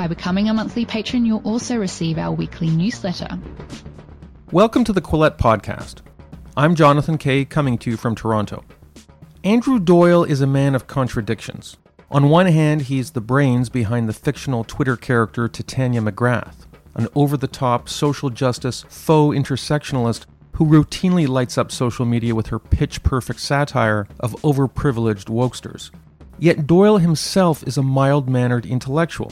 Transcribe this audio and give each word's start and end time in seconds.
By 0.00 0.06
becoming 0.06 0.48
a 0.48 0.54
monthly 0.54 0.86
patron, 0.86 1.26
you'll 1.26 1.46
also 1.46 1.76
receive 1.76 2.16
our 2.16 2.32
weekly 2.32 2.70
newsletter. 2.70 3.38
Welcome 4.50 4.82
to 4.84 4.94
the 4.94 5.02
Quillette 5.02 5.36
Podcast. 5.36 5.96
I'm 6.56 6.74
Jonathan 6.74 7.18
Kay, 7.18 7.44
coming 7.44 7.76
to 7.76 7.90
you 7.90 7.98
from 7.98 8.14
Toronto. 8.14 8.64
Andrew 9.44 9.78
Doyle 9.78 10.24
is 10.24 10.40
a 10.40 10.46
man 10.46 10.74
of 10.74 10.86
contradictions. 10.86 11.76
On 12.10 12.30
one 12.30 12.46
hand, 12.46 12.80
he's 12.80 13.10
the 13.10 13.20
brains 13.20 13.68
behind 13.68 14.08
the 14.08 14.14
fictional 14.14 14.64
Twitter 14.64 14.96
character 14.96 15.48
Titania 15.48 16.00
McGrath, 16.00 16.64
an 16.94 17.06
over 17.14 17.36
the 17.36 17.46
top 17.46 17.86
social 17.86 18.30
justice 18.30 18.86
faux 18.88 19.36
intersectionalist 19.36 20.24
who 20.52 20.64
routinely 20.64 21.28
lights 21.28 21.58
up 21.58 21.70
social 21.70 22.06
media 22.06 22.34
with 22.34 22.46
her 22.46 22.58
pitch 22.58 23.02
perfect 23.02 23.40
satire 23.40 24.08
of 24.18 24.32
overprivileged 24.36 25.26
wokesters. 25.26 25.90
Yet 26.38 26.66
Doyle 26.66 26.96
himself 26.96 27.62
is 27.66 27.76
a 27.76 27.82
mild 27.82 28.30
mannered 28.30 28.64
intellectual. 28.64 29.30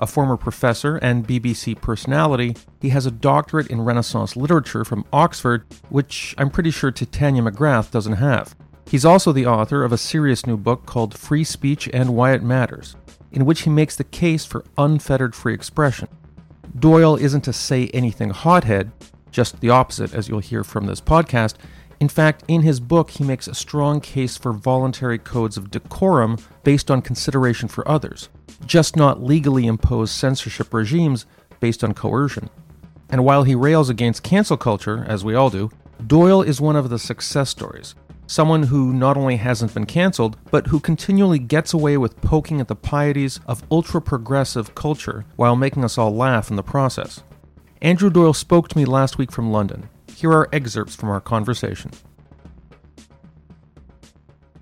A 0.00 0.06
former 0.06 0.38
professor 0.38 0.96
and 0.96 1.28
BBC 1.28 1.78
personality, 1.78 2.56
he 2.80 2.88
has 2.88 3.04
a 3.04 3.10
doctorate 3.10 3.66
in 3.66 3.82
Renaissance 3.82 4.34
literature 4.34 4.82
from 4.82 5.04
Oxford, 5.12 5.66
which 5.90 6.34
I'm 6.38 6.48
pretty 6.48 6.70
sure 6.70 6.90
Titania 6.90 7.42
McGrath 7.42 7.90
doesn't 7.90 8.14
have. 8.14 8.56
He's 8.88 9.04
also 9.04 9.30
the 9.30 9.46
author 9.46 9.84
of 9.84 9.92
a 9.92 9.98
serious 9.98 10.46
new 10.46 10.56
book 10.56 10.86
called 10.86 11.18
Free 11.18 11.44
Speech 11.44 11.86
and 11.92 12.16
Why 12.16 12.32
It 12.32 12.42
Matters, 12.42 12.96
in 13.30 13.44
which 13.44 13.62
he 13.62 13.70
makes 13.70 13.94
the 13.94 14.04
case 14.04 14.46
for 14.46 14.64
unfettered 14.78 15.34
free 15.34 15.52
expression. 15.52 16.08
Doyle 16.78 17.16
isn't 17.16 17.46
a 17.46 17.52
say 17.52 17.88
anything 17.88 18.30
hothead, 18.30 18.92
just 19.30 19.60
the 19.60 19.68
opposite, 19.68 20.14
as 20.14 20.30
you'll 20.30 20.40
hear 20.40 20.64
from 20.64 20.86
this 20.86 21.02
podcast. 21.02 21.56
In 22.00 22.08
fact, 22.08 22.44
in 22.48 22.62
his 22.62 22.80
book, 22.80 23.10
he 23.10 23.24
makes 23.24 23.46
a 23.46 23.54
strong 23.54 24.00
case 24.00 24.38
for 24.38 24.52
voluntary 24.52 25.18
codes 25.18 25.58
of 25.58 25.70
decorum 25.70 26.38
based 26.64 26.90
on 26.90 27.02
consideration 27.02 27.68
for 27.68 27.86
others, 27.86 28.30
just 28.64 28.96
not 28.96 29.22
legally 29.22 29.66
imposed 29.66 30.14
censorship 30.14 30.72
regimes 30.72 31.26
based 31.60 31.84
on 31.84 31.92
coercion. 31.92 32.48
And 33.10 33.24
while 33.24 33.42
he 33.42 33.54
rails 33.54 33.90
against 33.90 34.22
cancel 34.22 34.56
culture, 34.56 35.04
as 35.06 35.24
we 35.24 35.34
all 35.34 35.50
do, 35.50 35.70
Doyle 36.06 36.40
is 36.40 36.60
one 36.60 36.76
of 36.76 36.88
the 36.88 36.98
success 36.98 37.50
stories 37.50 37.94
someone 38.30 38.62
who 38.62 38.92
not 38.92 39.16
only 39.16 39.34
hasn't 39.34 39.74
been 39.74 39.84
cancelled, 39.84 40.36
but 40.52 40.68
who 40.68 40.78
continually 40.78 41.40
gets 41.40 41.74
away 41.74 41.96
with 41.96 42.20
poking 42.20 42.60
at 42.60 42.68
the 42.68 42.76
pieties 42.76 43.40
of 43.48 43.64
ultra 43.72 44.00
progressive 44.00 44.72
culture 44.76 45.24
while 45.34 45.56
making 45.56 45.84
us 45.84 45.98
all 45.98 46.14
laugh 46.14 46.48
in 46.48 46.54
the 46.54 46.62
process. 46.62 47.24
Andrew 47.82 48.08
Doyle 48.08 48.32
spoke 48.32 48.68
to 48.68 48.78
me 48.78 48.84
last 48.84 49.18
week 49.18 49.32
from 49.32 49.50
London. 49.50 49.88
Here 50.20 50.32
are 50.32 50.50
excerpts 50.52 50.94
from 50.94 51.08
our 51.08 51.20
conversation. 51.22 51.92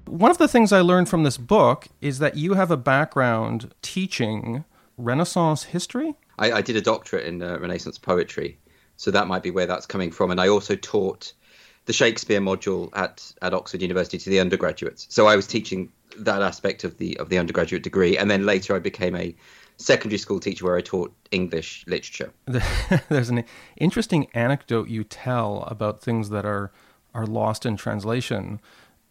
One 0.05 0.31
of 0.31 0.39
the 0.39 0.47
things 0.47 0.73
I 0.73 0.83
learned 0.83 1.09
from 1.09 1.25
this 1.25 1.37
book 1.37 1.89
is 2.00 2.20
that 2.20 2.37
you 2.37 2.55
have 2.55 2.70
a 2.70 2.77
background 2.77 3.75
teaching 3.83 4.65
Renaissance 4.98 5.65
history. 5.65 6.15
I, 6.39 6.53
I 6.53 6.62
did 6.62 6.77
a 6.77 6.81
doctorate 6.81 7.27
in 7.27 7.42
uh, 7.42 7.59
Renaissance 7.59 7.98
poetry, 7.98 8.56
so 8.97 9.11
that 9.11 9.27
might 9.27 9.42
be 9.42 9.50
where 9.50 9.67
that's 9.67 9.84
coming 9.84 10.12
from. 10.12 10.31
And 10.31 10.41
I 10.41 10.47
also 10.47 10.77
taught 10.77 11.33
the 11.87 11.93
Shakespeare 11.93 12.41
module 12.41 12.97
at, 12.97 13.33
at 13.43 13.53
Oxford 13.53 13.83
University 13.83 14.17
to 14.17 14.31
the 14.31 14.38
undergraduates. 14.38 15.09
So 15.10 15.27
I 15.27 15.34
was 15.34 15.49
teaching 15.49 15.91
that 16.19 16.41
aspect 16.41 16.84
of 16.84 16.99
the 16.99 17.19
of 17.19 17.31
the 17.31 17.38
undergraduate 17.38 17.83
degree, 17.83 18.16
and 18.16 18.31
then 18.31 18.47
later 18.47 18.77
I 18.77 18.78
became 18.78 19.16
a 19.16 19.34
secondary 19.78 20.19
school 20.19 20.41
teacher 20.41 20.65
where 20.65 20.77
I 20.77 20.81
taught 20.81 21.15
English 21.31 21.84
literature. 21.87 22.33
There's 23.09 23.31
an 23.31 23.44
interesting 23.77 24.28
anecdote 24.34 24.89
you 24.89 25.05
tell 25.05 25.62
about 25.62 26.03
things 26.03 26.31
that 26.31 26.44
are 26.44 26.71
are 27.15 27.27
lost 27.27 27.65
in 27.65 27.77
translation. 27.77 28.61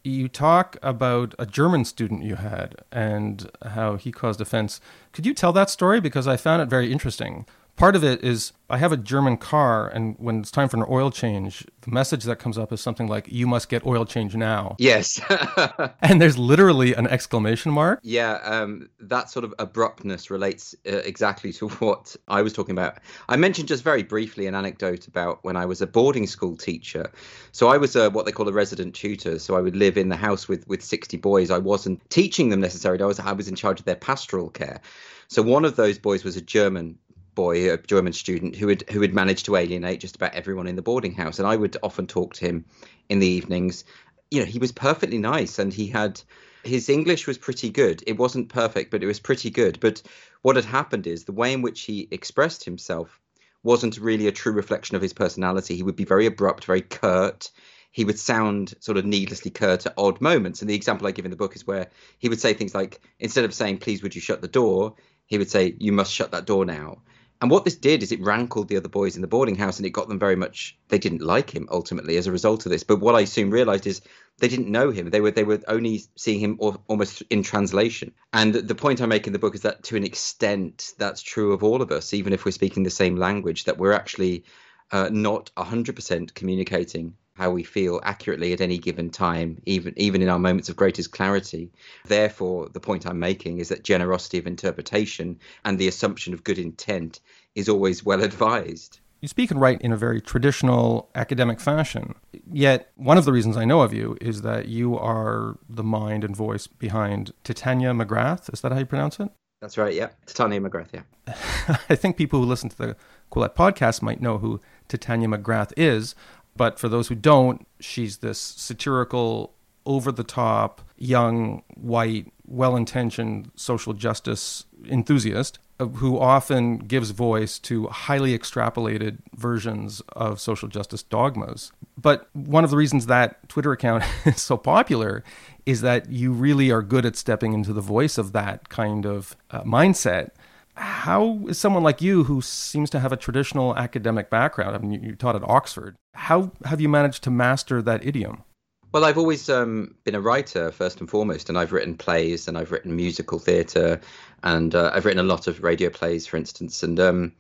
You 0.04 0.28
talk 0.28 0.78
about 0.84 1.34
a 1.40 1.46
German 1.46 1.84
student 1.84 2.24
you 2.24 2.36
had 2.36 2.76
and 2.92 3.50
how 3.66 3.96
he 3.96 4.12
caused 4.12 4.40
offense. 4.40 4.80
Could 5.12 5.26
you 5.26 5.34
tell 5.34 5.52
that 5.54 5.70
story 5.70 6.00
because 6.00 6.28
I 6.28 6.38
found 6.38 6.62
it 6.62 6.70
very 6.70 6.92
interesting? 6.92 7.46
Part 7.78 7.96
of 7.96 8.04
it 8.04 8.22
is 8.24 8.52
I 8.70 8.78
have 8.80 8.92
a 8.92 8.98
German 8.98 9.38
car, 9.38 9.88
and 9.88 10.16
when 10.18 10.40
it's 10.40 10.52
time 10.52 10.68
for 10.68 10.76
an 10.76 10.86
oil 10.90 11.10
change, 11.10 11.66
the 11.82 11.92
message 11.92 12.26
that 12.26 12.38
comes 12.38 12.58
up 12.58 12.74
is 12.74 12.82
something 12.82 13.08
like, 13.08 13.32
You 13.32 13.48
must 13.48 13.70
get 13.70 13.86
oil 13.86 14.04
change 14.04 14.36
now. 14.36 14.76
Yes. 14.78 15.22
and 16.02 16.22
there's 16.22 16.38
literally 16.38 16.94
an 16.94 17.08
exclamation 17.08 17.72
mark. 17.72 18.00
Yeah, 18.04 18.40
um, 18.44 18.90
that 19.00 19.30
sort 19.30 19.46
of 19.46 19.54
abruptness 19.60 20.30
relates 20.30 20.76
uh, 20.86 20.98
exactly 20.98 21.54
to 21.54 21.68
what 21.80 22.16
I 22.28 22.42
was 22.42 22.52
talking 22.52 22.74
about. 22.74 22.98
I 23.30 23.38
mentioned 23.38 23.70
just 23.70 23.84
very 23.84 24.04
briefly 24.04 24.48
an 24.48 24.56
anecdote 24.56 25.08
about 25.08 25.44
when 25.44 25.56
I 25.56 25.66
was 25.66 25.82
a 25.82 25.88
boarding 25.88 26.28
school 26.28 26.58
teacher. 26.58 27.10
So 27.54 27.70
I 27.70 27.78
was 27.78 27.96
a, 27.96 28.10
what 28.10 28.26
they 28.26 28.34
call 28.34 28.50
a 28.50 28.54
resident 28.54 28.96
tutor. 28.96 29.40
So 29.40 29.56
I 29.56 29.62
would 29.62 29.78
live 29.78 29.98
in 29.98 30.10
the 30.10 30.18
house 30.18 30.50
with, 30.50 30.68
with 30.68 30.84
60 30.84 31.16
boys. 31.18 31.52
I 31.52 31.60
wasn't 31.60 32.08
teaching 32.10 32.50
them 32.50 32.60
necessarily, 32.60 33.02
I 33.02 33.08
was, 33.08 33.20
I 33.20 33.32
was 33.32 33.48
in 33.48 33.56
charge 33.56 33.80
of 33.80 33.86
their 33.86 33.96
pastoral 33.96 34.50
care. 34.50 34.82
So 35.30 35.42
one 35.42 35.66
of 35.66 35.76
those 35.76 36.00
boys 36.00 36.24
was 36.24 36.38
a 36.38 36.42
German 36.42 36.98
boy, 37.38 37.72
a 37.72 37.78
German 37.78 38.14
student 38.14 38.56
who 38.56 38.68
had 38.68 38.84
who 38.90 39.02
had 39.02 39.14
managed 39.14 39.46
to 39.46 39.56
alienate 39.56 40.02
just 40.02 40.16
about 40.16 40.34
everyone 40.34 40.68
in 40.68 40.76
the 40.76 40.82
boarding 40.82 41.14
house. 41.14 41.38
And 41.38 41.48
I 41.48 41.56
would 41.56 41.78
often 41.84 42.08
talk 42.08 42.34
to 42.34 42.46
him 42.46 42.66
in 43.10 43.20
the 43.20 43.28
evenings. 43.28 43.86
You 44.32 44.40
know, 44.40 44.46
he 44.46 44.58
was 44.58 44.72
perfectly 44.72 45.20
nice, 45.20 45.60
and 45.60 45.72
he 45.72 45.88
had 45.88 46.20
his 46.64 46.90
English 46.90 47.28
was 47.28 47.38
pretty 47.38 47.70
good. 47.70 48.04
It 48.08 48.18
wasn't 48.18 48.50
perfect, 48.50 48.90
but 48.90 49.04
it 49.04 49.08
was 49.08 49.20
pretty 49.20 49.52
good. 49.52 49.80
But 49.80 50.02
what 50.42 50.56
had 50.56 50.66
happened 50.66 51.06
is 51.06 51.24
the 51.24 51.32
way 51.32 51.54
in 51.54 51.62
which 51.62 51.82
he 51.82 52.08
expressed 52.10 52.66
himself 52.66 53.20
wasn't 53.64 54.00
really 54.00 54.28
a 54.28 54.32
true 54.32 54.54
reflection 54.54 54.96
of 54.96 55.02
his 55.04 55.14
personality. 55.14 55.76
He 55.76 55.84
would 55.84 55.96
be 55.96 56.06
very 56.06 56.26
abrupt, 56.26 56.66
very 56.66 56.82
curt. 56.82 57.52
He 57.92 58.04
would 58.04 58.20
sound 58.20 58.74
sort 58.80 58.98
of 58.98 59.06
needlessly 59.06 59.52
curt 59.52 59.86
at 59.86 59.94
odd 59.98 60.22
moments. 60.22 60.62
And 60.62 60.70
the 60.70 60.76
example 60.76 61.08
I 61.08 61.12
give 61.12 61.26
in 61.26 61.32
the 61.32 61.38
book 61.38 61.56
is 61.56 61.68
where 61.68 61.88
he 62.18 62.30
would 62.30 62.42
say 62.42 62.54
things 62.54 62.74
like, 62.74 63.00
instead 63.20 63.46
of 63.46 63.54
saying, 63.54 63.78
please, 63.78 64.02
would 64.02 64.16
you 64.16 64.22
shut 64.22 64.42
the 64.42 64.48
door? 64.48 64.96
He 65.28 65.38
would 65.38 65.52
say, 65.52 65.76
you 65.78 65.92
must 65.92 66.14
shut 66.14 66.32
that 66.32 66.46
door 66.46 66.66
now. 66.66 67.02
And 67.40 67.52
what 67.52 67.66
this 67.66 67.76
did 67.76 68.02
is 68.02 68.12
it 68.12 68.22
rankled 68.22 68.68
the 68.68 68.78
other 68.78 68.90
boys 68.90 69.16
in 69.16 69.22
the 69.22 69.28
boarding 69.28 69.56
house 69.56 69.78
and 69.78 69.86
it 69.86 69.92
got 69.92 70.08
them 70.08 70.18
very 70.18 70.36
much 70.36 70.78
they 70.90 70.98
didn't 70.98 71.22
like 71.22 71.52
him 71.52 71.68
ultimately 71.72 72.18
as 72.18 72.26
a 72.26 72.32
result 72.32 72.66
of 72.66 72.72
this. 72.72 72.84
But 72.84 73.00
what 73.00 73.14
I 73.14 73.26
soon 73.26 73.52
realized 73.52 73.86
is 73.86 74.02
they 74.40 74.48
didn't 74.48 74.72
know 74.72 74.90
him. 74.90 75.10
They 75.10 75.22
were 75.22 75.32
they 75.32 75.44
were 75.44 75.62
only 75.68 76.04
seeing 76.16 76.40
him 76.40 76.60
almost 76.88 77.22
in 77.30 77.44
translation. 77.44 78.14
And 78.34 78.54
the 78.54 78.76
point 78.76 79.02
I 79.02 79.06
make 79.06 79.28
in 79.28 79.34
the 79.34 79.40
book 79.40 79.56
is 79.56 79.62
that 79.62 79.84
to 79.84 79.96
an 79.96 80.04
extent 80.04 80.94
that's 80.98 81.22
true 81.22 81.54
of 81.54 81.64
all 81.64 81.82
of 81.82 81.92
us, 81.92 82.14
even 82.14 82.34
if 82.34 82.44
we're 82.44 82.52
speaking 82.52 82.84
the 82.84 82.90
same 82.90 83.18
language, 83.18 83.66
that 83.66 83.78
we're 83.78 83.94
actually 83.94 84.44
uh, 84.92 85.10
not 85.12 85.52
100% 85.58 86.34
communicating 86.34 87.14
how 87.38 87.52
we 87.52 87.64
feel 87.64 88.02
accurately 88.04 88.52
at 88.52 88.62
any 88.62 88.78
given 88.78 89.10
time, 89.10 89.62
even 89.66 89.94
even 89.96 90.22
in 90.22 90.30
our 90.30 90.40
moments 90.40 90.70
of 90.70 90.76
greatest 90.76 91.12
clarity. 91.12 91.70
Therefore, 92.06 92.68
the 92.70 92.80
point 92.80 93.06
I'm 93.06 93.20
making 93.20 93.60
is 93.60 93.70
that 93.70 93.84
generosity 93.84 94.40
of 94.40 94.48
interpretation 94.48 95.40
and 95.64 95.78
the 95.78 95.88
assumption 95.88 96.34
of 96.34 96.44
good 96.44 96.58
intent 96.58 97.20
is 97.56 97.70
always 97.70 98.04
well 98.04 98.24
advised. 98.24 99.00
You 99.22 99.28
speak 99.28 99.50
and 99.50 99.60
write 99.60 99.82
in 99.82 99.92
a 99.92 99.98
very 99.98 100.22
traditional 100.22 101.10
academic 101.16 101.60
fashion. 101.60 102.14
Yet, 102.52 102.92
one 102.96 103.18
of 103.18 103.26
the 103.26 103.32
reasons 103.32 103.58
I 103.58 103.66
know 103.66 103.82
of 103.82 103.94
you 103.94 104.18
is 104.22 104.42
that 104.44 104.68
you 104.68 104.98
are 104.98 105.58
the 105.68 105.84
mind 105.84 106.24
and 106.24 106.36
voice 106.36 106.68
behind 106.68 107.34
Titania 107.44 107.94
McGrath. 107.94 108.52
Is 108.54 108.62
that 108.62 108.72
how 108.72 108.80
you 108.80 108.86
pronounce 108.86 109.20
it? 109.20 109.30
That's 109.62 109.78
right, 109.78 109.94
yeah. 109.94 110.10
Titania 110.28 110.62
McGrath, 110.62 110.90
yeah. 110.94 111.02
I 111.90 111.96
think 111.96 112.16
people 112.16 112.40
who 112.40 112.46
listen 112.46 112.70
to 112.70 112.78
the 112.78 112.96
Quillette 113.32 113.56
podcast 113.56 114.04
might 114.04 114.22
know 114.22 114.38
who 114.38 114.62
Titania 114.88 115.28
McGrath 115.28 115.74
is. 115.76 116.14
But 116.58 116.80
for 116.80 116.90
those 116.90 117.08
who 117.08 117.16
don't, 117.16 117.66
she's 117.80 118.18
this 118.18 118.40
satirical, 118.40 119.54
over 119.86 120.12
the 120.12 120.24
top, 120.24 120.82
young, 120.98 121.64
white, 121.76 122.32
well 122.46 122.76
intentioned 122.76 123.52
social 123.56 123.94
justice 123.94 124.66
enthusiast 124.90 125.60
uh, 125.80 125.86
who 125.86 126.20
often 126.20 126.78
gives 126.78 127.12
voice 127.12 127.60
to 127.60 127.88
highly 127.88 128.38
extrapolated 128.38 129.20
versions 129.36 130.02
of 130.14 130.40
social 130.40 130.68
justice 130.68 131.04
dogmas. 131.04 131.72
But 131.98 132.30
one 132.34 132.64
of 132.64 132.70
the 132.70 132.78
reasons 132.78 133.08
that 133.08 133.48
Twitter 133.50 133.72
account 133.72 134.04
is 134.26 134.42
so 134.42 134.58
popular 134.58 135.24
is 135.66 135.82
that 135.82 136.10
you 136.10 136.32
really 136.32 136.72
are 136.72 136.82
good 136.82 137.06
at 137.06 137.16
stepping 137.16 137.54
into 137.54 137.74
the 137.74 137.82
voice 137.82 138.18
of 138.18 138.32
that 138.34 138.70
kind 138.70 139.06
of 139.06 139.36
uh, 139.52 139.62
mindset 139.64 140.32
how 140.78 141.40
is 141.48 141.58
someone 141.58 141.84
like 141.84 142.02
you 142.02 142.24
who 142.24 142.42
seems 142.42 142.90
to 142.90 143.00
have 143.00 143.12
a 143.12 143.18
traditional 143.18 143.76
academic 143.76 144.30
background 144.30 144.76
i 144.76 144.80
mean 144.80 144.92
you, 144.92 145.10
you 145.10 145.16
taught 145.16 145.36
at 145.36 145.44
oxford 145.44 145.96
how 146.14 146.52
have 146.66 146.80
you 146.80 146.88
managed 146.90 147.24
to 147.24 147.32
master 147.32 147.82
that 147.82 148.06
idiom 148.06 148.44
well 148.92 149.04
i've 149.04 149.18
always 149.18 149.50
um, 149.50 149.96
been 150.04 150.16
a 150.16 150.22
writer 150.22 150.72
first 150.72 151.00
and 151.00 151.10
foremost 151.10 151.50
and 151.50 151.58
i've 151.58 151.72
written 151.72 151.96
plays 151.96 152.48
and 152.48 152.58
i've 152.58 152.72
written 152.72 152.96
musical 152.96 153.40
theatre 153.40 154.00
and 154.44 154.76
uh, 154.76 154.92
i've 154.94 155.06
written 155.06 155.24
a 155.24 155.28
lot 155.28 155.48
of 155.48 155.64
radio 155.64 155.90
plays 155.90 156.28
for 156.28 156.38
instance 156.38 156.84
and 156.84 157.00
um, 157.00 157.34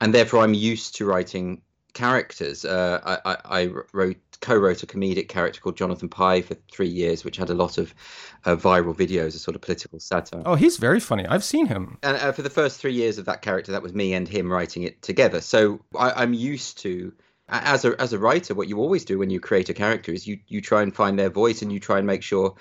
and 0.00 0.14
therefore 0.14 0.40
i'm 0.40 0.54
used 0.54 0.94
to 0.94 1.06
writing 1.06 1.62
characters. 1.94 2.64
Uh, 2.64 3.00
I, 3.04 3.32
I, 3.32 3.62
I, 3.62 3.70
wrote 3.92 4.33
co-wrote 4.44 4.82
a 4.82 4.86
comedic 4.86 5.28
character 5.28 5.60
called 5.60 5.76
Jonathan 5.76 6.08
Pie 6.08 6.42
for 6.42 6.54
three 6.70 6.88
years, 6.88 7.24
which 7.24 7.38
had 7.38 7.48
a 7.48 7.54
lot 7.54 7.78
of 7.78 7.94
uh, 8.44 8.54
viral 8.54 8.94
videos, 8.94 9.28
a 9.28 9.38
sort 9.38 9.54
of 9.54 9.62
political 9.62 9.98
satire. 9.98 10.42
Oh, 10.44 10.54
he's 10.54 10.76
very 10.76 11.00
funny. 11.00 11.26
I've 11.26 11.42
seen 11.42 11.66
him. 11.66 11.96
And 12.02 12.18
uh, 12.18 12.32
for 12.32 12.42
the 12.42 12.50
first 12.50 12.78
three 12.78 12.92
years 12.92 13.16
of 13.16 13.24
that 13.24 13.40
character, 13.40 13.72
that 13.72 13.82
was 13.82 13.94
me 13.94 14.12
and 14.12 14.28
him 14.28 14.52
writing 14.52 14.82
it 14.82 15.00
together. 15.00 15.40
So 15.40 15.80
I, 15.98 16.10
I'm 16.22 16.34
used 16.34 16.78
to 16.78 17.12
as 17.48 17.84
a 17.84 18.00
as 18.00 18.12
a 18.12 18.18
writer, 18.18 18.54
what 18.54 18.68
you 18.68 18.78
always 18.78 19.04
do 19.04 19.18
when 19.18 19.30
you 19.30 19.40
create 19.40 19.68
a 19.68 19.74
character 19.74 20.12
is 20.12 20.26
you 20.26 20.38
you 20.48 20.60
try 20.60 20.82
and 20.82 20.94
find 20.94 21.18
their 21.18 21.30
voice 21.30 21.62
and 21.62 21.72
you 21.72 21.80
try 21.80 21.98
and 21.98 22.06
make 22.06 22.22
sure 22.22 22.54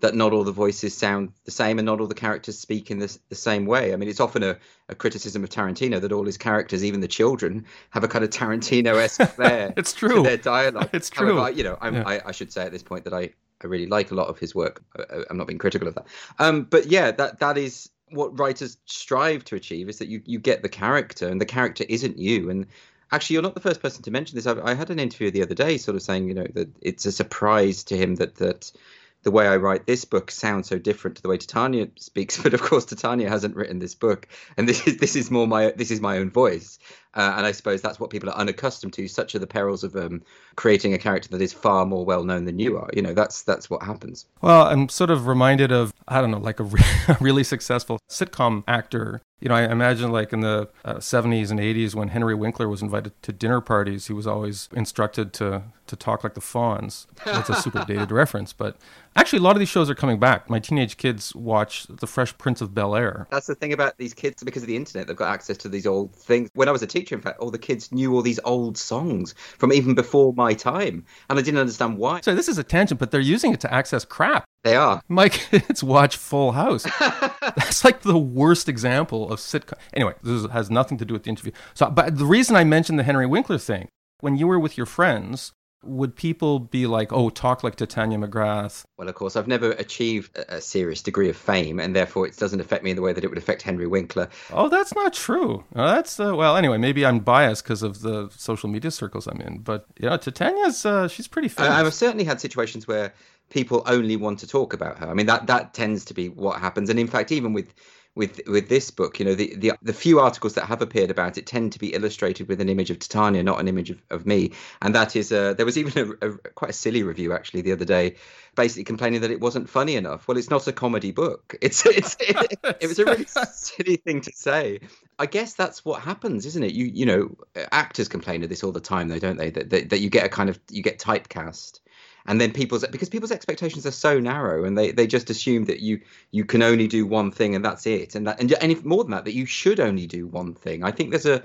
that 0.00 0.14
not 0.14 0.32
all 0.32 0.44
the 0.44 0.52
voices 0.52 0.96
sound 0.96 1.32
the 1.44 1.50
same 1.50 1.78
and 1.78 1.86
not 1.86 2.00
all 2.00 2.06
the 2.06 2.14
characters 2.14 2.58
speak 2.58 2.90
in 2.90 2.98
the, 2.98 3.18
the 3.28 3.34
same 3.34 3.66
way. 3.66 3.92
I 3.92 3.96
mean, 3.96 4.08
it's 4.08 4.20
often 4.20 4.42
a, 4.42 4.56
a 4.88 4.94
criticism 4.94 5.44
of 5.44 5.50
Tarantino 5.50 6.00
that 6.00 6.12
all 6.12 6.24
his 6.24 6.38
characters, 6.38 6.84
even 6.84 7.00
the 7.00 7.08
children, 7.08 7.66
have 7.90 8.04
a 8.04 8.08
kind 8.08 8.24
of 8.24 8.30
Tarantino-esque 8.30 9.22
flair. 9.34 9.72
it's 9.76 9.92
true. 9.92 10.22
their 10.22 10.36
dialogue. 10.36 10.90
It's 10.92 11.10
true. 11.10 11.36
However, 11.36 11.56
you 11.56 11.64
know, 11.64 11.78
yeah. 11.82 12.02
I, 12.06 12.20
I, 12.26 12.32
should 12.32 12.52
say 12.52 12.64
at 12.64 12.72
this 12.72 12.82
point 12.82 13.04
that 13.04 13.12
I, 13.12 13.30
I 13.62 13.66
really 13.66 13.86
like 13.86 14.10
a 14.10 14.14
lot 14.14 14.28
of 14.28 14.38
his 14.38 14.54
work. 14.54 14.82
I, 14.98 15.22
I'm 15.28 15.36
not 15.36 15.46
being 15.46 15.58
critical 15.58 15.88
of 15.88 15.94
that. 15.94 16.06
Um, 16.38 16.64
but 16.64 16.86
yeah, 16.86 17.10
that 17.12 17.40
that 17.40 17.58
is 17.58 17.90
what 18.10 18.38
writers 18.38 18.76
strive 18.86 19.44
to 19.44 19.56
achieve 19.56 19.88
is 19.88 19.98
that 19.98 20.08
you, 20.08 20.20
you 20.24 20.38
get 20.38 20.62
the 20.62 20.68
character 20.68 21.28
and 21.28 21.40
the 21.40 21.46
character 21.46 21.84
isn't 21.88 22.18
you. 22.18 22.50
And 22.50 22.66
actually, 23.12 23.34
you're 23.34 23.42
not 23.42 23.54
the 23.54 23.60
first 23.60 23.82
person 23.82 24.02
to 24.02 24.10
mention 24.10 24.36
this. 24.36 24.46
I, 24.46 24.60
I 24.62 24.74
had 24.74 24.90
an 24.90 24.98
interview 24.98 25.30
the 25.30 25.42
other 25.42 25.54
day 25.54 25.76
sort 25.78 25.94
of 25.96 26.02
saying, 26.02 26.28
you 26.28 26.34
know, 26.34 26.46
that 26.54 26.68
it's 26.80 27.06
a 27.06 27.12
surprise 27.12 27.84
to 27.84 27.96
him 27.96 28.16
that, 28.16 28.36
that 28.36 28.72
the 29.22 29.30
way 29.30 29.46
I 29.46 29.56
write 29.56 29.86
this 29.86 30.04
book 30.04 30.30
sounds 30.30 30.68
so 30.68 30.78
different 30.78 31.16
to 31.16 31.22
the 31.22 31.28
way 31.28 31.36
Titania 31.36 31.88
speaks. 31.96 32.38
But 32.42 32.54
of 32.54 32.62
course, 32.62 32.84
Titania 32.86 33.28
hasn't 33.28 33.56
written 33.56 33.78
this 33.78 33.94
book, 33.94 34.26
and 34.56 34.68
this 34.68 34.86
is 34.86 34.96
this 34.96 35.16
is 35.16 35.30
more 35.30 35.46
my 35.46 35.72
this 35.76 35.90
is 35.90 36.00
my 36.00 36.18
own 36.18 36.30
voice. 36.30 36.78
Uh, 37.14 37.34
and 37.36 37.46
I 37.46 37.52
suppose 37.52 37.82
that's 37.82 37.98
what 37.98 38.10
people 38.10 38.30
are 38.30 38.36
unaccustomed 38.36 38.92
to. 38.94 39.08
Such 39.08 39.34
are 39.34 39.38
the 39.38 39.46
perils 39.46 39.82
of 39.82 39.96
um, 39.96 40.22
creating 40.56 40.94
a 40.94 40.98
character 40.98 41.28
that 41.30 41.42
is 41.42 41.52
far 41.52 41.84
more 41.84 42.04
well 42.04 42.24
known 42.24 42.44
than 42.44 42.58
you 42.58 42.78
are. 42.78 42.88
You 42.92 43.02
know, 43.02 43.14
that's 43.14 43.42
that's 43.42 43.68
what 43.68 43.82
happens. 43.82 44.26
Well, 44.42 44.66
I'm 44.66 44.88
sort 44.88 45.10
of 45.10 45.26
reminded 45.26 45.72
of 45.72 45.92
I 46.06 46.20
don't 46.20 46.30
know, 46.30 46.38
like 46.38 46.60
a, 46.60 46.64
re- 46.64 46.80
a 47.08 47.16
really 47.20 47.44
successful 47.44 47.98
sitcom 48.08 48.64
actor 48.68 49.22
you 49.40 49.48
know, 49.48 49.54
I 49.54 49.62
imagine 49.64 50.12
like 50.12 50.32
in 50.32 50.40
the 50.40 50.68
uh, 50.84 50.96
70s 50.96 51.50
and 51.50 51.58
80s 51.58 51.94
when 51.94 52.08
Henry 52.08 52.34
Winkler 52.34 52.68
was 52.68 52.82
invited 52.82 53.20
to 53.22 53.32
dinner 53.32 53.60
parties, 53.60 54.06
he 54.06 54.12
was 54.12 54.26
always 54.26 54.68
instructed 54.72 55.32
to 55.34 55.62
to 55.86 55.96
talk 55.96 56.22
like 56.22 56.34
the 56.34 56.40
Fonz. 56.40 57.06
That's 57.24 57.48
a 57.48 57.54
super 57.56 57.84
dated 57.88 58.12
reference, 58.12 58.52
but 58.52 58.76
actually 59.16 59.40
a 59.40 59.42
lot 59.42 59.56
of 59.56 59.58
these 59.58 59.68
shows 59.68 59.90
are 59.90 59.94
coming 59.94 60.20
back. 60.20 60.48
My 60.48 60.60
teenage 60.60 60.96
kids 60.96 61.34
watch 61.34 61.86
The 61.88 62.06
Fresh 62.06 62.38
Prince 62.38 62.60
of 62.60 62.72
Bel 62.72 62.94
Air. 62.94 63.26
That's 63.30 63.48
the 63.48 63.56
thing 63.56 63.72
about 63.72 63.98
these 63.98 64.14
kids 64.14 64.44
because 64.44 64.62
of 64.62 64.68
the 64.68 64.76
internet, 64.76 65.08
they've 65.08 65.16
got 65.16 65.32
access 65.32 65.56
to 65.56 65.68
these 65.68 65.86
old 65.86 66.14
things. 66.14 66.48
When 66.54 66.68
I 66.68 66.70
was 66.70 66.82
a 66.84 66.86
teacher, 67.00 67.14
in 67.14 67.20
fact, 67.20 67.38
all 67.40 67.50
the 67.50 67.58
kids 67.58 67.90
knew 67.92 68.14
all 68.14 68.22
these 68.22 68.40
old 68.44 68.76
songs 68.76 69.34
from 69.58 69.72
even 69.72 69.94
before 69.94 70.32
my 70.34 70.54
time, 70.54 71.04
and 71.28 71.38
I 71.38 71.42
didn't 71.42 71.60
understand 71.60 71.98
why. 71.98 72.20
So 72.20 72.34
this 72.34 72.48
is 72.48 72.58
a 72.58 72.64
tangent, 72.64 73.00
but 73.00 73.10
they're 73.10 73.20
using 73.20 73.52
it 73.52 73.60
to 73.60 73.72
access 73.72 74.04
crap. 74.04 74.44
They 74.62 74.76
are. 74.76 75.02
My 75.08 75.30
kids 75.30 75.82
watch 75.94 76.16
Full 76.16 76.52
House. 76.52 76.82
That's 77.00 77.84
like 77.84 78.02
the 78.02 78.18
worst 78.18 78.68
example 78.68 79.30
of 79.32 79.38
sitcom. 79.38 79.78
Anyway, 79.94 80.14
this 80.22 80.46
has 80.50 80.70
nothing 80.70 80.98
to 80.98 81.04
do 81.04 81.14
with 81.14 81.22
the 81.24 81.30
interview. 81.30 81.52
So, 81.74 81.88
but 81.90 82.18
the 82.18 82.26
reason 82.26 82.56
I 82.56 82.64
mentioned 82.64 82.98
the 82.98 83.04
Henry 83.04 83.26
Winkler 83.26 83.58
thing, 83.58 83.88
when 84.20 84.36
you 84.36 84.46
were 84.46 84.58
with 84.58 84.76
your 84.76 84.86
friends, 84.86 85.52
would 85.82 86.14
people 86.14 86.58
be 86.58 86.86
like, 86.86 87.12
"Oh, 87.12 87.30
talk 87.30 87.64
like 87.64 87.76
Titania 87.76 88.18
McGrath"? 88.18 88.84
Well, 88.96 89.08
of 89.08 89.14
course, 89.14 89.36
I've 89.36 89.48
never 89.48 89.72
achieved 89.72 90.36
a 90.48 90.60
serious 90.60 91.02
degree 91.02 91.28
of 91.28 91.36
fame, 91.36 91.80
and 91.80 91.96
therefore 91.96 92.26
it 92.26 92.36
doesn't 92.36 92.60
affect 92.60 92.84
me 92.84 92.90
in 92.90 92.96
the 92.96 93.02
way 93.02 93.12
that 93.12 93.24
it 93.24 93.28
would 93.28 93.38
affect 93.38 93.62
Henry 93.62 93.86
Winkler. 93.86 94.28
Oh, 94.52 94.68
that's 94.68 94.94
not 94.94 95.12
true. 95.12 95.64
that's 95.72 96.20
uh, 96.20 96.34
well, 96.36 96.56
anyway, 96.56 96.78
maybe 96.78 97.06
I'm 97.06 97.20
biased 97.20 97.64
because 97.64 97.82
of 97.82 98.02
the 98.02 98.28
social 98.36 98.68
media 98.68 98.90
circles 98.90 99.26
I'm 99.26 99.40
in, 99.40 99.58
but 99.58 99.86
you 99.98 100.08
know, 100.08 100.16
Titania's 100.16 100.84
uh, 100.84 101.08
she's 101.08 101.28
pretty 101.28 101.48
famous. 101.48 101.70
I, 101.70 101.80
I've 101.80 101.94
certainly 101.94 102.24
had 102.24 102.40
situations 102.40 102.86
where 102.86 103.14
people 103.50 103.82
only 103.86 104.16
want 104.16 104.38
to 104.40 104.46
talk 104.46 104.72
about 104.72 104.98
her. 104.98 105.08
I 105.08 105.14
mean, 105.14 105.26
that 105.26 105.46
that 105.48 105.74
tends 105.74 106.04
to 106.06 106.14
be 106.14 106.28
what 106.28 106.60
happens. 106.60 106.88
And 106.88 106.98
in 106.98 107.08
fact, 107.08 107.32
even 107.32 107.52
with 107.52 107.72
with 108.14 108.40
with 108.46 108.68
this 108.68 108.90
book, 108.90 109.20
you 109.20 109.24
know, 109.24 109.34
the, 109.34 109.54
the 109.56 109.72
the 109.82 109.92
few 109.92 110.18
articles 110.18 110.54
that 110.54 110.64
have 110.64 110.82
appeared 110.82 111.10
about 111.10 111.38
it 111.38 111.46
tend 111.46 111.72
to 111.72 111.78
be 111.78 111.94
illustrated 111.94 112.48
with 112.48 112.60
an 112.60 112.68
image 112.68 112.90
of 112.90 112.98
Titania, 112.98 113.42
not 113.42 113.60
an 113.60 113.68
image 113.68 113.90
of, 113.90 114.02
of 114.10 114.26
me. 114.26 114.52
And 114.82 114.94
that 114.94 115.14
is, 115.14 115.30
uh, 115.30 115.54
there 115.54 115.66
was 115.66 115.78
even 115.78 116.16
a, 116.20 116.28
a, 116.28 116.32
quite 116.54 116.70
a 116.70 116.74
silly 116.74 117.02
review 117.04 117.32
actually 117.32 117.60
the 117.62 117.72
other 117.72 117.84
day, 117.84 118.16
basically 118.56 118.84
complaining 118.84 119.20
that 119.20 119.30
it 119.30 119.40
wasn't 119.40 119.70
funny 119.70 119.94
enough. 119.94 120.26
Well, 120.26 120.38
it's 120.38 120.50
not 120.50 120.66
a 120.66 120.72
comedy 120.72 121.12
book. 121.12 121.54
It's 121.62 121.86
it's 121.86 122.16
it, 122.18 122.58
it 122.80 122.86
was 122.88 122.98
a 122.98 123.04
really 123.04 123.26
silly 123.52 123.96
thing 123.96 124.22
to 124.22 124.32
say. 124.32 124.80
I 125.18 125.26
guess 125.26 125.54
that's 125.54 125.84
what 125.84 126.00
happens, 126.00 126.46
isn't 126.46 126.62
it? 126.62 126.72
You 126.72 126.86
you 126.86 127.06
know, 127.06 127.36
actors 127.70 128.08
complain 128.08 128.42
of 128.42 128.48
this 128.48 128.64
all 128.64 128.72
the 128.72 128.80
time, 128.80 129.08
though, 129.08 129.18
don't 129.18 129.36
they? 129.36 129.50
That 129.50 129.70
that, 129.70 129.90
that 129.90 130.00
you 130.00 130.10
get 130.10 130.24
a 130.24 130.28
kind 130.28 130.50
of 130.50 130.58
you 130.70 130.82
get 130.82 130.98
typecast 130.98 131.80
and 132.26 132.40
then 132.40 132.52
people's 132.52 132.84
because 132.86 133.08
people's 133.08 133.32
expectations 133.32 133.86
are 133.86 133.90
so 133.90 134.20
narrow 134.20 134.64
and 134.64 134.76
they, 134.76 134.90
they 134.90 135.06
just 135.06 135.30
assume 135.30 135.64
that 135.64 135.80
you 135.80 136.00
you 136.30 136.44
can 136.44 136.62
only 136.62 136.86
do 136.86 137.06
one 137.06 137.30
thing 137.30 137.54
and 137.54 137.64
that's 137.64 137.86
it. 137.86 138.14
And 138.14 138.26
that 138.26 138.40
and, 138.40 138.52
and 138.52 138.72
if 138.72 138.84
more 138.84 139.04
than 139.04 139.10
that 139.12 139.24
that 139.24 139.34
you 139.34 139.46
should 139.46 139.80
only 139.80 140.06
do 140.06 140.26
one 140.26 140.54
thing. 140.54 140.84
I 140.84 140.90
think 140.90 141.10
there's 141.10 141.26
a 141.26 141.42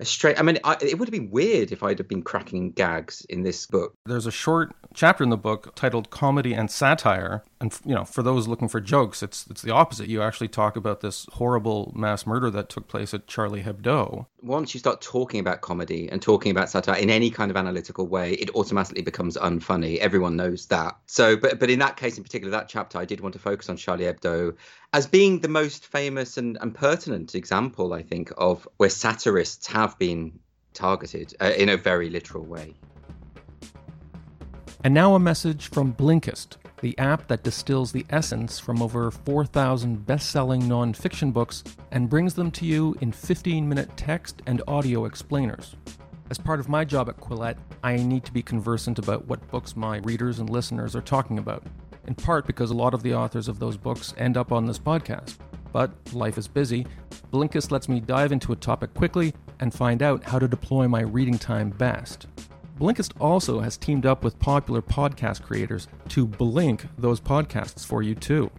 a 0.00 0.04
straight. 0.04 0.38
I 0.38 0.42
mean, 0.42 0.58
I, 0.64 0.76
it 0.80 0.98
would 0.98 1.08
have 1.08 1.12
been 1.12 1.30
weird 1.30 1.72
if 1.72 1.82
I'd 1.82 1.98
have 1.98 2.08
been 2.08 2.22
cracking 2.22 2.72
gags 2.72 3.24
in 3.28 3.42
this 3.42 3.66
book. 3.66 3.94
There's 4.06 4.26
a 4.26 4.30
short 4.30 4.74
chapter 4.94 5.24
in 5.24 5.30
the 5.30 5.36
book 5.36 5.74
titled 5.74 6.10
"Comedy 6.10 6.54
and 6.54 6.70
Satire," 6.70 7.42
and 7.60 7.76
you 7.84 7.94
know, 7.94 8.04
for 8.04 8.22
those 8.22 8.46
looking 8.46 8.68
for 8.68 8.80
jokes, 8.80 9.22
it's 9.22 9.46
it's 9.48 9.62
the 9.62 9.72
opposite. 9.72 10.08
You 10.08 10.22
actually 10.22 10.48
talk 10.48 10.76
about 10.76 11.00
this 11.00 11.26
horrible 11.32 11.92
mass 11.96 12.26
murder 12.26 12.50
that 12.50 12.68
took 12.68 12.88
place 12.88 13.12
at 13.12 13.26
Charlie 13.26 13.62
Hebdo. 13.62 14.26
Once 14.42 14.72
you 14.72 14.78
start 14.78 15.00
talking 15.00 15.40
about 15.40 15.62
comedy 15.62 16.08
and 16.10 16.22
talking 16.22 16.52
about 16.52 16.70
satire 16.70 16.96
in 16.96 17.10
any 17.10 17.30
kind 17.30 17.50
of 17.50 17.56
analytical 17.56 18.06
way, 18.06 18.34
it 18.34 18.54
automatically 18.54 19.02
becomes 19.02 19.36
unfunny. 19.36 19.98
Everyone 19.98 20.36
knows 20.36 20.66
that. 20.66 20.96
So, 21.06 21.36
but 21.36 21.58
but 21.58 21.70
in 21.70 21.80
that 21.80 21.96
case 21.96 22.16
in 22.16 22.22
particular, 22.22 22.50
that 22.52 22.68
chapter, 22.68 22.98
I 22.98 23.04
did 23.04 23.20
want 23.20 23.32
to 23.32 23.40
focus 23.40 23.68
on 23.68 23.76
Charlie 23.76 24.04
Hebdo 24.04 24.54
as 24.94 25.06
being 25.06 25.40
the 25.40 25.48
most 25.48 25.86
famous 25.86 26.38
and, 26.38 26.56
and 26.60 26.74
pertinent 26.74 27.34
example, 27.34 27.92
I 27.92 28.02
think, 28.02 28.32
of 28.38 28.66
where 28.78 28.88
satirists 28.88 29.66
have 29.66 29.87
been 29.96 30.36
targeted 30.74 31.34
uh, 31.40 31.52
in 31.56 31.68
a 31.68 31.76
very 31.76 32.10
literal 32.10 32.44
way. 32.44 32.74
And 34.84 34.92
now 34.92 35.14
a 35.14 35.20
message 35.20 35.68
from 35.70 35.92
Blinkist, 35.94 36.56
the 36.80 36.98
app 36.98 37.28
that 37.28 37.44
distills 37.44 37.92
the 37.92 38.06
essence 38.10 38.58
from 38.58 38.82
over 38.82 39.10
4,000 39.10 40.04
best 40.04 40.30
selling 40.30 40.62
nonfiction 40.62 41.32
books 41.32 41.62
and 41.92 42.10
brings 42.10 42.34
them 42.34 42.50
to 42.52 42.64
you 42.64 42.96
in 43.00 43.12
15 43.12 43.68
minute 43.68 43.96
text 43.96 44.42
and 44.46 44.62
audio 44.66 45.04
explainers. 45.04 45.76
As 46.30 46.38
part 46.38 46.60
of 46.60 46.68
my 46.68 46.84
job 46.84 47.08
at 47.08 47.16
Quillette, 47.16 47.58
I 47.82 47.96
need 47.96 48.24
to 48.24 48.32
be 48.32 48.42
conversant 48.42 48.98
about 48.98 49.26
what 49.26 49.48
books 49.50 49.76
my 49.76 49.98
readers 49.98 50.40
and 50.40 50.50
listeners 50.50 50.94
are 50.94 51.02
talking 51.02 51.38
about 51.38 51.64
in 52.08 52.14
part 52.14 52.46
because 52.46 52.70
a 52.70 52.74
lot 52.74 52.94
of 52.94 53.02
the 53.02 53.14
authors 53.14 53.48
of 53.48 53.58
those 53.58 53.76
books 53.76 54.14
end 54.16 54.36
up 54.36 54.50
on 54.50 54.64
this 54.64 54.78
podcast. 54.78 55.36
But 55.72 55.90
life 56.12 56.38
is 56.38 56.48
busy. 56.48 56.86
Blinkist 57.32 57.70
lets 57.70 57.88
me 57.88 58.00
dive 58.00 58.32
into 58.32 58.52
a 58.52 58.56
topic 58.56 58.94
quickly 58.94 59.34
and 59.60 59.72
find 59.72 60.02
out 60.02 60.24
how 60.24 60.38
to 60.38 60.48
deploy 60.48 60.88
my 60.88 61.00
reading 61.00 61.38
time 61.38 61.70
best. 61.70 62.26
Blinkist 62.78 63.12
also 63.20 63.60
has 63.60 63.76
teamed 63.76 64.06
up 64.06 64.22
with 64.22 64.38
popular 64.38 64.80
podcast 64.80 65.42
creators 65.42 65.88
to 66.08 66.26
blink 66.26 66.86
those 66.96 67.20
podcasts 67.20 67.84
for 67.84 68.02
you 68.02 68.14
too. 68.14 68.50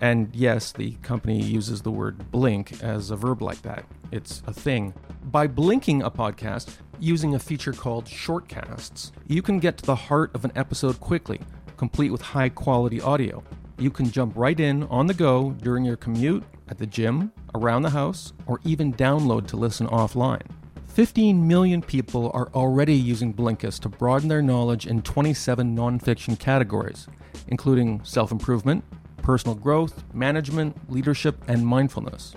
And 0.00 0.34
yes, 0.34 0.72
the 0.72 0.92
company 1.02 1.40
uses 1.40 1.82
the 1.82 1.90
word 1.90 2.30
blink 2.30 2.82
as 2.82 3.10
a 3.10 3.16
verb 3.16 3.42
like 3.42 3.62
that. 3.62 3.84
It's 4.10 4.42
a 4.46 4.52
thing. 4.52 4.94
By 5.24 5.46
blinking 5.46 6.02
a 6.02 6.10
podcast 6.10 6.74
using 6.98 7.34
a 7.34 7.38
feature 7.38 7.72
called 7.72 8.06
shortcasts, 8.06 9.12
you 9.26 9.42
can 9.42 9.58
get 9.58 9.78
to 9.78 9.86
the 9.86 9.94
heart 9.94 10.34
of 10.34 10.44
an 10.44 10.52
episode 10.56 11.00
quickly 11.00 11.40
complete 11.78 12.10
with 12.10 12.20
high 12.20 12.50
quality 12.50 13.00
audio. 13.00 13.42
You 13.78 13.90
can 13.90 14.10
jump 14.10 14.36
right 14.36 14.58
in 14.58 14.82
on 14.84 15.06
the 15.06 15.14
go 15.14 15.52
during 15.62 15.84
your 15.84 15.96
commute, 15.96 16.42
at 16.70 16.78
the 16.78 16.86
gym, 16.86 17.32
around 17.54 17.82
the 17.82 17.90
house, 17.90 18.32
or 18.46 18.60
even 18.64 18.92
download 18.94 19.46
to 19.48 19.56
listen 19.56 19.86
offline. 19.88 20.46
15 20.88 21.46
million 21.46 21.80
people 21.80 22.30
are 22.34 22.48
already 22.54 22.94
using 22.94 23.32
Blinkist 23.32 23.80
to 23.80 23.88
broaden 23.88 24.28
their 24.28 24.42
knowledge 24.42 24.86
in 24.86 25.02
27 25.02 25.76
nonfiction 25.76 26.38
categories, 26.38 27.06
including 27.48 28.02
self 28.04 28.32
improvement, 28.32 28.84
personal 29.22 29.54
growth, 29.54 30.02
management, 30.12 30.90
leadership, 30.90 31.36
and 31.46 31.64
mindfulness. 31.64 32.34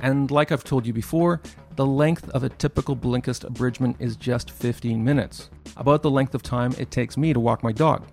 And 0.00 0.30
like 0.30 0.50
I've 0.50 0.64
told 0.64 0.86
you 0.86 0.92
before, 0.92 1.40
the 1.76 1.86
length 1.86 2.28
of 2.30 2.42
a 2.42 2.48
typical 2.48 2.96
Blinkist 2.96 3.44
abridgment 3.44 3.96
is 4.00 4.16
just 4.16 4.50
15 4.50 5.04
minutes, 5.04 5.50
about 5.76 6.02
the 6.02 6.10
length 6.10 6.34
of 6.34 6.42
time 6.42 6.74
it 6.78 6.90
takes 6.90 7.16
me 7.16 7.32
to 7.32 7.40
walk 7.40 7.62
my 7.62 7.72
dog. 7.72 8.06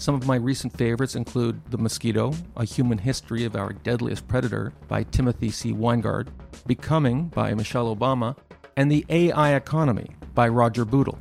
Some 0.00 0.14
of 0.14 0.26
my 0.26 0.36
recent 0.36 0.74
favorites 0.78 1.14
include 1.14 1.60
The 1.70 1.76
Mosquito, 1.76 2.32
A 2.56 2.64
Human 2.64 2.96
History 2.96 3.44
of 3.44 3.54
Our 3.54 3.74
Deadliest 3.74 4.26
Predator 4.26 4.72
by 4.88 5.02
Timothy 5.02 5.50
C. 5.50 5.74
Winegard, 5.74 6.28
Becoming 6.66 7.28
by 7.28 7.52
Michelle 7.52 7.94
Obama, 7.94 8.34
and 8.78 8.90
The 8.90 9.04
AI 9.10 9.54
Economy 9.56 10.06
by 10.34 10.48
Roger 10.48 10.86
Bootle. 10.86 11.18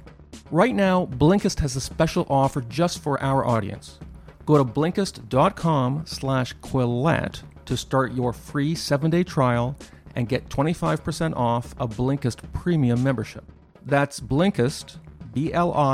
Right 0.50 0.74
now, 0.74 1.08
Blinkist 1.08 1.60
has 1.60 1.76
a 1.76 1.82
special 1.82 2.26
offer 2.30 2.62
just 2.62 3.04
for 3.04 3.22
our 3.22 3.46
audience. 3.46 4.00
Go 4.46 4.58
to 4.58 4.64
blinkist.com 4.64 6.04
slash 6.06 6.56
quillette 6.62 7.42
to 7.66 7.76
start 7.76 8.14
your 8.14 8.32
free 8.32 8.76
seven-day 8.76 9.26
trial 9.26 9.76
and 10.16 10.30
get 10.30 10.48
25% 10.48 11.36
off 11.36 11.76
a 11.80 11.88
Blinkist 11.88 12.50
premium 12.54 13.04
membership. 13.04 13.44
That's 13.86 14.22
Blinkist, 14.22 15.00
B-L-I-N-K-I-S-T, 15.34 15.92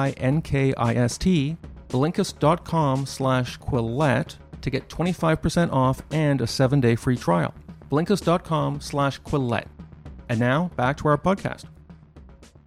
Blinkist.com 1.89 3.05
slash 3.05 3.59
Quillette 3.59 4.35
to 4.61 4.69
get 4.69 4.89
25% 4.89 5.71
off 5.71 6.01
and 6.11 6.41
a 6.41 6.47
seven-day 6.47 6.95
free 6.95 7.17
trial. 7.17 7.53
Blinkist.com 7.91 8.81
slash 8.81 9.21
Quillette. 9.21 9.67
And 10.29 10.39
now, 10.39 10.71
back 10.75 10.97
to 10.97 11.07
our 11.07 11.17
podcast. 11.17 11.65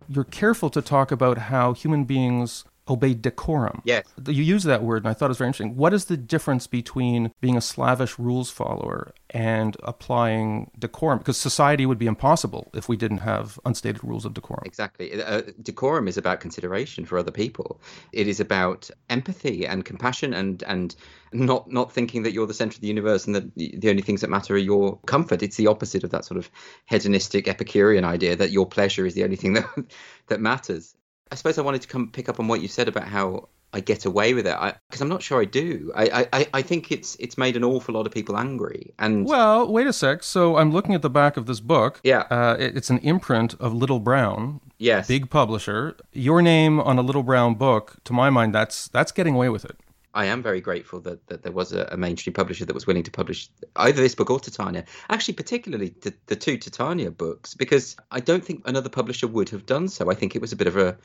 You're 0.09 0.25
careful 0.25 0.71
to 0.71 0.81
talk 0.81 1.11
about 1.11 1.39
how 1.39 1.75
human 1.75 2.05
beings 2.05 2.65
obey 2.89 3.15
decorum. 3.15 3.83
Yes. 3.85 4.05
You 4.27 4.43
use 4.43 4.65
that 4.65 4.83
word, 4.83 5.05
and 5.05 5.11
I 5.11 5.15
thought 5.15 5.27
it 5.27 5.29
was 5.29 5.39
very 5.39 5.49
interesting. 5.49 5.77
What 5.77 5.93
is 5.93 6.07
the 6.07 6.17
difference 6.17 6.67
between 6.67 7.33
being 7.41 7.57
a 7.57 7.61
slavish 7.61 8.19
rules 8.19 8.51
follower 8.51 9.13
and 9.31 9.77
applying 9.83 10.71
decorum? 10.79 11.19
Because 11.19 11.37
society 11.37 11.87
would 11.87 11.99
be 11.99 12.07
impossible 12.07 12.71
if 12.75 12.89
we 12.89 12.97
didn't 12.97 13.19
have 13.19 13.59
unstated 13.65 14.03
rules 14.03 14.25
of 14.25 14.35
decorum. 14.35 14.63
Exactly. 14.65 15.23
Uh, 15.23 15.43
decorum 15.63 16.09
is 16.09 16.17
about 16.17 16.41
consideration 16.41 17.05
for 17.05 17.19
other 17.19 17.31
people. 17.31 17.81
It 18.13 18.27
is 18.27 18.41
about 18.41 18.91
empathy 19.11 19.67
and 19.67 19.85
compassion 19.85 20.33
and 20.35 20.63
and 20.65 20.95
not 21.33 21.71
not 21.71 21.93
thinking 21.93 22.23
that 22.23 22.33
you're 22.33 22.47
the 22.47 22.55
center 22.55 22.77
of 22.77 22.81
the 22.81 22.87
universe 22.89 23.27
and 23.27 23.35
that 23.35 23.55
the 23.55 23.91
only 23.91 24.03
things 24.03 24.23
that 24.23 24.31
matter 24.31 24.55
are 24.55 24.59
your 24.59 24.99
comfort. 25.07 25.43
It's 25.43 25.57
the 25.57 25.67
opposite 25.67 26.05
of 26.05 26.11
that 26.11 26.25
sort 26.25 26.39
of 26.39 26.51
hedonistic 26.87 27.49
Epicurean 27.49 28.05
idea 28.05 28.37
that 28.37 28.51
your 28.51 28.67
pleasure 28.67 29.07
is 29.07 29.15
the 29.15 29.25
only 29.25 29.37
thing 29.37 29.55
that 29.55 29.67
that 30.29 30.41
matters. 30.41 30.95
I 31.31 31.35
suppose 31.35 31.59
I 31.59 31.63
wanted 31.63 31.83
to 31.83 31.89
come 31.89 32.11
pick 32.11 32.29
up 32.29 32.41
on 32.41 32.49
what 32.49 32.61
you 32.61 32.69
said 32.69 32.89
about 32.89 33.05
how 33.05 33.49
I 33.73 33.81
get 33.81 34.07
away 34.07 34.33
with 34.33 34.47
it 34.47 34.57
because 34.89 35.01
I'm 35.03 35.09
not 35.09 35.23
sure 35.23 35.43
I 35.43 35.45
do. 35.45 35.93
I, 35.95 36.27
I 36.33 36.47
I 36.55 36.63
think 36.63 36.91
it's 36.91 37.17
it's 37.17 37.37
made 37.37 37.57
an 37.57 37.65
awful 37.65 37.95
lot 37.95 38.07
of 38.07 38.13
people 38.13 38.37
angry. 38.37 38.95
And 38.99 39.27
well, 39.27 39.71
wait 39.71 39.87
a 39.87 39.93
sec. 39.93 40.23
So 40.23 40.57
I'm 40.57 40.73
looking 40.73 40.95
at 40.95 41.03
the 41.03 41.11
back 41.11 41.37
of 41.37 41.47
this 41.47 41.61
book. 41.61 42.01
Yeah, 42.03 42.21
uh, 42.31 42.57
it, 42.59 42.77
it's 42.77 42.89
an 42.91 42.99
imprint 42.99 43.55
of 43.61 43.75
Little 43.75 44.01
Brown. 44.01 44.61
Yes, 44.79 45.07
big 45.07 45.29
publisher. 45.29 45.97
Your 46.13 46.41
name 46.41 46.81
on 46.81 46.99
a 46.99 47.03
Little 47.03 47.23
Brown 47.23 47.55
book, 47.55 47.97
to 48.05 48.13
my 48.13 48.31
mind, 48.31 48.55
that's 48.55 48.89
that's 48.89 49.13
getting 49.13 49.35
away 49.35 49.51
with 49.51 49.65
it. 49.65 49.77
I 50.15 50.27
am 50.27 50.43
very 50.43 50.61
grateful 50.61 51.01
that, 51.01 51.27
that 51.29 51.43
there 51.43 51.53
was 51.53 51.73
a, 51.73 51.89
a, 51.93 51.97
mainstream 51.97 52.33
publisher 52.33 52.65
that 52.65 52.75
was 52.75 52.87
willing 52.87 53.03
to 53.03 53.11
publish 53.11 53.51
either 53.77 54.01
this 54.01 54.15
book 54.15 54.31
or 54.31 54.41
Titania. 54.41 54.85
Actually, 55.11 55.35
particularly 55.35 55.95
the, 56.01 56.15
the 56.27 56.37
two 56.37 56.57
Titania 56.57 57.11
books, 57.11 57.55
because 57.55 57.97
I 58.11 58.21
don't 58.21 58.45
think 58.45 58.67
another 58.67 58.89
publisher 58.89 59.29
would 59.29 59.51
have 59.51 59.67
done 59.67 59.89
so. 59.89 60.11
I 60.11 60.15
think 60.15 60.35
it 60.35 60.41
was 60.41 60.53
a 60.53 60.57
bit 60.57 60.67
of 60.67 60.77
a 60.77 60.97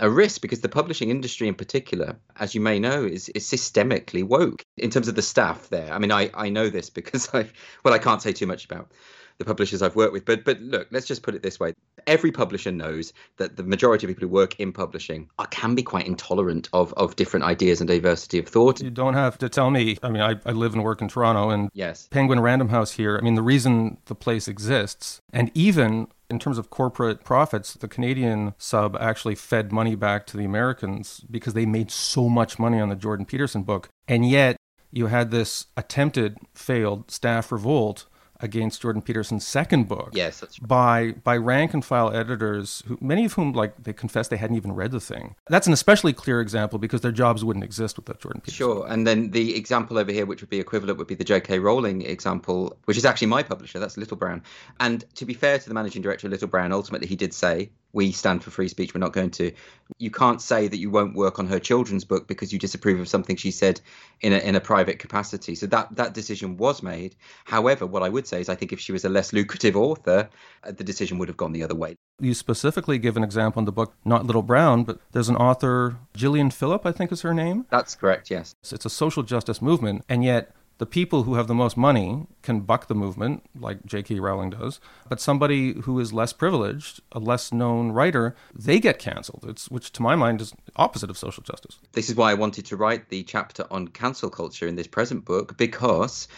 a 0.00 0.10
risk 0.10 0.40
because 0.40 0.60
the 0.60 0.68
publishing 0.68 1.10
industry 1.10 1.48
in 1.48 1.54
particular, 1.54 2.16
as 2.38 2.54
you 2.54 2.60
may 2.60 2.78
know, 2.78 3.04
is, 3.04 3.28
is 3.30 3.44
systemically 3.44 4.22
woke 4.22 4.64
in 4.76 4.90
terms 4.90 5.08
of 5.08 5.14
the 5.14 5.22
staff 5.22 5.68
there. 5.70 5.92
I 5.92 5.98
mean, 5.98 6.12
I, 6.12 6.30
I 6.34 6.48
know 6.50 6.68
this 6.68 6.90
because 6.98 7.28
I, 7.34 7.48
well, 7.84 7.94
I 7.94 7.98
can't 7.98 8.22
say 8.22 8.32
too 8.32 8.46
much 8.46 8.64
about 8.64 8.92
the 9.38 9.44
publishers 9.44 9.82
I've 9.82 9.94
worked 9.94 10.12
with, 10.12 10.24
but 10.24 10.44
but 10.44 10.60
look, 10.60 10.88
let's 10.90 11.06
just 11.06 11.22
put 11.22 11.34
it 11.34 11.42
this 11.42 11.60
way: 11.60 11.74
every 12.08 12.32
publisher 12.32 12.72
knows 12.72 13.12
that 13.36 13.56
the 13.56 13.62
majority 13.62 14.06
of 14.06 14.08
people 14.08 14.22
who 14.26 14.34
work 14.34 14.58
in 14.58 14.72
publishing 14.72 15.28
are, 15.38 15.46
can 15.46 15.74
be 15.74 15.82
quite 15.82 16.06
intolerant 16.06 16.68
of 16.72 16.92
of 16.94 17.14
different 17.14 17.44
ideas 17.44 17.80
and 17.80 17.86
diversity 17.86 18.38
of 18.38 18.48
thought. 18.48 18.80
You 18.80 18.90
don't 18.90 19.14
have 19.14 19.38
to 19.38 19.48
tell 19.48 19.70
me. 19.70 19.98
I 20.02 20.10
mean, 20.10 20.22
I, 20.22 20.36
I 20.44 20.52
live 20.52 20.74
and 20.74 20.82
work 20.82 21.00
in 21.00 21.08
Toronto, 21.08 21.50
and 21.50 21.70
yes, 21.74 22.08
Penguin 22.10 22.40
Random 22.40 22.70
House 22.70 22.92
here. 22.92 23.16
I 23.16 23.20
mean, 23.22 23.34
the 23.34 23.42
reason 23.42 23.98
the 24.06 24.14
place 24.14 24.48
exists, 24.48 25.20
and 25.32 25.52
even 25.54 26.08
in 26.30 26.38
terms 26.38 26.58
of 26.58 26.70
corporate 26.70 27.24
profits, 27.24 27.74
the 27.74 27.88
Canadian 27.88 28.54
sub 28.58 28.96
actually 29.00 29.34
fed 29.34 29.72
money 29.72 29.94
back 29.94 30.26
to 30.26 30.36
the 30.36 30.44
Americans 30.44 31.24
because 31.30 31.54
they 31.54 31.64
made 31.64 31.90
so 31.90 32.28
much 32.28 32.58
money 32.58 32.80
on 32.80 32.88
the 32.88 32.96
Jordan 32.96 33.24
Peterson 33.24 33.62
book. 33.62 33.88
And 34.06 34.28
yet, 34.28 34.56
you 34.90 35.06
had 35.06 35.30
this 35.30 35.66
attempted 35.76 36.38
failed 36.54 37.10
staff 37.10 37.52
revolt 37.52 38.06
against 38.40 38.82
Jordan 38.82 39.02
Peterson's 39.02 39.46
second 39.46 39.88
book. 39.88 40.10
Yes, 40.12 40.40
that's 40.40 40.60
right. 40.60 40.68
By 40.68 41.12
by 41.24 41.36
rank 41.36 41.74
and 41.74 41.84
file 41.84 42.14
editors, 42.14 42.82
who, 42.86 42.98
many 43.00 43.24
of 43.24 43.32
whom 43.34 43.52
like 43.52 43.82
they 43.82 43.92
confessed 43.92 44.30
they 44.30 44.36
hadn't 44.36 44.56
even 44.56 44.72
read 44.72 44.90
the 44.90 45.00
thing. 45.00 45.34
That's 45.48 45.66
an 45.66 45.72
especially 45.72 46.12
clear 46.12 46.40
example 46.40 46.78
because 46.78 47.00
their 47.00 47.12
jobs 47.12 47.44
wouldn't 47.44 47.64
exist 47.64 47.96
without 47.96 48.20
Jordan 48.20 48.40
Peterson. 48.40 48.56
Sure, 48.56 48.86
and 48.88 49.06
then 49.06 49.30
the 49.30 49.56
example 49.56 49.98
over 49.98 50.12
here, 50.12 50.26
which 50.26 50.40
would 50.40 50.50
be 50.50 50.60
equivalent, 50.60 50.98
would 50.98 51.06
be 51.06 51.14
the 51.14 51.24
J.K. 51.24 51.58
Rowling 51.58 52.02
example, 52.02 52.76
which 52.84 52.96
is 52.96 53.04
actually 53.04 53.28
my 53.28 53.42
publisher. 53.42 53.78
That's 53.78 53.96
Little 53.96 54.16
Brown. 54.16 54.42
And 54.80 55.04
to 55.16 55.24
be 55.24 55.34
fair 55.34 55.58
to 55.58 55.68
the 55.68 55.74
managing 55.74 56.02
director 56.02 56.26
of 56.26 56.32
Little 56.32 56.48
Brown, 56.48 56.72
ultimately 56.72 57.06
he 57.06 57.16
did 57.16 57.34
say 57.34 57.70
we 57.98 58.12
stand 58.12 58.44
for 58.44 58.52
free 58.52 58.68
speech. 58.68 58.94
We're 58.94 59.00
not 59.00 59.12
going 59.12 59.32
to. 59.32 59.50
You 59.98 60.12
can't 60.12 60.40
say 60.40 60.68
that 60.68 60.78
you 60.78 60.88
won't 60.88 61.16
work 61.16 61.40
on 61.40 61.48
her 61.48 61.58
children's 61.58 62.04
book 62.04 62.28
because 62.28 62.52
you 62.52 62.58
disapprove 62.60 63.00
of 63.00 63.08
something 63.08 63.34
she 63.34 63.50
said 63.50 63.80
in 64.20 64.32
a 64.32 64.38
in 64.38 64.54
a 64.54 64.60
private 64.60 65.00
capacity. 65.00 65.56
So 65.56 65.66
that 65.66 65.96
that 65.96 66.14
decision 66.14 66.56
was 66.56 66.80
made. 66.80 67.16
However, 67.44 67.86
what 67.86 68.04
I 68.04 68.08
would 68.08 68.28
say 68.28 68.40
is 68.40 68.48
I 68.48 68.54
think 68.54 68.72
if 68.72 68.78
she 68.78 68.92
was 68.92 69.04
a 69.04 69.08
less 69.08 69.32
lucrative 69.32 69.76
author, 69.76 70.28
uh, 70.62 70.70
the 70.70 70.84
decision 70.84 71.18
would 71.18 71.26
have 71.26 71.36
gone 71.36 71.50
the 71.50 71.64
other 71.64 71.74
way. 71.74 71.96
You 72.20 72.34
specifically 72.34 72.98
give 72.98 73.16
an 73.16 73.24
example 73.24 73.58
in 73.58 73.64
the 73.64 73.72
book, 73.72 73.94
not 74.04 74.24
Little 74.24 74.42
Brown, 74.42 74.84
but 74.84 75.00
there's 75.10 75.28
an 75.28 75.36
author, 75.36 75.96
Gillian 76.14 76.50
Philip, 76.52 76.86
I 76.86 76.92
think 76.92 77.10
is 77.10 77.22
her 77.22 77.34
name. 77.34 77.66
That's 77.68 77.96
correct. 77.96 78.30
Yes. 78.30 78.54
It's 78.70 78.86
a 78.86 78.90
social 78.90 79.24
justice 79.24 79.60
movement, 79.60 80.04
and 80.08 80.24
yet 80.24 80.52
the 80.78 80.86
people 80.86 81.24
who 81.24 81.34
have 81.34 81.48
the 81.48 81.54
most 81.54 81.76
money 81.76 82.26
can 82.42 82.60
buck 82.60 82.86
the 82.86 82.94
movement, 82.94 83.42
like 83.58 83.84
J.K. 83.84 84.20
Rowling 84.20 84.50
does. 84.50 84.80
But 85.08 85.20
somebody 85.20 85.80
who 85.82 85.98
is 85.98 86.12
less 86.12 86.32
privileged, 86.32 87.00
a 87.12 87.18
less 87.18 87.52
known 87.52 87.90
writer, 87.90 88.36
they 88.54 88.78
get 88.78 88.98
canceled. 88.98 89.44
It's 89.46 89.68
which, 89.68 89.92
to 89.92 90.02
my 90.02 90.14
mind, 90.14 90.40
is 90.40 90.54
opposite 90.76 91.10
of 91.10 91.18
social 91.18 91.42
justice. 91.42 91.78
This 91.92 92.08
is 92.08 92.14
why 92.14 92.30
I 92.30 92.34
wanted 92.34 92.64
to 92.66 92.76
write 92.76 93.08
the 93.08 93.24
chapter 93.24 93.66
on 93.70 93.88
cancel 93.88 94.30
culture 94.30 94.68
in 94.68 94.76
this 94.76 94.86
present 94.86 95.24
book 95.24 95.56
because 95.56 96.28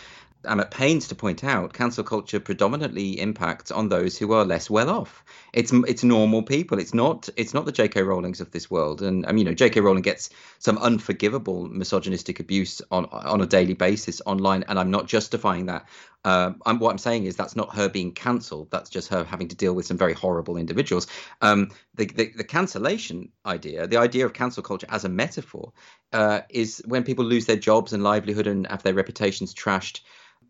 I'm 0.45 0.61
at 0.61 0.71
pains 0.71 1.09
to 1.09 1.15
point 1.15 1.45
out 1.45 1.73
cancel 1.73 2.05
culture 2.05 2.41
predominantly 2.41 3.21
impacts 3.21 3.71
on 3.71 3.89
those 3.89 4.17
who 4.17 4.33
are 4.33 4.45
less 4.45 4.71
well 4.71 4.89
off. 4.89 5.25
It's 5.53 5.73
it's 5.73 6.03
normal 6.03 6.43
people. 6.43 6.79
It's 6.79 6.95
not 6.95 7.29
it's 7.37 7.53
not 7.53 7.67
the 7.67 7.73
J.K. 7.73 8.03
Rowlings 8.03 8.41
of 8.41 8.51
this 8.51 8.71
world. 8.71 9.03
And 9.03 9.27
I 9.27 9.33
mean, 9.33 9.39
you 9.39 9.45
know, 9.45 9.55
J.K. 9.55 9.81
Rowling 9.81 10.03
gets 10.03 10.31
some 10.59 10.79
unforgivable 10.79 11.67
misogynistic 11.69 12.41
abuse 12.41 12.81
on 12.91 13.07
on 13.07 13.41
a 13.41 13.47
daily 13.47 13.75
basis 13.75 14.23
online, 14.25 14.65
and 14.69 14.79
I'm 14.79 14.91
not 14.91 15.07
justifying 15.07 15.67
that. 15.67 15.87
Uh, 16.25 16.53
I'm, 16.67 16.79
what 16.79 16.91
I'm 16.91 16.99
saying 16.99 17.25
is 17.25 17.37
that's 17.37 17.57
not 17.57 17.75
her 17.75 17.89
being 17.89 18.13
cancelled. 18.13 18.71
That's 18.71 18.91
just 18.91 19.09
her 19.09 19.25
having 19.25 19.49
to 19.49 19.57
deal 19.57 19.75
with 19.75 19.87
some 19.87 19.97
very 19.97 20.13
horrible 20.13 20.57
individuals. 20.57 21.07
Um, 21.41 21.71
the, 21.95 22.07
the, 22.07 22.33
the 22.37 22.45
cancellation 22.45 23.31
idea, 23.47 23.87
the 23.87 23.97
idea 23.97 24.27
of 24.27 24.33
cancel 24.33 24.63
culture 24.63 24.87
as 24.91 25.05
a 25.05 25.09
metaphor, 25.09 25.73
uh, 26.13 26.43
is 26.51 26.83
when 26.87 27.05
people 27.05 27.25
lose 27.25 27.47
their 27.47 27.57
jobs 27.57 27.93
and 27.93 28.03
livelihood 28.03 28.47
and 28.47 28.67
have 28.67 28.83
their 28.83 28.95
reputations 28.95 29.55
trashed 29.55 30.01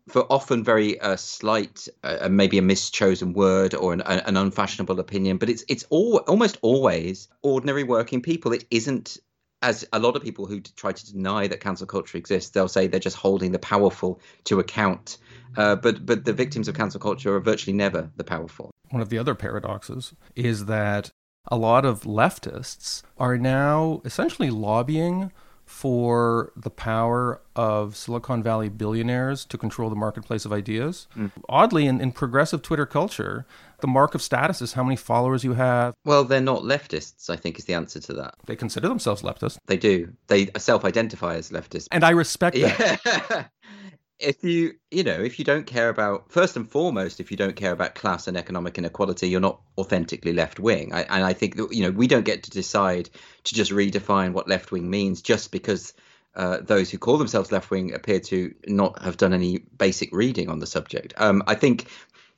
for 0.09 0.25
often 0.31 0.63
very 0.63 0.99
uh, 0.99 1.15
slight, 1.15 1.87
uh, 2.03 2.27
maybe 2.29 2.57
a 2.57 2.61
mischosen 2.61 3.33
word 3.33 3.73
or 3.73 3.93
an, 3.93 4.01
an, 4.01 4.35
unfashionable 4.37 4.99
opinion, 4.99 5.37
but 5.37 5.49
it's 5.49 5.63
it's 5.67 5.85
all 5.89 6.17
almost 6.27 6.57
always 6.61 7.27
ordinary 7.43 7.83
working 7.83 8.21
people. 8.21 8.51
It 8.51 8.65
isn't 8.71 9.17
as 9.61 9.85
a 9.93 9.99
lot 9.99 10.15
of 10.15 10.23
people 10.23 10.45
who 10.45 10.59
try 10.59 10.91
to 10.91 11.11
deny 11.11 11.47
that 11.47 11.59
cancel 11.59 11.85
culture 11.85 12.17
exists. 12.17 12.51
They'll 12.51 12.67
say 12.67 12.87
they're 12.87 12.99
just 12.99 13.17
holding 13.17 13.51
the 13.51 13.59
powerful 13.59 14.19
to 14.45 14.59
account, 14.59 15.17
uh, 15.57 15.75
but 15.75 16.05
but 16.05 16.25
the 16.25 16.33
victims 16.33 16.67
of 16.67 16.75
cancel 16.75 16.99
culture 16.99 17.35
are 17.35 17.39
virtually 17.39 17.73
never 17.73 18.09
the 18.15 18.23
powerful. 18.23 18.71
One 18.89 19.01
of 19.01 19.09
the 19.09 19.17
other 19.17 19.35
paradoxes 19.35 20.13
is 20.35 20.65
that 20.65 21.11
a 21.47 21.57
lot 21.57 21.85
of 21.85 22.03
leftists 22.03 23.03
are 23.17 23.37
now 23.37 24.01
essentially 24.05 24.49
lobbying 24.49 25.31
for 25.71 26.51
the 26.53 26.69
power 26.69 27.41
of 27.55 27.95
Silicon 27.95 28.43
Valley 28.43 28.67
billionaires 28.67 29.45
to 29.45 29.57
control 29.57 29.89
the 29.89 29.95
marketplace 29.95 30.43
of 30.43 30.51
ideas. 30.51 31.07
Mm. 31.15 31.31
Oddly, 31.47 31.87
in, 31.87 32.01
in 32.01 32.11
progressive 32.11 32.61
Twitter 32.61 32.85
culture, 32.85 33.45
the 33.79 33.87
mark 33.87 34.13
of 34.13 34.21
status 34.21 34.61
is 34.61 34.73
how 34.73 34.83
many 34.83 34.97
followers 34.97 35.45
you 35.45 35.53
have. 35.53 35.93
Well, 36.03 36.25
they're 36.25 36.41
not 36.41 36.63
leftists, 36.63 37.29
I 37.29 37.37
think, 37.37 37.57
is 37.57 37.65
the 37.65 37.73
answer 37.73 38.01
to 38.01 38.13
that. 38.13 38.35
They 38.45 38.57
consider 38.57 38.89
themselves 38.89 39.21
leftists. 39.21 39.59
They 39.67 39.77
do. 39.77 40.11
They 40.27 40.49
self 40.57 40.83
identify 40.83 41.35
as 41.35 41.51
leftists. 41.51 41.87
And 41.89 42.03
I 42.03 42.09
respect 42.09 42.57
that. 42.59 42.99
Yeah. 43.05 43.45
if 44.21 44.43
you 44.43 44.73
you 44.91 45.03
know 45.03 45.19
if 45.19 45.39
you 45.39 45.45
don't 45.45 45.65
care 45.65 45.89
about 45.89 46.31
first 46.31 46.55
and 46.55 46.69
foremost 46.69 47.19
if 47.19 47.31
you 47.31 47.37
don't 47.37 47.55
care 47.55 47.71
about 47.71 47.95
class 47.95 48.27
and 48.27 48.37
economic 48.37 48.77
inequality 48.77 49.27
you're 49.27 49.39
not 49.39 49.59
authentically 49.77 50.33
left 50.33 50.59
wing 50.59 50.91
and 50.93 51.23
i 51.23 51.33
think 51.33 51.55
that 51.55 51.73
you 51.73 51.83
know 51.83 51.91
we 51.91 52.07
don't 52.07 52.25
get 52.25 52.43
to 52.43 52.51
decide 52.51 53.09
to 53.43 53.55
just 53.55 53.71
redefine 53.71 54.33
what 54.33 54.47
left 54.47 54.71
wing 54.71 54.89
means 54.89 55.21
just 55.21 55.51
because 55.51 55.93
uh, 56.35 56.59
those 56.61 56.89
who 56.89 56.97
call 56.97 57.17
themselves 57.17 57.51
left 57.51 57.69
wing 57.71 57.93
appear 57.93 58.19
to 58.19 58.53
not 58.67 59.01
have 59.01 59.17
done 59.17 59.33
any 59.33 59.57
basic 59.57 60.13
reading 60.13 60.49
on 60.49 60.59
the 60.59 60.65
subject. 60.65 61.13
Um, 61.17 61.43
I 61.45 61.55
think 61.55 61.87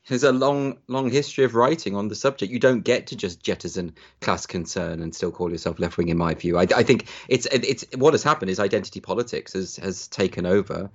there's 0.08 0.24
a 0.24 0.32
long, 0.32 0.78
long 0.88 1.10
history 1.10 1.46
of 1.46 1.56
writing 1.56 1.96
on 1.96 2.10
the 2.10 2.16
subject. 2.16 2.52
You 2.52 2.60
don't 2.60 2.82
get 2.82 3.08
to 3.08 3.16
just 3.16 3.42
jettison 3.42 3.96
class 4.22 4.46
concern 4.46 5.02
and 5.02 5.16
still 5.16 5.32
call 5.32 5.52
yourself 5.52 5.80
left 5.80 5.98
wing. 5.98 6.10
In 6.10 6.18
my 6.18 6.34
view, 6.34 6.58
I, 6.58 6.64
I, 6.76 6.84
think 6.84 7.08
it's 7.30 7.46
it's 7.52 7.86
what 7.96 8.14
has 8.14 8.24
happened 8.24 8.52
is 8.52 8.60
identity 8.60 9.00
politics 9.00 9.54
has 9.54 9.78
has 9.78 10.08
taken 10.08 10.46
over. 10.46 10.90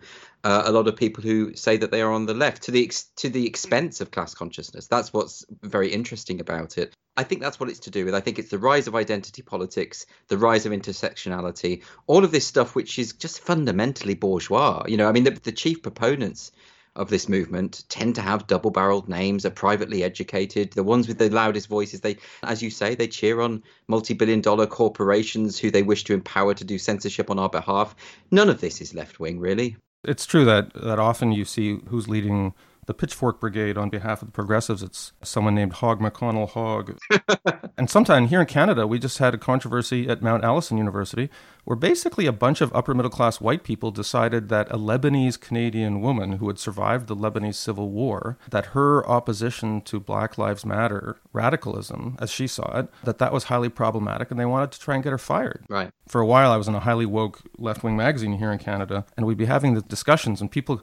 Uh, 0.44 0.62
a 0.66 0.72
lot 0.72 0.86
of 0.86 0.94
people 0.94 1.22
who 1.22 1.54
say 1.56 1.76
that 1.76 1.90
they 1.90 2.00
are 2.00 2.12
on 2.12 2.26
the 2.26 2.34
left 2.34 2.62
to 2.62 2.70
the 2.70 2.84
ex, 2.84 3.04
to 3.16 3.28
the 3.28 3.44
expense 3.46 4.00
of 4.00 4.10
class 4.10 4.34
consciousness. 4.34 4.86
That's 4.86 5.12
what's 5.12 5.44
very 5.62 5.88
interesting 5.88 6.40
about 6.40 6.78
it. 6.78 6.94
I 7.16 7.24
think 7.24 7.40
that's 7.40 7.58
what 7.58 7.68
it's 7.68 7.80
to 7.80 7.90
do 7.90 8.04
with. 8.04 8.14
I 8.14 8.20
think 8.20 8.38
it's 8.38 8.50
the 8.50 8.58
rise 8.58 8.86
of 8.86 8.94
identity 8.94 9.42
politics, 9.42 10.06
the 10.28 10.38
rise 10.38 10.64
of 10.66 10.72
intersectionality, 10.72 11.82
all 12.06 12.22
of 12.22 12.30
this 12.30 12.46
stuff 12.46 12.76
which 12.76 12.98
is 13.00 13.14
just 13.14 13.40
fundamentally 13.40 14.14
bourgeois. 14.14 14.84
You 14.86 14.96
know, 14.96 15.08
I 15.08 15.12
mean, 15.12 15.24
the, 15.24 15.32
the 15.32 15.50
chief 15.50 15.82
proponents 15.82 16.52
of 16.98 17.08
this 17.08 17.28
movement 17.28 17.84
tend 17.88 18.14
to 18.16 18.20
have 18.20 18.46
double 18.46 18.70
barreled 18.70 19.08
names, 19.08 19.46
are 19.46 19.50
privately 19.50 20.02
educated. 20.02 20.72
The 20.72 20.82
ones 20.82 21.08
with 21.08 21.18
the 21.18 21.30
loudest 21.30 21.68
voices, 21.68 22.00
they, 22.00 22.16
as 22.42 22.62
you 22.62 22.70
say, 22.70 22.94
they 22.94 23.08
cheer 23.08 23.40
on 23.40 23.62
multi 23.86 24.14
billion 24.14 24.40
dollar 24.40 24.66
corporations 24.66 25.58
who 25.58 25.70
they 25.70 25.82
wish 25.82 26.04
to 26.04 26.14
empower 26.14 26.54
to 26.54 26.64
do 26.64 26.78
censorship 26.78 27.30
on 27.30 27.38
our 27.38 27.48
behalf. 27.48 27.94
None 28.30 28.50
of 28.50 28.60
this 28.60 28.80
is 28.80 28.94
left 28.94 29.20
wing, 29.20 29.38
really. 29.40 29.76
It's 30.04 30.26
true 30.26 30.44
that, 30.44 30.74
that 30.74 30.98
often 30.98 31.32
you 31.32 31.44
see 31.44 31.78
who's 31.88 32.08
leading 32.08 32.54
the 32.88 32.94
Pitchfork 32.94 33.38
Brigade 33.38 33.76
on 33.76 33.90
behalf 33.90 34.22
of 34.22 34.28
the 34.28 34.32
progressives. 34.32 34.82
It's 34.82 35.12
someone 35.22 35.54
named 35.54 35.74
Hogg 35.74 36.00
McConnell 36.00 36.48
Hogg. 36.48 36.98
and 37.76 37.90
sometime 37.90 38.28
here 38.28 38.40
in 38.40 38.46
Canada, 38.46 38.86
we 38.86 38.98
just 38.98 39.18
had 39.18 39.34
a 39.34 39.38
controversy 39.38 40.08
at 40.08 40.22
Mount 40.22 40.42
Allison 40.42 40.78
University 40.78 41.28
where 41.68 41.76
basically 41.76 42.24
a 42.24 42.32
bunch 42.32 42.62
of 42.62 42.74
upper 42.74 42.94
middle 42.94 43.10
class 43.10 43.42
white 43.42 43.62
people 43.62 43.90
decided 43.90 44.48
that 44.48 44.72
a 44.72 44.78
Lebanese 44.78 45.38
Canadian 45.38 46.00
woman 46.00 46.32
who 46.38 46.48
had 46.48 46.58
survived 46.58 47.08
the 47.08 47.14
Lebanese 47.14 47.56
civil 47.56 47.90
war, 47.90 48.38
that 48.48 48.72
her 48.72 49.06
opposition 49.06 49.82
to 49.82 50.00
Black 50.00 50.38
Lives 50.38 50.64
Matter 50.64 51.18
radicalism, 51.34 52.16
as 52.22 52.30
she 52.30 52.46
saw 52.46 52.78
it, 52.78 52.88
that 53.04 53.18
that 53.18 53.34
was 53.34 53.44
highly 53.44 53.68
problematic 53.68 54.30
and 54.30 54.40
they 54.40 54.46
wanted 54.46 54.72
to 54.72 54.80
try 54.80 54.94
and 54.94 55.04
get 55.04 55.10
her 55.10 55.18
fired. 55.18 55.66
Right. 55.68 55.90
For 56.08 56.22
a 56.22 56.26
while, 56.26 56.50
I 56.50 56.56
was 56.56 56.68
in 56.68 56.74
a 56.74 56.80
highly 56.80 57.04
woke 57.04 57.42
left 57.58 57.84
wing 57.84 57.98
magazine 57.98 58.38
here 58.38 58.50
in 58.50 58.58
Canada, 58.58 59.04
and 59.14 59.26
we'd 59.26 59.36
be 59.36 59.44
having 59.44 59.74
the 59.74 59.82
discussions, 59.82 60.40
and 60.40 60.50
people, 60.50 60.80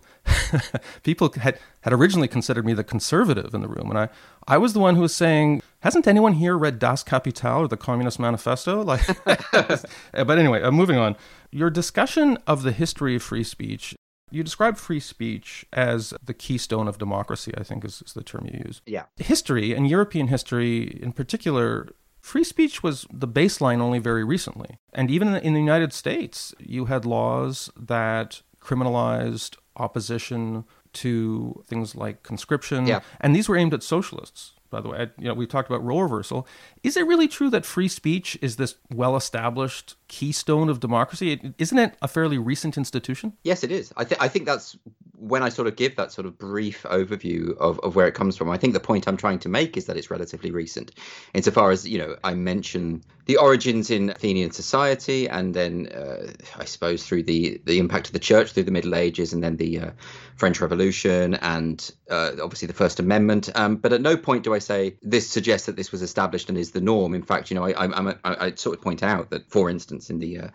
people 1.04 1.34
had, 1.42 1.58
had 1.82 1.94
originally 1.94 2.28
considered 2.28 2.64
me 2.64 2.74
the 2.74 2.84
conservative 2.84 3.56
in 3.56 3.62
the 3.62 3.68
room. 3.68 3.90
And 3.90 3.98
I, 3.98 4.10
I 4.48 4.58
was 4.58 4.74
the 4.74 4.80
one 4.80 4.96
who 4.96 5.02
was 5.02 5.16
saying, 5.16 5.62
hasn't 5.80 6.08
anyone 6.08 6.34
here 6.34 6.58
read 6.58 6.80
Das 6.80 7.04
Kapital 7.04 7.62
or 7.62 7.68
the 7.68 7.78
Communist 7.78 8.20
Manifesto? 8.20 8.84
Like, 8.86 9.06
but 9.26 10.38
anyway, 10.38 10.62
uh, 10.62 10.72
moving 10.72 10.98
on. 10.98 11.16
Your 11.52 11.70
discussion 11.70 12.38
of 12.46 12.64
the 12.64 12.72
history 12.72 13.16
of 13.16 13.24
free 13.24 13.44
speech. 13.44 13.96
You 14.32 14.44
describe 14.44 14.78
free 14.78 15.00
speech 15.00 15.66
as 15.74 16.14
the 16.24 16.34
keystone 16.34 16.88
of 16.88 16.98
democracy, 16.98 17.54
I 17.58 17.64
think 17.64 17.86
is, 17.86 18.02
is 18.06 18.14
the 18.14 18.24
term 18.24 18.48
you 18.52 18.62
use. 18.66 18.82
Yeah. 18.86 19.04
History, 19.18 19.74
and 19.74 19.88
European 19.88 20.28
history 20.28 21.00
in 21.02 21.14
particular, 21.14 21.90
free 22.22 22.44
speech 22.44 22.84
was 22.84 23.06
the 23.12 23.28
baseline 23.28 23.82
only 23.82 24.00
very 24.00 24.24
recently. 24.24 24.78
And 24.94 25.10
even 25.10 25.36
in 25.36 25.54
the 25.54 25.60
United 25.60 25.94
States, 25.94 26.54
you 26.60 26.86
had 26.86 27.06
laws 27.06 27.70
that 27.78 28.42
criminalized 28.62 29.58
opposition 29.78 30.66
to 30.96 31.64
things 31.68 31.96
like 31.96 32.24
conscription. 32.24 32.88
Yeah. 32.88 33.02
And 33.22 33.36
these 33.36 33.48
were 33.48 33.58
aimed 33.58 33.74
at 33.74 33.84
socialists, 33.84 34.54
by 34.70 34.82
the 34.82 34.90
way. 34.90 35.10
You 35.18 35.28
know, 35.28 35.34
we 35.34 35.46
talked 35.48 35.70
about 35.70 35.84
role 35.84 36.04
reversal. 36.04 36.48
Is 36.84 36.98
it 36.98 37.06
really 37.06 37.28
true 37.28 37.50
that 37.52 37.66
free 37.66 37.88
speech 37.88 38.38
is 38.42 38.56
this 38.56 38.76
well 38.94 39.16
established 39.16 39.96
keystone 40.08 40.70
of 40.70 40.80
democracy? 40.80 41.54
Isn't 41.58 41.78
it 41.78 41.96
a 42.02 42.08
fairly 42.08 42.38
recent 42.38 42.78
institution? 42.78 43.34
Yes, 43.44 43.64
it 43.64 43.72
is. 43.72 43.94
I, 43.98 44.04
th- 44.04 44.20
I 44.20 44.28
think 44.28 44.46
that's 44.46 44.78
when 45.18 45.44
I 45.44 45.50
sort 45.50 45.68
of 45.68 45.76
give 45.76 45.96
that 45.96 46.12
sort 46.12 46.28
of 46.28 46.38
brief 46.38 46.84
overview 46.84 47.58
of, 47.58 47.80
of 47.80 47.96
where 47.96 48.08
it 48.08 48.14
comes 48.14 48.38
from. 48.38 48.50
I 48.50 48.58
think 48.58 48.74
the 48.74 48.80
point 48.80 49.08
I'm 49.08 49.18
trying 49.18 49.40
to 49.40 49.50
make 49.50 49.78
is 49.78 49.86
that 49.86 49.98
it's 49.98 50.12
relatively 50.12 50.52
recent, 50.52 50.92
insofar 51.34 51.72
as, 51.72 51.88
you 51.88 51.98
know, 51.98 52.16
I 52.24 52.34
mention 52.34 53.04
the 53.26 53.38
origins 53.38 53.90
in 53.90 54.12
Athenian 54.12 54.52
society 54.52 55.28
and 55.28 55.54
then, 55.54 55.88
uh, 55.88 56.32
I 56.58 56.66
suppose, 56.66 57.06
through 57.06 57.24
the, 57.24 57.60
the 57.66 57.80
impact 57.80 58.08
of 58.08 58.14
the 58.14 58.20
church 58.20 58.52
through 58.52 58.64
the 58.64 58.72
Middle 58.72 58.94
Ages 58.94 59.34
and 59.34 59.44
then 59.44 59.58
the 59.58 59.80
uh, 59.80 59.90
French 60.36 60.62
Revolution 60.62 61.34
and 61.36 61.92
uh, 62.10 62.32
obviously 62.42 62.68
the 62.68 62.74
First 62.74 63.00
Amendment. 63.00 63.50
Um, 63.56 63.78
but 63.78 63.94
at 63.94 64.02
no 64.02 64.16
point 64.18 64.44
do 64.44 64.54
I 64.54 64.60
say 64.60 64.98
this 65.02 65.28
suggests 65.28 65.66
that 65.66 65.76
this 65.76 65.92
was 65.92 66.02
established 66.02 66.50
and 66.50 66.58
is 66.58 66.72
the 66.72 66.82
norm. 66.82 67.16
In 67.16 67.24
fact, 67.24 67.50
you 67.50 67.56
know, 67.56 67.66
I, 67.66 67.72
I, 67.72 68.10
I, 68.12 68.16
I 68.24 68.56
sort 68.56 68.78
of 68.78 68.84
point 68.84 69.02
out 69.02 69.32
that, 69.32 69.50
for 69.50 69.70
instance, 69.70 70.10
in 70.10 70.20
the 70.20 70.40
uh, 70.40 70.48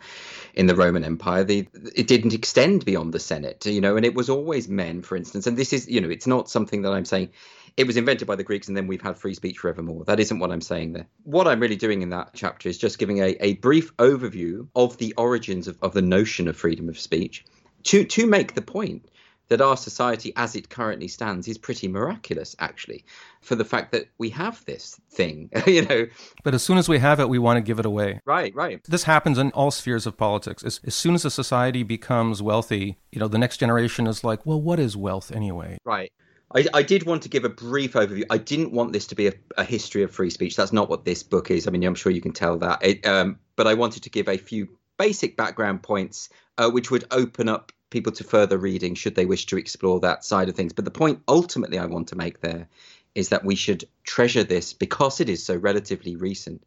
in 0.54 0.66
the 0.66 0.76
Roman 0.76 1.04
Empire, 1.04 1.44
the 1.44 1.66
it 1.94 2.06
didn't 2.06 2.34
extend 2.34 2.84
beyond 2.84 3.12
the 3.12 3.18
Senate, 3.18 3.66
you 3.66 3.80
know, 3.80 3.96
and 3.96 4.04
it 4.04 4.14
was 4.14 4.28
always 4.28 4.49
men, 4.68 5.02
for 5.02 5.16
instance. 5.16 5.46
And 5.46 5.56
this 5.56 5.72
is, 5.72 5.88
you 5.88 6.00
know, 6.00 6.10
it's 6.10 6.26
not 6.26 6.50
something 6.50 6.82
that 6.82 6.92
I'm 6.92 7.04
saying 7.04 7.30
it 7.76 7.86
was 7.86 7.96
invented 7.96 8.26
by 8.26 8.36
the 8.36 8.44
Greeks 8.44 8.68
and 8.68 8.76
then 8.76 8.86
we've 8.86 9.00
had 9.00 9.16
free 9.16 9.34
speech 9.34 9.58
forevermore. 9.58 10.04
That 10.04 10.20
isn't 10.20 10.38
what 10.38 10.50
I'm 10.50 10.60
saying 10.60 10.92
there. 10.92 11.06
What 11.24 11.46
I'm 11.46 11.60
really 11.60 11.76
doing 11.76 12.02
in 12.02 12.10
that 12.10 12.30
chapter 12.34 12.68
is 12.68 12.78
just 12.78 12.98
giving 12.98 13.18
a, 13.18 13.36
a 13.40 13.54
brief 13.54 13.96
overview 13.96 14.66
of 14.74 14.96
the 14.98 15.14
origins 15.16 15.68
of, 15.68 15.78
of 15.82 15.92
the 15.92 16.02
notion 16.02 16.48
of 16.48 16.56
freedom 16.56 16.88
of 16.88 16.98
speech 16.98 17.44
to 17.84 18.04
to 18.04 18.26
make 18.26 18.54
the 18.54 18.62
point 18.62 19.08
that 19.50 19.60
our 19.60 19.76
society 19.76 20.32
as 20.36 20.56
it 20.56 20.70
currently 20.70 21.08
stands 21.08 21.46
is 21.46 21.58
pretty 21.58 21.88
miraculous 21.88 22.56
actually 22.60 23.04
for 23.42 23.56
the 23.56 23.64
fact 23.64 23.92
that 23.92 24.08
we 24.16 24.30
have 24.30 24.64
this 24.64 24.98
thing 25.10 25.50
you 25.66 25.84
know 25.84 26.06
but 26.42 26.54
as 26.54 26.62
soon 26.62 26.78
as 26.78 26.88
we 26.88 26.98
have 26.98 27.20
it 27.20 27.28
we 27.28 27.38
want 27.38 27.56
to 27.56 27.60
give 27.60 27.78
it 27.78 27.84
away 27.84 28.20
right 28.24 28.54
right 28.54 28.82
this 28.84 29.04
happens 29.04 29.36
in 29.36 29.50
all 29.50 29.70
spheres 29.70 30.06
of 30.06 30.16
politics 30.16 30.64
as, 30.64 30.80
as 30.84 30.94
soon 30.94 31.14
as 31.14 31.24
a 31.24 31.30
society 31.30 31.82
becomes 31.82 32.42
wealthy 32.42 32.96
you 33.12 33.20
know 33.20 33.28
the 33.28 33.38
next 33.38 33.58
generation 33.58 34.06
is 34.06 34.24
like 34.24 34.46
well 34.46 34.60
what 34.60 34.80
is 34.80 34.96
wealth 34.96 35.30
anyway 35.30 35.76
right 35.84 36.12
I, 36.52 36.66
I, 36.74 36.82
did 36.82 37.06
want 37.06 37.22
to 37.22 37.28
give 37.28 37.44
a 37.44 37.48
brief 37.48 37.92
overview. 37.92 38.24
I 38.28 38.36
didn't 38.36 38.72
want 38.72 38.92
this 38.92 39.06
to 39.06 39.14
be 39.14 39.28
a, 39.28 39.32
a, 39.56 39.62
history 39.62 40.02
of 40.02 40.10
free 40.10 40.30
speech. 40.30 40.56
That's 40.56 40.72
not 40.72 40.90
what 40.90 41.04
this 41.04 41.22
book 41.22 41.48
is. 41.48 41.68
I 41.68 41.70
mean, 41.70 41.84
I'm 41.84 41.94
sure 41.94 42.10
you 42.10 42.20
can 42.20 42.32
tell 42.32 42.58
that. 42.58 42.82
It, 42.82 43.06
um, 43.06 43.38
but 43.54 43.68
I 43.68 43.74
wanted 43.74 44.02
to 44.02 44.10
give 44.10 44.28
a 44.28 44.36
few 44.36 44.66
basic 44.98 45.36
background 45.36 45.84
points, 45.84 46.28
uh, 46.58 46.68
which 46.68 46.90
would 46.90 47.04
open 47.12 47.48
up 47.48 47.70
people 47.90 48.12
to 48.12 48.24
further 48.24 48.58
reading 48.58 48.94
should 48.94 49.14
they 49.14 49.26
wish 49.26 49.46
to 49.46 49.58
explore 49.58 50.00
that 50.00 50.24
side 50.24 50.48
of 50.48 50.54
things. 50.54 50.72
But 50.72 50.84
the 50.84 50.90
point 50.90 51.22
ultimately 51.28 51.78
I 51.78 51.86
want 51.86 52.08
to 52.08 52.16
make 52.16 52.40
there 52.40 52.68
is 53.14 53.28
that 53.30 53.44
we 53.44 53.56
should 53.56 53.84
treasure 54.04 54.44
this 54.44 54.72
because 54.72 55.20
it 55.20 55.28
is 55.28 55.44
so 55.44 55.56
relatively 55.56 56.16
recent. 56.16 56.62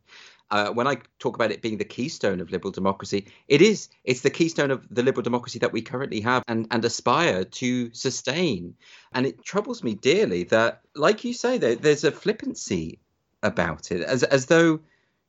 Uh, 0.52 0.70
when 0.70 0.88
I 0.88 0.98
talk 1.20 1.36
about 1.36 1.52
it 1.52 1.62
being 1.62 1.78
the 1.78 1.86
keystone 1.86 2.40
of 2.40 2.52
liberal 2.52 2.72
democracy, 2.72 3.28
it 3.48 3.62
is. 3.62 3.90
It's 4.04 4.22
the 4.22 4.30
keystone 4.30 4.70
of 4.70 4.86
the 4.94 5.02
liberal 5.02 5.24
democracy 5.24 5.58
that 5.60 5.72
we 5.72 5.82
currently 5.82 6.20
have 6.22 6.44
and, 6.48 6.68
and 6.70 6.86
aspire 6.86 7.44
to 7.44 7.94
sustain. 7.94 8.76
And 9.14 9.26
it 9.26 9.44
troubles 9.44 9.84
me 9.84 9.96
dearly 9.96 10.44
that, 10.46 10.82
like 10.96 11.24
you 11.24 11.34
say, 11.34 11.58
there, 11.58 11.76
there's 11.76 12.04
a 12.04 12.12
flippancy 12.12 13.00
about 13.42 13.92
it, 13.92 14.02
as 14.02 14.24
as 14.24 14.46
though, 14.46 14.80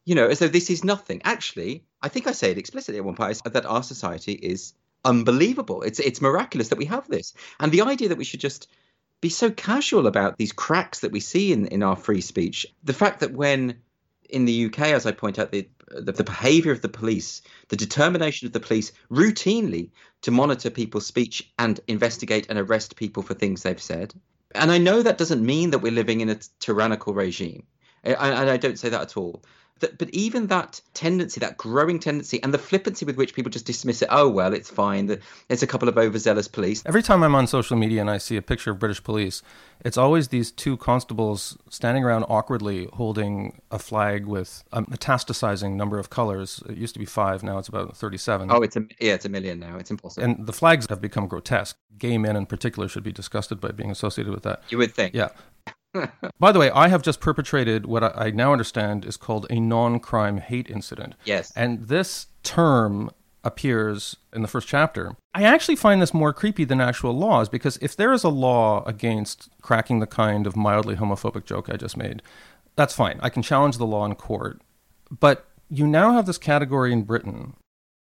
you 0.05 0.15
know, 0.15 0.27
as 0.27 0.41
though 0.41 0.49
this 0.49 0.69
is 0.69 0.85
nothing. 0.85 1.23
Actually, 1.25 1.85
I 2.03 2.09
think 2.09 2.27
I 2.27 2.33
say 2.33 2.51
it 2.51 2.59
explicitly 2.59 2.99
at 2.99 3.05
one 3.05 3.15
point 3.15 3.41
that 3.45 3.67
our 3.67 3.83
society 3.83 4.33
is 4.33 4.75
unbelievable. 5.05 5.83
It's 5.83 6.01
it's 6.01 6.21
miraculous 6.21 6.69
that 6.69 6.79
we 6.79 6.87
have 6.87 7.09
this. 7.09 7.35
And 7.61 7.71
the 7.73 7.83
idea 7.83 8.09
that 8.09 8.19
we 8.19 8.25
should 8.25 8.41
just 8.41 8.69
be 9.21 9.31
so 9.31 9.51
casual 9.51 10.07
about 10.07 10.37
these 10.37 10.53
cracks 10.53 11.01
that 11.01 11.13
we 11.13 11.21
see 11.21 11.53
in, 11.53 11.67
in 11.69 11.83
our 11.83 11.97
free 11.97 12.21
speech, 12.21 12.67
the 12.83 12.93
fact 12.93 13.21
that 13.21 13.33
when 13.33 13.77
in 14.29 14.45
the 14.45 14.67
UK, 14.67 14.81
as 14.81 15.07
I 15.07 15.13
point 15.13 15.39
out, 15.39 15.53
the, 15.53 15.69
the, 15.89 16.13
the 16.13 16.25
behaviour 16.25 16.73
of 16.73 16.83
the 16.83 16.89
police, 16.89 17.43
the 17.69 17.77
determination 17.77 18.47
of 18.47 18.53
the 18.53 18.61
police 18.61 18.93
routinely 19.11 19.91
to 20.23 20.31
monitor 20.31 20.71
people's 20.71 21.07
speech 21.07 21.51
and 21.59 21.81
investigate 21.87 22.47
and 22.49 22.59
arrest 22.59 22.97
people 22.97 23.23
for 23.23 23.35
things 23.35 23.63
they've 23.63 23.81
said. 23.81 24.15
And 24.55 24.71
I 24.71 24.79
know 24.79 25.03
that 25.03 25.19
doesn't 25.19 25.45
mean 25.45 25.71
that 25.71 25.81
we're 25.81 25.93
living 25.93 26.21
in 26.21 26.29
a 26.29 26.39
tyrannical 26.61 27.15
regime. 27.15 27.65
And 28.03 28.17
I 28.51 28.57
don't 28.57 28.79
say 28.79 28.91
that 28.91 29.01
at 29.01 29.17
all. 29.17 29.43
That, 29.81 29.99
but 29.99 30.09
even 30.11 30.47
that 30.47 30.81
tendency, 30.95 31.41
that 31.41 31.57
growing 31.57 31.99
tendency, 31.99 32.41
and 32.43 32.55
the 32.55 32.59
flippancy 32.59 33.05
with 33.05 33.17
which 33.17 33.35
people 33.35 33.51
just 33.51 33.67
dismiss 33.67 34.03
it, 34.03 34.09
oh, 34.11 34.29
well, 34.29 34.55
it's 34.55 34.71
fine. 34.71 35.07
There's 35.49 35.63
a 35.63 35.67
couple 35.67 35.89
of 35.89 35.99
overzealous 35.99 36.47
police. 36.47 36.83
Every 36.87 37.03
time 37.03 37.25
I'm 37.25 37.35
on 37.35 37.49
social 37.49 37.77
media 37.77 38.01
and 38.01 38.09
I 38.09 38.19
see 38.19 38.37
a 38.37 38.43
picture 38.43 38.71
of 38.71 38.79
British 38.79 39.03
police, 39.03 39.43
it's 39.85 39.99
always 39.99 40.29
these 40.29 40.53
two 40.53 40.77
constables 40.77 41.59
standing 41.69 42.05
around 42.05 42.25
awkwardly 42.29 42.89
holding 42.93 43.61
a 43.73 43.81
flag 43.81 44.27
with 44.27 44.63
a 44.73 44.83
metastasizing 44.83 45.75
number 45.75 45.99
of 45.99 46.09
colors. 46.09 46.63
It 46.69 46.77
used 46.77 46.95
to 46.95 47.01
be 47.01 47.07
five, 47.07 47.43
now 47.43 47.59
it's 47.59 47.69
about 47.69 47.97
37. 47.97 48.53
Oh, 48.53 48.63
it's 48.63 48.77
a, 48.77 48.87
yeah, 49.01 49.15
it's 49.15 49.25
a 49.25 49.29
million 49.29 49.59
now. 49.59 49.77
It's 49.77 49.91
impossible. 49.91 50.25
And 50.25 50.47
the 50.47 50.53
flags 50.53 50.87
have 50.89 51.01
become 51.01 51.27
grotesque. 51.27 51.77
Gay 51.99 52.17
men 52.17 52.37
in 52.37 52.47
particular 52.47 52.89
should 52.89 53.03
be 53.03 53.13
disgusted 53.13 53.61
by 53.61 53.73
being 53.73 53.91
associated 53.91 54.33
with 54.33 54.45
that. 54.45 54.63
You 54.69 54.79
would 54.79 54.95
think. 54.95 55.15
Yeah. 55.15 55.31
By 56.39 56.53
the 56.53 56.59
way, 56.59 56.71
I 56.71 56.89
have 56.89 57.03
just 57.03 57.21
perpetrated 57.21 57.87
what 57.87 58.03
I 58.17 58.31
now 58.31 58.53
understand 58.53 59.05
is 59.05 59.17
called 59.17 59.47
a 59.51 59.61
non 59.61 60.01
crime 60.01 60.39
hate 60.39 60.69
incident. 60.69 61.15
Yes. 61.25 61.53
And 61.57 61.89
this 61.89 62.27
term 62.43 63.11
appears 63.45 64.17
in 64.33 64.43
the 64.43 64.49
first 64.49 64.67
chapter. 64.67 65.17
I 65.35 65.43
actually 65.45 65.77
find 65.77 66.01
this 66.01 66.15
more 66.15 66.33
creepy 66.33 66.65
than 66.65 66.81
actual 66.81 67.13
laws 67.13 67.49
because 67.49 67.77
if 67.83 67.95
there 67.95 68.13
is 68.13 68.25
a 68.25 68.31
law 68.31 68.83
against 68.85 69.51
cracking 69.61 70.01
the 70.01 70.07
kind 70.07 70.47
of 70.47 70.57
mildly 70.57 70.97
homophobic 70.97 71.45
joke 71.45 71.69
I 71.71 71.77
just 71.77 71.97
made, 71.97 72.23
that's 72.77 72.95
fine. 72.95 73.21
I 73.23 73.29
can 73.29 73.43
challenge 73.43 73.79
the 73.79 73.87
law 73.87 74.07
in 74.07 74.15
court. 74.15 74.61
But 75.11 75.47
you 75.69 75.87
now 75.87 76.13
have 76.13 76.27
this 76.27 76.39
category 76.39 76.93
in 76.93 77.03
Britain. 77.03 77.55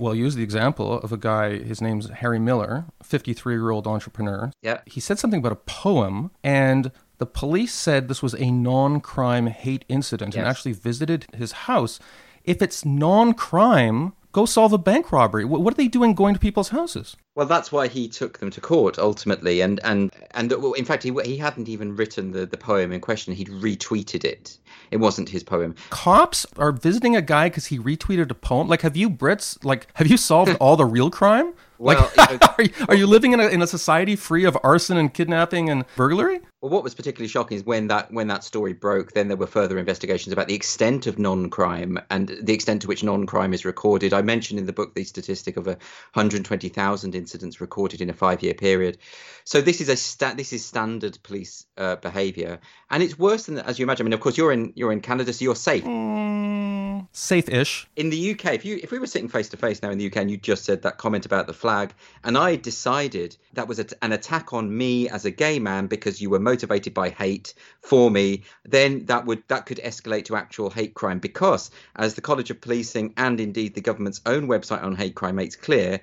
Well, 0.01 0.15
use 0.15 0.37
the 0.37 0.45
example 0.45 1.01
of 1.01 1.13
a 1.13 1.17
guy, 1.17 1.59
his 1.59 1.81
name's 1.81 2.09
Harry 2.09 2.39
Miller, 2.39 2.87
53 3.03 3.55
year 3.55 3.71
old 3.71 3.87
entrepreneur. 3.87 4.53
Yeah. 4.63 4.81
He 4.87 5.01
said 5.01 5.19
something 5.19 5.41
about 5.41 5.53
a 5.53 5.57
poem, 5.57 6.31
and 6.45 6.93
the 7.19 7.27
police 7.27 7.75
said 7.75 8.09
this 8.09 8.23
was 8.23 8.35
a 8.35 8.51
non 8.51 9.01
crime 9.01 9.47
hate 9.49 9.85
incident 9.89 10.35
Yes. 10.35 10.39
and 10.41 10.49
actually 10.49 10.73
visited 10.73 11.27
his 11.37 11.53
house. 11.53 11.99
If 12.45 12.63
it's 12.63 12.85
non 12.85 13.35
crime, 13.35 14.13
Go 14.33 14.45
solve 14.45 14.75
a 14.75 14.79
bank 14.79 15.11
robbery. 15.11 15.45
What 15.47 15.73
are 15.73 15.77
they 15.77 15.89
doing 15.89 16.15
going 16.15 16.35
to 16.35 16.41
people's 16.41 16.69
houses? 16.69 17.17
Well, 17.35 17.47
that's 17.47 17.73
why 17.73 17.89
he 17.89 18.09
took 18.09 18.39
them 18.39 18.51
to 18.51 18.61
court 18.61 18.99
ultimately, 18.99 19.63
and 19.63 19.81
and 19.83 20.13
and 20.33 20.53
in 20.53 20.85
fact, 20.85 21.03
he 21.03 21.13
he 21.25 21.39
hadn't 21.39 21.69
even 21.69 21.97
written 21.97 22.33
the 22.33 22.45
the 22.45 22.59
poem 22.59 22.93
in 22.93 23.01
question. 23.01 23.33
He'd 23.33 23.49
retweeted 23.49 24.25
it. 24.25 24.59
It 24.91 24.99
wasn't 24.99 25.31
his 25.31 25.43
poem. 25.43 25.75
Cops 25.91 26.45
are 26.59 26.73
visiting 26.73 27.17
a 27.17 27.23
guy 27.23 27.49
because 27.49 27.67
he 27.67 27.79
retweeted 27.79 28.31
a 28.31 28.35
poem. 28.35 28.69
Like, 28.69 28.83
have 28.83 28.97
you 28.99 29.09
Brits 29.09 29.65
like 29.65 29.87
have 29.95 30.07
you 30.07 30.19
solved 30.19 30.55
all 30.61 30.77
the 30.77 30.87
real 30.87 31.11
crime? 31.11 31.55
Well, 31.81 32.11
like, 32.17 32.43
are, 32.59 32.65
you, 32.65 32.71
are 32.89 32.95
you 32.97 33.07
living 33.07 33.33
in 33.35 33.39
a, 33.39 33.47
in 33.47 33.63
a 33.63 33.67
society 33.69 34.17
free 34.17 34.45
of 34.45 34.59
arson 34.65 34.97
and 34.97 35.15
kidnapping 35.15 35.71
and 35.71 35.85
burglary? 35.95 36.41
Well, 36.61 36.73
what 36.73 36.83
was 36.83 36.97
particularly 36.97 37.29
shocking 37.29 37.57
is 37.57 37.65
when 37.65 37.87
that 37.87 38.13
when 38.13 38.27
that 38.29 38.43
story 38.43 38.73
broke, 38.73 39.13
then 39.13 39.29
there 39.29 39.37
were 39.37 39.47
further 39.47 39.79
investigations 39.79 40.33
about 40.33 40.49
the 40.49 40.57
extent 40.57 41.07
of 41.07 41.17
non-crime 41.17 42.01
and 42.11 42.37
the 42.43 42.53
extent 42.53 42.83
to 42.83 42.89
which 42.89 43.05
non-crime 43.05 43.55
is 43.55 43.65
recorded. 43.65 44.13
I 44.13 44.23
mentioned 44.23 44.59
in 44.59 44.67
the 44.67 44.73
book 44.73 44.93
the 44.93 45.05
statistic 45.05 45.57
of 45.57 45.67
120,000 45.67 47.15
incidents 47.15 47.61
recorded 47.61 48.01
in 48.01 48.11
a 48.11 48.13
five-year 48.13 48.55
period. 48.55 48.99
So 49.45 49.61
this 49.61 49.81
is 49.81 49.89
a 49.89 49.95
sta- 49.95 50.35
this 50.35 50.53
is 50.53 50.67
standard 50.67 51.17
police 51.23 51.65
uh, 51.77 51.95
behaviour, 51.97 52.59
and 52.91 53.05
it's 53.05 53.17
worse 53.17 53.47
than 53.47 53.61
as 53.61 53.79
you 53.79 53.85
imagine. 53.85 54.05
I 54.05 54.09
mean, 54.09 54.15
of 54.15 54.21
course, 54.21 54.37
you're 54.37 54.53
in 54.53 54.73
you're 54.75 54.91
in 54.91 55.01
Canada, 55.01 55.33
so 55.33 55.45
you're 55.45 55.55
safe. 55.55 55.85
Mm, 55.85 57.07
safe-ish. 57.13 57.87
In 57.95 58.11
the 58.11 58.33
UK, 58.33 58.55
if 58.55 58.65
you 58.65 58.81
if 58.83 58.91
we 58.91 58.99
were 58.99 59.07
sitting 59.07 59.29
face 59.29 59.49
to 59.51 59.57
face 59.57 59.81
now 59.81 59.91
in 59.91 59.99
the 59.99 60.07
UK, 60.07 60.17
and 60.17 60.31
you 60.31 60.37
just 60.37 60.65
said 60.65 60.83
that 60.83 60.99
comment 60.99 61.25
about 61.25 61.47
the 61.47 61.55
flag, 61.55 61.95
and 62.25 62.37
I 62.37 62.57
decided 62.57 63.37
that 63.53 63.69
was 63.69 63.79
a, 63.79 63.87
an 64.03 64.11
attack 64.11 64.53
on 64.53 64.77
me 64.77 65.09
as 65.09 65.25
a 65.25 65.31
gay 65.31 65.61
man 65.61 65.87
because 65.87 66.21
you 66.21 66.31
were 66.31 66.41
motivated 66.51 66.95
by 66.95 67.09
hate 67.11 67.55
for 67.81 68.11
me, 68.11 68.43
then 68.65 69.05
that 69.07 69.27
would 69.27 69.43
that 69.49 69.67
could 69.67 69.81
escalate 69.91 70.25
to 70.27 70.37
actual 70.37 70.71
hate 70.71 70.95
crime 70.95 71.19
because, 71.19 71.71
as 71.97 72.15
the 72.15 72.27
College 72.29 72.51
of 72.51 72.61
Policing 72.61 73.13
and 73.17 73.41
indeed 73.41 73.75
the 73.75 73.89
government's 73.89 74.23
own 74.25 74.49
website 74.49 74.83
on 74.83 74.97
hate 74.97 75.15
crime 75.15 75.37
makes 75.37 75.57
clear, 75.57 76.01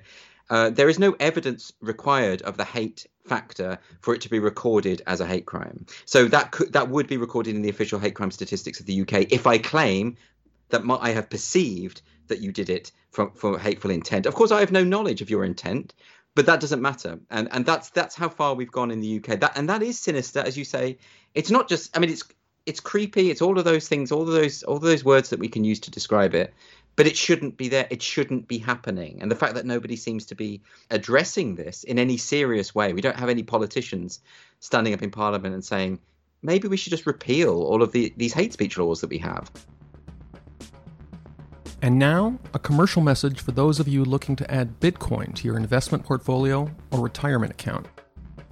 uh, 0.50 0.70
there 0.70 0.88
is 0.88 0.98
no 0.98 1.16
evidence 1.18 1.72
required 1.80 2.42
of 2.42 2.56
the 2.56 2.64
hate 2.76 3.06
factor 3.24 3.78
for 4.00 4.14
it 4.14 4.20
to 4.20 4.30
be 4.30 4.38
recorded 4.38 5.02
as 5.06 5.20
a 5.20 5.26
hate 5.26 5.46
crime. 5.46 5.78
So 6.04 6.28
that 6.28 6.52
could 6.52 6.72
that 6.72 6.88
would 6.88 7.08
be 7.08 7.16
recorded 7.26 7.56
in 7.56 7.62
the 7.62 7.74
official 7.76 7.98
hate 7.98 8.14
crime 8.14 8.30
statistics 8.30 8.80
of 8.80 8.86
the 8.86 9.00
UK 9.02 9.14
if 9.38 9.46
I 9.46 9.58
claim 9.58 10.16
that 10.68 10.84
my, 10.84 10.96
I 10.96 11.10
have 11.10 11.30
perceived 11.30 12.02
that 12.28 12.40
you 12.40 12.52
did 12.52 12.70
it 12.70 12.92
for, 13.10 13.30
for 13.34 13.58
hateful 13.58 13.90
intent. 13.90 14.26
Of 14.26 14.34
course, 14.34 14.50
I 14.50 14.60
have 14.60 14.72
no 14.72 14.84
knowledge 14.84 15.22
of 15.22 15.30
your 15.30 15.44
intent, 15.44 15.94
but 16.36 16.44
that 16.46 16.60
doesn't 16.60 16.82
matter. 16.82 17.18
And 17.30 17.48
and 17.50 17.66
that's 17.66 17.90
that's 17.90 18.14
how 18.14 18.28
far 18.28 18.54
we've 18.54 18.70
gone 18.70 18.92
in 18.92 19.00
the 19.00 19.16
UK 19.16 19.40
that 19.40 19.56
and 19.56 19.68
that 19.70 19.82
is 19.82 19.98
sinister 19.98 20.40
as 20.40 20.56
you 20.56 20.64
say. 20.64 20.98
It's 21.34 21.50
not 21.50 21.66
just 21.68 21.96
I 21.96 22.00
mean 22.00 22.10
it's 22.10 22.22
it's 22.66 22.78
creepy. 22.78 23.30
It's 23.30 23.42
all 23.42 23.58
of 23.58 23.64
those 23.64 23.88
things 23.88 24.12
all 24.12 24.22
of 24.22 24.28
those 24.28 24.62
all 24.62 24.76
of 24.76 24.82
those 24.82 25.04
words 25.04 25.30
that 25.30 25.40
we 25.40 25.48
can 25.48 25.64
use 25.64 25.80
to 25.80 25.90
describe 25.90 26.34
it. 26.34 26.54
But 26.94 27.06
it 27.06 27.16
shouldn't 27.16 27.56
be 27.56 27.68
there. 27.68 27.86
It 27.90 28.02
shouldn't 28.02 28.48
be 28.48 28.58
happening. 28.58 29.18
And 29.20 29.30
the 29.30 29.34
fact 29.34 29.54
that 29.54 29.66
nobody 29.66 29.96
seems 29.96 30.26
to 30.26 30.34
be 30.34 30.60
addressing 30.90 31.54
this 31.54 31.84
in 31.84 31.98
any 31.98 32.18
serious 32.18 32.74
way 32.74 32.92
we 32.92 33.00
don't 33.00 33.18
have 33.18 33.30
any 33.30 33.42
politicians 33.42 34.20
standing 34.60 34.92
up 34.92 35.02
in 35.02 35.10
parliament 35.10 35.54
and 35.54 35.64
saying 35.64 35.98
maybe 36.42 36.68
we 36.68 36.76
should 36.76 36.90
just 36.90 37.06
repeal 37.06 37.62
all 37.62 37.82
of 37.82 37.92
the, 37.92 38.12
these 38.18 38.34
hate 38.34 38.52
speech 38.52 38.76
laws 38.76 39.00
that 39.00 39.10
we 39.10 39.18
have 39.18 39.50
and 41.86 42.00
now, 42.00 42.36
a 42.52 42.58
commercial 42.58 43.00
message 43.00 43.40
for 43.40 43.52
those 43.52 43.78
of 43.78 43.86
you 43.86 44.04
looking 44.04 44.34
to 44.34 44.50
add 44.50 44.80
Bitcoin 44.80 45.32
to 45.36 45.46
your 45.46 45.56
investment 45.56 46.04
portfolio 46.04 46.68
or 46.90 46.98
retirement 46.98 47.52
account. 47.52 47.86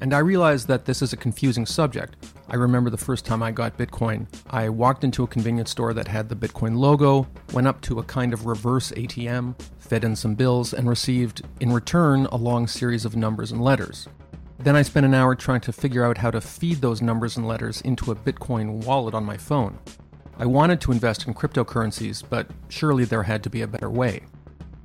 And 0.00 0.14
I 0.14 0.18
realize 0.18 0.66
that 0.66 0.84
this 0.84 1.02
is 1.02 1.12
a 1.12 1.16
confusing 1.16 1.66
subject. 1.66 2.14
I 2.48 2.54
remember 2.54 2.90
the 2.90 2.96
first 2.96 3.24
time 3.24 3.42
I 3.42 3.50
got 3.50 3.76
Bitcoin, 3.76 4.28
I 4.50 4.68
walked 4.68 5.02
into 5.02 5.24
a 5.24 5.26
convenience 5.26 5.72
store 5.72 5.92
that 5.94 6.06
had 6.06 6.28
the 6.28 6.36
Bitcoin 6.36 6.76
logo, 6.76 7.26
went 7.52 7.66
up 7.66 7.80
to 7.80 7.98
a 7.98 8.04
kind 8.04 8.32
of 8.32 8.46
reverse 8.46 8.92
ATM, 8.92 9.60
fed 9.80 10.04
in 10.04 10.14
some 10.14 10.36
bills, 10.36 10.72
and 10.72 10.88
received, 10.88 11.42
in 11.58 11.72
return, 11.72 12.26
a 12.26 12.36
long 12.36 12.68
series 12.68 13.04
of 13.04 13.16
numbers 13.16 13.50
and 13.50 13.60
letters. 13.60 14.06
Then 14.60 14.76
I 14.76 14.82
spent 14.82 15.06
an 15.06 15.14
hour 15.14 15.34
trying 15.34 15.62
to 15.62 15.72
figure 15.72 16.04
out 16.04 16.18
how 16.18 16.30
to 16.30 16.40
feed 16.40 16.80
those 16.80 17.02
numbers 17.02 17.36
and 17.36 17.48
letters 17.48 17.80
into 17.80 18.12
a 18.12 18.14
Bitcoin 18.14 18.84
wallet 18.84 19.12
on 19.12 19.24
my 19.24 19.36
phone. 19.36 19.80
I 20.38 20.46
wanted 20.46 20.80
to 20.82 20.92
invest 20.92 21.26
in 21.26 21.34
cryptocurrencies, 21.34 22.22
but 22.28 22.50
surely 22.68 23.04
there 23.04 23.22
had 23.22 23.42
to 23.44 23.50
be 23.50 23.62
a 23.62 23.68
better 23.68 23.88
way. 23.88 24.22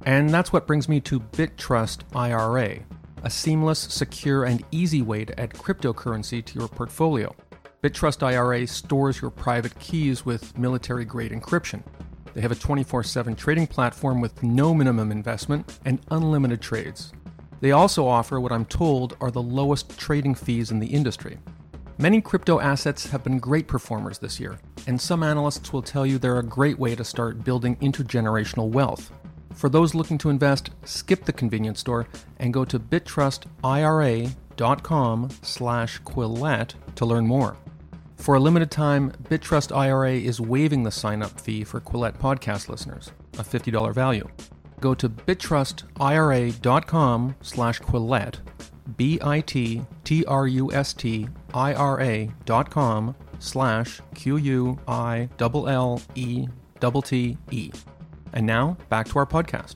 And 0.05 0.29
that's 0.29 0.53
what 0.53 0.67
brings 0.67 0.87
me 0.87 0.99
to 1.01 1.19
BitTrust 1.19 2.03
IRA, 2.15 2.79
a 3.23 3.29
seamless, 3.29 3.79
secure, 3.79 4.43
and 4.43 4.63
easy 4.71 5.01
way 5.01 5.25
to 5.25 5.39
add 5.39 5.53
cryptocurrency 5.53 6.45
to 6.45 6.59
your 6.59 6.67
portfolio. 6.67 7.35
BitTrust 7.81 8.21
IRA 8.23 8.67
stores 8.67 9.21
your 9.21 9.31
private 9.31 9.77
keys 9.79 10.25
with 10.25 10.57
military 10.57 11.05
grade 11.05 11.31
encryption. 11.31 11.81
They 12.33 12.41
have 12.41 12.51
a 12.51 12.55
24 12.55 13.03
7 13.03 13.35
trading 13.35 13.67
platform 13.67 14.21
with 14.21 14.43
no 14.43 14.73
minimum 14.73 15.11
investment 15.11 15.79
and 15.85 15.99
unlimited 16.11 16.61
trades. 16.61 17.11
They 17.59 17.71
also 17.71 18.07
offer 18.07 18.39
what 18.39 18.51
I'm 18.51 18.65
told 18.65 19.17
are 19.19 19.31
the 19.31 19.41
lowest 19.41 19.97
trading 19.97 20.35
fees 20.35 20.71
in 20.71 20.79
the 20.79 20.87
industry. 20.87 21.39
Many 22.01 22.21
crypto 22.21 22.61
assets 22.61 23.09
have 23.09 23.25
been 23.25 23.39
great 23.39 23.67
performers 23.67 24.19
this 24.19 24.39
year, 24.39 24.57
and 24.87 25.01
some 25.01 25.21
analysts 25.21 25.73
will 25.73 25.81
tell 25.81 26.05
you 26.05 26.17
they're 26.17 26.39
a 26.39 26.43
great 26.43 26.79
way 26.79 26.95
to 26.95 27.03
start 27.03 27.43
building 27.43 27.75
intergenerational 27.81 28.69
wealth. 28.69 29.11
For 29.53 29.67
those 29.67 29.93
looking 29.93 30.17
to 30.19 30.29
invest, 30.29 30.69
skip 30.85 31.25
the 31.25 31.33
convenience 31.33 31.81
store 31.81 32.07
and 32.37 32.53
go 32.53 32.63
to 32.63 32.79
bittrustira.com 32.79 35.29
slash 35.41 36.01
quillette 36.03 36.73
to 36.95 37.05
learn 37.05 37.27
more. 37.27 37.57
For 38.15 38.35
a 38.35 38.39
limited 38.39 38.71
time, 38.71 39.11
BitTrust 39.23 39.75
IRA 39.75 40.13
is 40.13 40.39
waiving 40.39 40.83
the 40.83 40.91
sign-up 40.91 41.41
fee 41.41 41.65
for 41.65 41.81
Quillette 41.81 42.17
podcast 42.17 42.69
listeners, 42.69 43.11
a 43.37 43.43
$50 43.43 43.93
value. 43.93 44.25
Go 44.79 44.93
to 44.93 45.09
bittrustira.com 45.09 47.35
slash 47.41 47.81
quillette 47.81 48.35
B-I-T-T-R-U-S-T-I-R-A 48.95 51.38
dot 52.45 52.69
com 52.69 53.15
slash 53.39 54.01
Q-U-I-L-L-E-T-T-E. 54.15 55.31
And 58.33 58.45
now, 58.45 58.77
back 58.89 59.07
to 59.07 59.17
our 59.19 59.25
podcast. 59.25 59.75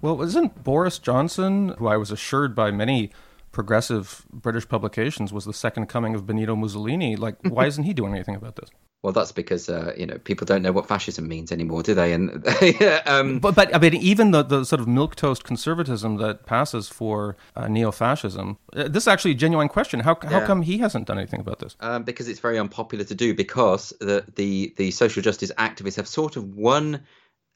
Well, 0.00 0.22
isn't 0.22 0.62
Boris 0.62 0.98
Johnson, 0.98 1.70
who 1.78 1.86
I 1.86 1.96
was 1.96 2.10
assured 2.10 2.54
by 2.54 2.70
many 2.70 3.10
progressive 3.52 4.26
British 4.32 4.68
publications 4.68 5.32
was 5.32 5.44
the 5.44 5.52
second 5.52 5.86
coming 5.86 6.14
of 6.14 6.26
Benito 6.26 6.54
Mussolini, 6.56 7.16
like, 7.16 7.36
why 7.42 7.66
isn't 7.68 7.84
he 7.84 7.94
doing 7.94 8.12
anything 8.14 8.34
about 8.34 8.56
this? 8.56 8.68
Well, 9.04 9.12
that's 9.12 9.32
because 9.32 9.68
uh, 9.68 9.92
you 9.98 10.06
know 10.06 10.16
people 10.16 10.46
don't 10.46 10.62
know 10.62 10.72
what 10.72 10.88
fascism 10.88 11.28
means 11.28 11.52
anymore, 11.52 11.82
do 11.82 11.92
they? 11.92 12.14
And 12.14 12.42
um... 13.06 13.38
but 13.38 13.54
but 13.54 13.74
I 13.74 13.78
mean, 13.78 13.92
even 13.92 14.30
the, 14.30 14.42
the 14.42 14.64
sort 14.64 14.80
of 14.80 14.88
milk 14.88 15.14
toast 15.14 15.44
conservatism 15.44 16.16
that 16.16 16.46
passes 16.46 16.88
for 16.88 17.36
uh, 17.54 17.68
neo-fascism, 17.68 18.56
uh, 18.74 18.88
this 18.88 19.02
is 19.02 19.08
actually 19.08 19.32
a 19.32 19.34
genuine 19.34 19.68
question. 19.68 20.00
How 20.00 20.16
how 20.22 20.38
yeah. 20.38 20.46
come 20.46 20.62
he 20.62 20.78
hasn't 20.78 21.06
done 21.06 21.18
anything 21.18 21.40
about 21.40 21.58
this? 21.58 21.76
Um, 21.80 22.04
because 22.04 22.28
it's 22.28 22.40
very 22.40 22.58
unpopular 22.58 23.04
to 23.04 23.14
do. 23.14 23.34
Because 23.34 23.92
the 24.00 24.24
the 24.36 24.72
the 24.78 24.90
social 24.90 25.20
justice 25.20 25.52
activists 25.58 25.96
have 25.96 26.08
sort 26.08 26.36
of 26.36 26.56
won 26.56 27.02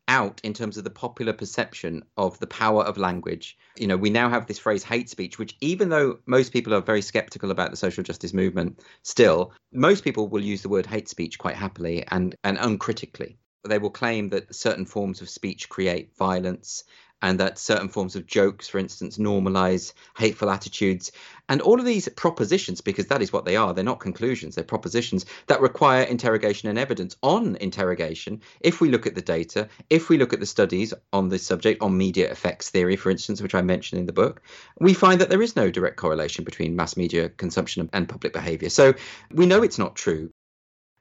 out 0.08 0.40
in 0.42 0.54
terms 0.54 0.76
of 0.76 0.84
the 0.84 0.90
popular 0.90 1.32
perception 1.32 2.02
of 2.16 2.38
the 2.40 2.46
power 2.46 2.82
of 2.82 2.96
language. 2.98 3.56
You 3.76 3.86
know, 3.86 3.96
we 3.96 4.10
now 4.10 4.28
have 4.28 4.46
this 4.46 4.58
phrase 4.58 4.82
hate 4.82 5.08
speech, 5.08 5.38
which 5.38 5.56
even 5.60 5.90
though 5.90 6.18
most 6.26 6.52
people 6.52 6.74
are 6.74 6.80
very 6.80 7.02
skeptical 7.02 7.50
about 7.50 7.70
the 7.70 7.76
social 7.76 8.02
justice 8.02 8.32
movement, 8.32 8.80
still, 9.02 9.52
most 9.72 10.02
people 10.02 10.28
will 10.28 10.42
use 10.42 10.62
the 10.62 10.68
word 10.68 10.86
hate 10.86 11.08
speech 11.08 11.38
quite 11.38 11.56
happily 11.56 12.04
and, 12.08 12.34
and 12.42 12.58
uncritically. 12.58 13.38
They 13.64 13.78
will 13.78 13.90
claim 13.90 14.30
that 14.30 14.54
certain 14.54 14.86
forms 14.86 15.20
of 15.20 15.28
speech 15.28 15.68
create 15.68 16.16
violence 16.16 16.84
and 17.22 17.40
that 17.40 17.58
certain 17.58 17.88
forms 17.88 18.16
of 18.16 18.26
jokes, 18.26 18.68
for 18.68 18.78
instance, 18.78 19.18
normalize 19.18 19.92
hateful 20.16 20.50
attitudes. 20.50 21.12
And 21.48 21.60
all 21.60 21.78
of 21.78 21.86
these 21.86 22.08
propositions, 22.10 22.80
because 22.80 23.06
that 23.06 23.22
is 23.22 23.32
what 23.32 23.44
they 23.44 23.56
are, 23.56 23.72
they're 23.72 23.82
not 23.82 24.00
conclusions, 24.00 24.54
they're 24.54 24.64
propositions 24.64 25.26
that 25.46 25.60
require 25.60 26.02
interrogation 26.02 26.68
and 26.68 26.78
evidence. 26.78 27.16
On 27.22 27.56
interrogation, 27.56 28.42
if 28.60 28.80
we 28.80 28.90
look 28.90 29.06
at 29.06 29.14
the 29.14 29.22
data, 29.22 29.68
if 29.90 30.08
we 30.08 30.18
look 30.18 30.32
at 30.32 30.40
the 30.40 30.46
studies 30.46 30.94
on 31.12 31.28
this 31.28 31.46
subject, 31.46 31.82
on 31.82 31.96
media 31.96 32.30
effects 32.30 32.70
theory, 32.70 32.96
for 32.96 33.10
instance, 33.10 33.40
which 33.40 33.54
I 33.54 33.62
mentioned 33.62 34.00
in 34.00 34.06
the 34.06 34.12
book, 34.12 34.42
we 34.78 34.94
find 34.94 35.20
that 35.20 35.30
there 35.30 35.42
is 35.42 35.56
no 35.56 35.70
direct 35.70 35.96
correlation 35.96 36.44
between 36.44 36.76
mass 36.76 36.96
media 36.96 37.28
consumption 37.28 37.88
and 37.92 38.08
public 38.08 38.32
behavior. 38.32 38.70
So 38.70 38.94
we 39.32 39.46
know 39.46 39.62
it's 39.62 39.78
not 39.78 39.96
true. 39.96 40.30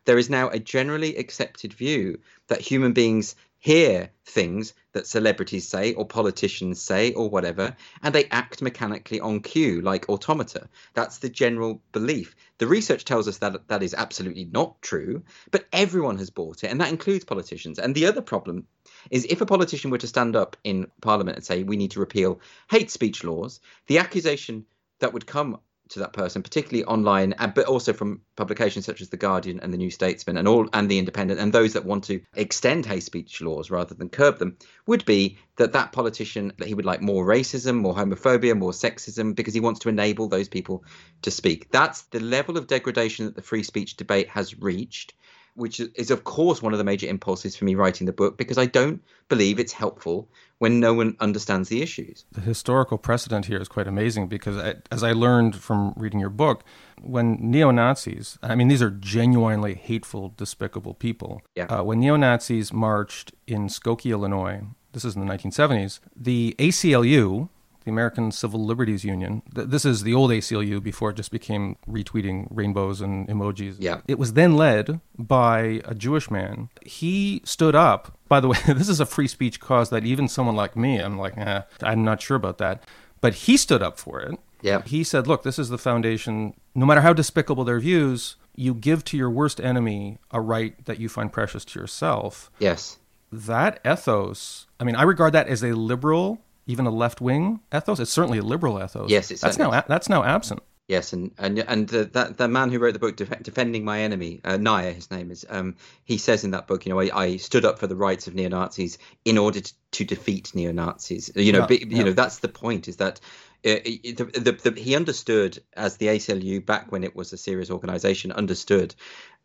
There 0.05 0.17
is 0.17 0.29
now 0.29 0.47
a 0.47 0.57
generally 0.57 1.17
accepted 1.17 1.73
view 1.73 2.21
that 2.47 2.61
human 2.61 2.93
beings 2.93 3.35
hear 3.59 4.09
things 4.25 4.73
that 4.93 5.07
celebrities 5.07 5.67
say 5.67 5.93
or 5.93 6.05
politicians 6.05 6.81
say 6.81 7.13
or 7.13 7.29
whatever, 7.29 7.75
and 8.03 8.13
they 8.13 8.25
act 8.25 8.61
mechanically 8.61 9.19
on 9.19 9.39
cue 9.41 9.81
like 9.81 10.09
automata. 10.09 10.67
That's 10.93 11.19
the 11.19 11.29
general 11.29 11.81
belief. 11.91 12.35
The 12.57 12.67
research 12.67 13.05
tells 13.05 13.27
us 13.27 13.37
that 13.39 13.67
that 13.67 13.83
is 13.83 13.93
absolutely 13.93 14.45
not 14.45 14.81
true, 14.81 15.23
but 15.51 15.65
everyone 15.71 16.17
has 16.17 16.29
bought 16.29 16.63
it, 16.63 16.71
and 16.71 16.81
that 16.81 16.89
includes 16.89 17.25
politicians. 17.25 17.79
And 17.79 17.93
the 17.93 18.05
other 18.05 18.21
problem 18.21 18.67
is 19.11 19.25
if 19.25 19.41
a 19.41 19.45
politician 19.45 19.91
were 19.91 19.97
to 19.97 20.07
stand 20.07 20.35
up 20.35 20.57
in 20.63 20.87
parliament 21.01 21.37
and 21.37 21.45
say 21.45 21.63
we 21.63 21.77
need 21.77 21.91
to 21.91 21.99
repeal 21.99 22.39
hate 22.69 22.91
speech 22.91 23.23
laws, 23.23 23.59
the 23.87 23.99
accusation 23.99 24.65
that 24.99 25.13
would 25.13 25.25
come 25.25 25.59
to 25.89 25.99
that 25.99 26.13
person, 26.13 26.43
particularly 26.43 26.83
online, 26.85 27.33
but 27.55 27.65
also 27.65 27.93
from 27.93 28.21
publications 28.35 28.85
such 28.85 29.01
as 29.01 29.09
the 29.09 29.17
Guardian 29.17 29.59
and 29.59 29.73
the 29.73 29.77
New 29.77 29.89
Statesman 29.89 30.37
and 30.37 30.47
all 30.47 30.67
and 30.73 30.89
the 30.89 30.99
Independent 30.99 31.39
and 31.39 31.51
those 31.51 31.73
that 31.73 31.85
want 31.85 32.05
to 32.05 32.21
extend 32.35 32.85
hate 32.85 33.03
speech 33.03 33.41
laws 33.41 33.71
rather 33.71 33.95
than 33.95 34.09
curb 34.09 34.39
them, 34.39 34.57
would 34.85 35.05
be 35.05 35.37
that 35.57 35.73
that 35.73 35.91
politician 35.91 36.53
that 36.57 36.67
he 36.67 36.73
would 36.73 36.85
like 36.85 37.01
more 37.01 37.25
racism, 37.25 37.75
more 37.77 37.95
homophobia, 37.95 38.57
more 38.57 38.71
sexism 38.71 39.35
because 39.35 39.53
he 39.53 39.59
wants 39.59 39.79
to 39.81 39.89
enable 39.89 40.27
those 40.27 40.47
people 40.47 40.83
to 41.21 41.31
speak. 41.31 41.71
That's 41.71 42.03
the 42.03 42.19
level 42.19 42.57
of 42.57 42.67
degradation 42.67 43.25
that 43.25 43.35
the 43.35 43.41
free 43.41 43.63
speech 43.63 43.97
debate 43.97 44.29
has 44.29 44.59
reached 44.59 45.13
which 45.57 45.79
is 45.79 46.11
of 46.11 46.23
course 46.23 46.61
one 46.61 46.71
of 46.71 46.77
the 46.77 46.83
major 46.83 47.07
impulses 47.07 47.55
for 47.55 47.65
me 47.65 47.73
writing 47.75 48.05
the 48.05 48.13
book 48.13 48.37
because 48.37 48.57
I 48.57 48.67
don't 48.67 49.01
believe 49.27 49.59
it's 49.59 49.73
helpful 49.73 50.29
when 50.59 50.79
no 50.79 50.93
one 50.93 51.15
understands 51.19 51.69
the 51.69 51.81
issues. 51.81 52.25
The 52.31 52.41
historical 52.41 52.97
precedent 52.97 53.45
here 53.45 53.59
is 53.59 53.67
quite 53.67 53.87
amazing 53.87 54.27
because, 54.27 54.57
I, 54.57 54.75
as 54.91 55.03
I 55.03 55.11
learned 55.11 55.55
from 55.55 55.93
reading 55.95 56.19
your 56.19 56.29
book, 56.29 56.63
when 57.01 57.37
neo 57.39 57.71
Nazis, 57.71 58.39
I 58.41 58.55
mean, 58.55 58.67
these 58.67 58.81
are 58.81 58.89
genuinely 58.89 59.75
hateful, 59.75 60.33
despicable 60.35 60.93
people. 60.93 61.41
Yeah. 61.55 61.65
Uh, 61.65 61.83
when 61.83 61.99
neo 61.99 62.15
Nazis 62.15 62.73
marched 62.73 63.33
in 63.45 63.67
Skokie, 63.67 64.11
Illinois, 64.11 64.61
this 64.93 65.05
is 65.05 65.15
in 65.15 65.25
the 65.25 65.31
1970s, 65.31 65.99
the 66.15 66.55
ACLU, 66.57 67.49
the 67.87 67.91
American 67.91 68.31
Civil 68.33 68.65
Liberties 68.65 69.05
Union. 69.05 69.41
This 69.53 69.85
is 69.85 70.03
the 70.03 70.13
old 70.13 70.29
ACLU 70.29 70.83
before 70.83 71.11
it 71.11 71.15
just 71.15 71.31
became 71.31 71.77
retweeting 71.89 72.47
rainbows 72.51 72.99
and 72.99 73.25
emojis. 73.29 73.77
Yeah. 73.79 74.01
It 74.09 74.19
was 74.19 74.33
then 74.33 74.57
led 74.57 74.99
by 75.17 75.81
a 75.85 75.95
Jewish 75.95 76.29
man. 76.29 76.69
He 76.81 77.41
stood 77.45 77.75
up. 77.75 78.17
By 78.27 78.41
the 78.41 78.49
way, 78.49 78.57
this 78.67 78.89
is 78.89 78.99
a 78.99 79.05
free 79.05 79.29
speech 79.29 79.61
cause 79.61 79.89
that 79.89 80.03
even 80.03 80.27
someone 80.27 80.57
like 80.57 80.75
me, 80.75 80.99
I'm 80.99 81.17
like, 81.17 81.37
eh, 81.37 81.61
I'm 81.81 82.03
not 82.03 82.21
sure 82.21 82.35
about 82.35 82.57
that. 82.57 82.83
But 83.21 83.33
he 83.33 83.55
stood 83.55 83.81
up 83.81 83.97
for 83.97 84.19
it. 84.19 84.37
Yeah. 84.61 84.81
He 84.81 85.05
said, 85.05 85.25
look, 85.25 85.43
this 85.43 85.57
is 85.57 85.69
the 85.69 85.77
foundation. 85.77 86.53
No 86.75 86.85
matter 86.85 87.01
how 87.01 87.13
despicable 87.13 87.63
their 87.63 87.79
views, 87.79 88.35
you 88.53 88.73
give 88.73 89.05
to 89.05 89.17
your 89.17 89.29
worst 89.29 89.61
enemy 89.61 90.17
a 90.31 90.41
right 90.41 90.83
that 90.85 90.99
you 90.99 91.07
find 91.07 91.31
precious 91.31 91.63
to 91.63 91.79
yourself. 91.79 92.51
Yes. 92.59 92.97
That 93.31 93.79
ethos, 93.85 94.67
I 94.77 94.83
mean, 94.83 94.95
I 94.95 95.03
regard 95.03 95.33
that 95.33 95.47
as 95.47 95.63
a 95.63 95.71
liberal 95.71 96.41
even 96.67 96.85
a 96.85 96.91
left 96.91 97.21
wing 97.21 97.61
ethos. 97.73 97.99
It's 97.99 98.11
certainly 98.11 98.37
a 98.37 98.43
liberal 98.43 98.81
ethos. 98.81 99.09
Yes, 99.09 99.31
it's 99.31 99.41
that's 99.41 99.57
now 99.57 99.71
that's 99.87 100.09
now 100.09 100.23
absent. 100.23 100.61
Yes, 100.87 101.11
and 101.11 101.31
and 101.37 101.59
and 101.59 101.87
the, 101.89 102.05
that 102.05 102.37
the 102.37 102.47
man 102.47 102.71
who 102.71 102.79
wrote 102.79 102.93
the 102.93 102.99
book 102.99 103.17
Def- 103.17 103.43
"Defending 103.43 103.83
My 103.83 104.01
Enemy," 104.01 104.39
uh, 104.45 104.57
Neier, 104.57 104.93
his 104.93 105.11
name 105.11 105.31
is. 105.31 105.45
Um, 105.49 105.75
he 106.05 106.17
says 106.17 106.45
in 106.45 106.51
that 106.51 106.67
book, 106.67 106.85
you 106.85 106.93
know, 106.93 107.01
I, 107.01 107.09
I 107.13 107.37
stood 107.37 107.65
up 107.65 107.77
for 107.77 107.87
the 107.87 107.95
rights 107.95 108.27
of 108.27 108.35
neo 108.35 108.47
Nazis 108.47 108.97
in 109.25 109.37
order 109.37 109.59
to, 109.59 109.73
to 109.91 110.05
defeat 110.05 110.55
neo 110.55 110.71
Nazis. 110.71 111.29
You 111.35 111.51
know, 111.51 111.59
yeah, 111.59 111.65
be, 111.65 111.87
you 111.89 112.05
know 112.05 112.13
that's 112.13 112.39
the 112.39 112.47
point. 112.47 112.87
Is 112.87 112.97
that 112.97 113.19
uh, 113.65 113.83
the, 113.83 114.31
the, 114.33 114.69
the, 114.69 114.79
he 114.79 114.95
understood 114.95 115.61
as 115.73 115.97
the 115.97 116.07
ACLU 116.07 116.65
back 116.65 116.89
when 116.91 117.03
it 117.03 117.17
was 117.17 117.33
a 117.33 117.37
serious 117.37 117.69
organization 117.69 118.31
understood 118.31 118.95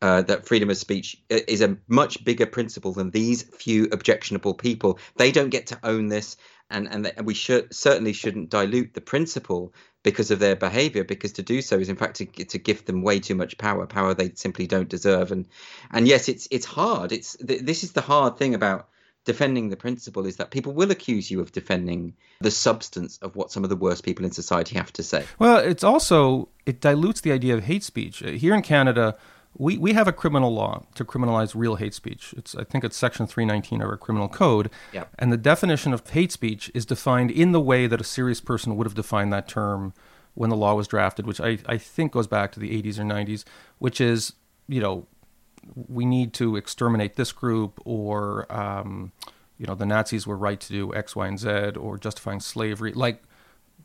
uh, 0.03 0.23
that 0.23 0.47
freedom 0.47 0.69
of 0.69 0.77
speech 0.77 1.17
is 1.31 1.63
a 1.63 1.77
much 1.89 2.23
bigger 2.25 2.47
principle 2.47 2.93
than 2.93 3.11
these 3.11 3.43
few 3.43 3.89
objectionable 3.91 4.53
people. 4.53 4.99
They 5.17 5.33
don't 5.33 5.49
get 5.49 5.69
to 5.69 5.79
own 5.83 6.09
this, 6.09 6.37
and 6.73 6.89
and, 6.91 7.13
and 7.17 7.27
we 7.27 7.35
should 7.35 7.73
certainly 7.73 8.13
shouldn't 8.13 8.51
dilute 8.51 8.95
the 8.95 9.01
principle 9.01 9.73
because 10.03 10.31
of 10.31 10.39
their 10.39 10.57
behavior 10.57 11.05
because 11.05 11.33
to 11.33 11.43
do 11.43 11.63
so 11.63 11.79
is 11.79 11.89
in 11.89 11.97
fact 11.97 12.17
to, 12.17 12.27
to 12.27 12.59
give 12.59 12.85
them 12.87 13.03
way 13.03 13.21
too 13.21 13.35
much 13.35 13.57
power 13.59 13.87
power 13.87 14.15
they 14.15 14.33
simply 14.35 14.67
don't 14.67 14.89
deserve. 14.89 15.31
And 15.33 15.47
and 15.91 16.09
yes 16.09 16.29
it's 16.29 16.49
it's 16.51 16.67
hard. 16.67 17.13
It's 17.13 17.37
this 17.41 17.85
is 17.85 17.93
the 17.93 18.01
hard 18.01 18.37
thing 18.37 18.55
about 18.55 18.89
defending 19.25 19.69
the 19.69 19.77
principle 19.77 20.27
is 20.27 20.37
that 20.37 20.51
people 20.51 20.73
will 20.73 20.91
accuse 20.91 21.31
you 21.31 21.41
of 21.41 21.53
defending 21.53 22.13
the 22.41 22.51
substance 22.51 23.19
of 23.19 23.37
what 23.37 23.53
some 23.53 23.63
of 23.63 23.71
the 23.71 23.77
worst 23.77 24.03
people 24.03 24.25
in 24.25 24.33
society 24.33 24.77
have 24.77 24.93
to 24.95 25.03
say. 25.03 25.25
Well 25.39 25.59
it's 25.59 25.85
also 25.85 26.49
it 26.67 26.81
dilutes 26.81 27.21
the 27.21 27.33
idea 27.33 27.55
of 27.55 27.65
hate 27.65 27.85
speech. 27.85 28.19
Here 28.19 28.55
in 28.55 28.63
canada 28.63 29.17
we, 29.57 29.77
we 29.77 29.93
have 29.93 30.09
a 30.09 30.13
criminal 30.13 30.53
law 30.53 30.85
to 30.95 31.05
criminalize 31.05 31.55
real 31.55 31.77
hate 31.77 31.95
speech. 31.95 32.35
It's 32.37 32.55
I 32.55 32.65
think 32.65 32.85
it's 32.85 32.97
section 32.97 33.27
319 33.27 33.83
of 33.83 33.89
our 33.89 33.97
criminal 33.97 34.29
code. 34.29 34.71
Yep. 34.93 35.11
And 35.19 35.33
the 35.33 35.37
definition 35.37 35.93
of 35.93 36.09
hate 36.09 36.33
speech 36.33 36.71
is 36.75 36.87
defined 36.87 37.31
in 37.31 37.53
the 37.53 37.61
way 37.61 37.87
that 37.87 38.01
a 38.01 38.05
serious 38.05 38.41
person 38.41 38.77
would 38.77 38.87
have 38.87 38.95
defined 38.95 39.33
that 39.33 39.49
term 39.49 39.93
when 40.35 40.49
the 40.49 40.57
law 40.57 40.75
was 40.75 40.89
drafted, 40.89 41.27
which 41.27 41.41
I, 41.41 41.59
I 41.67 41.77
think 41.77 42.13
goes 42.13 42.27
back 42.27 42.53
to 42.53 42.61
the 42.61 42.71
80s 42.83 42.99
or 42.99 43.03
90s, 43.03 43.45
which 43.79 44.01
is, 44.01 44.33
you 44.67 44.81
know, 44.81 45.07
we 45.75 46.07
need 46.07 46.33
to 46.35 46.57
exterminate 46.57 47.17
this 47.17 47.33
group 47.33 47.81
or, 47.85 48.51
um, 48.51 49.13
you 49.59 49.67
know, 49.67 49.75
the 49.75 49.87
Nazis 49.87 50.27
were 50.27 50.37
right 50.37 50.59
to 50.59 50.69
do 50.73 50.95
X, 50.95 51.15
Y, 51.15 51.27
and 51.27 51.39
Z 51.39 51.73
or 51.79 51.99
justifying 51.99 52.41
slavery. 52.41 52.93
Like, 52.95 53.23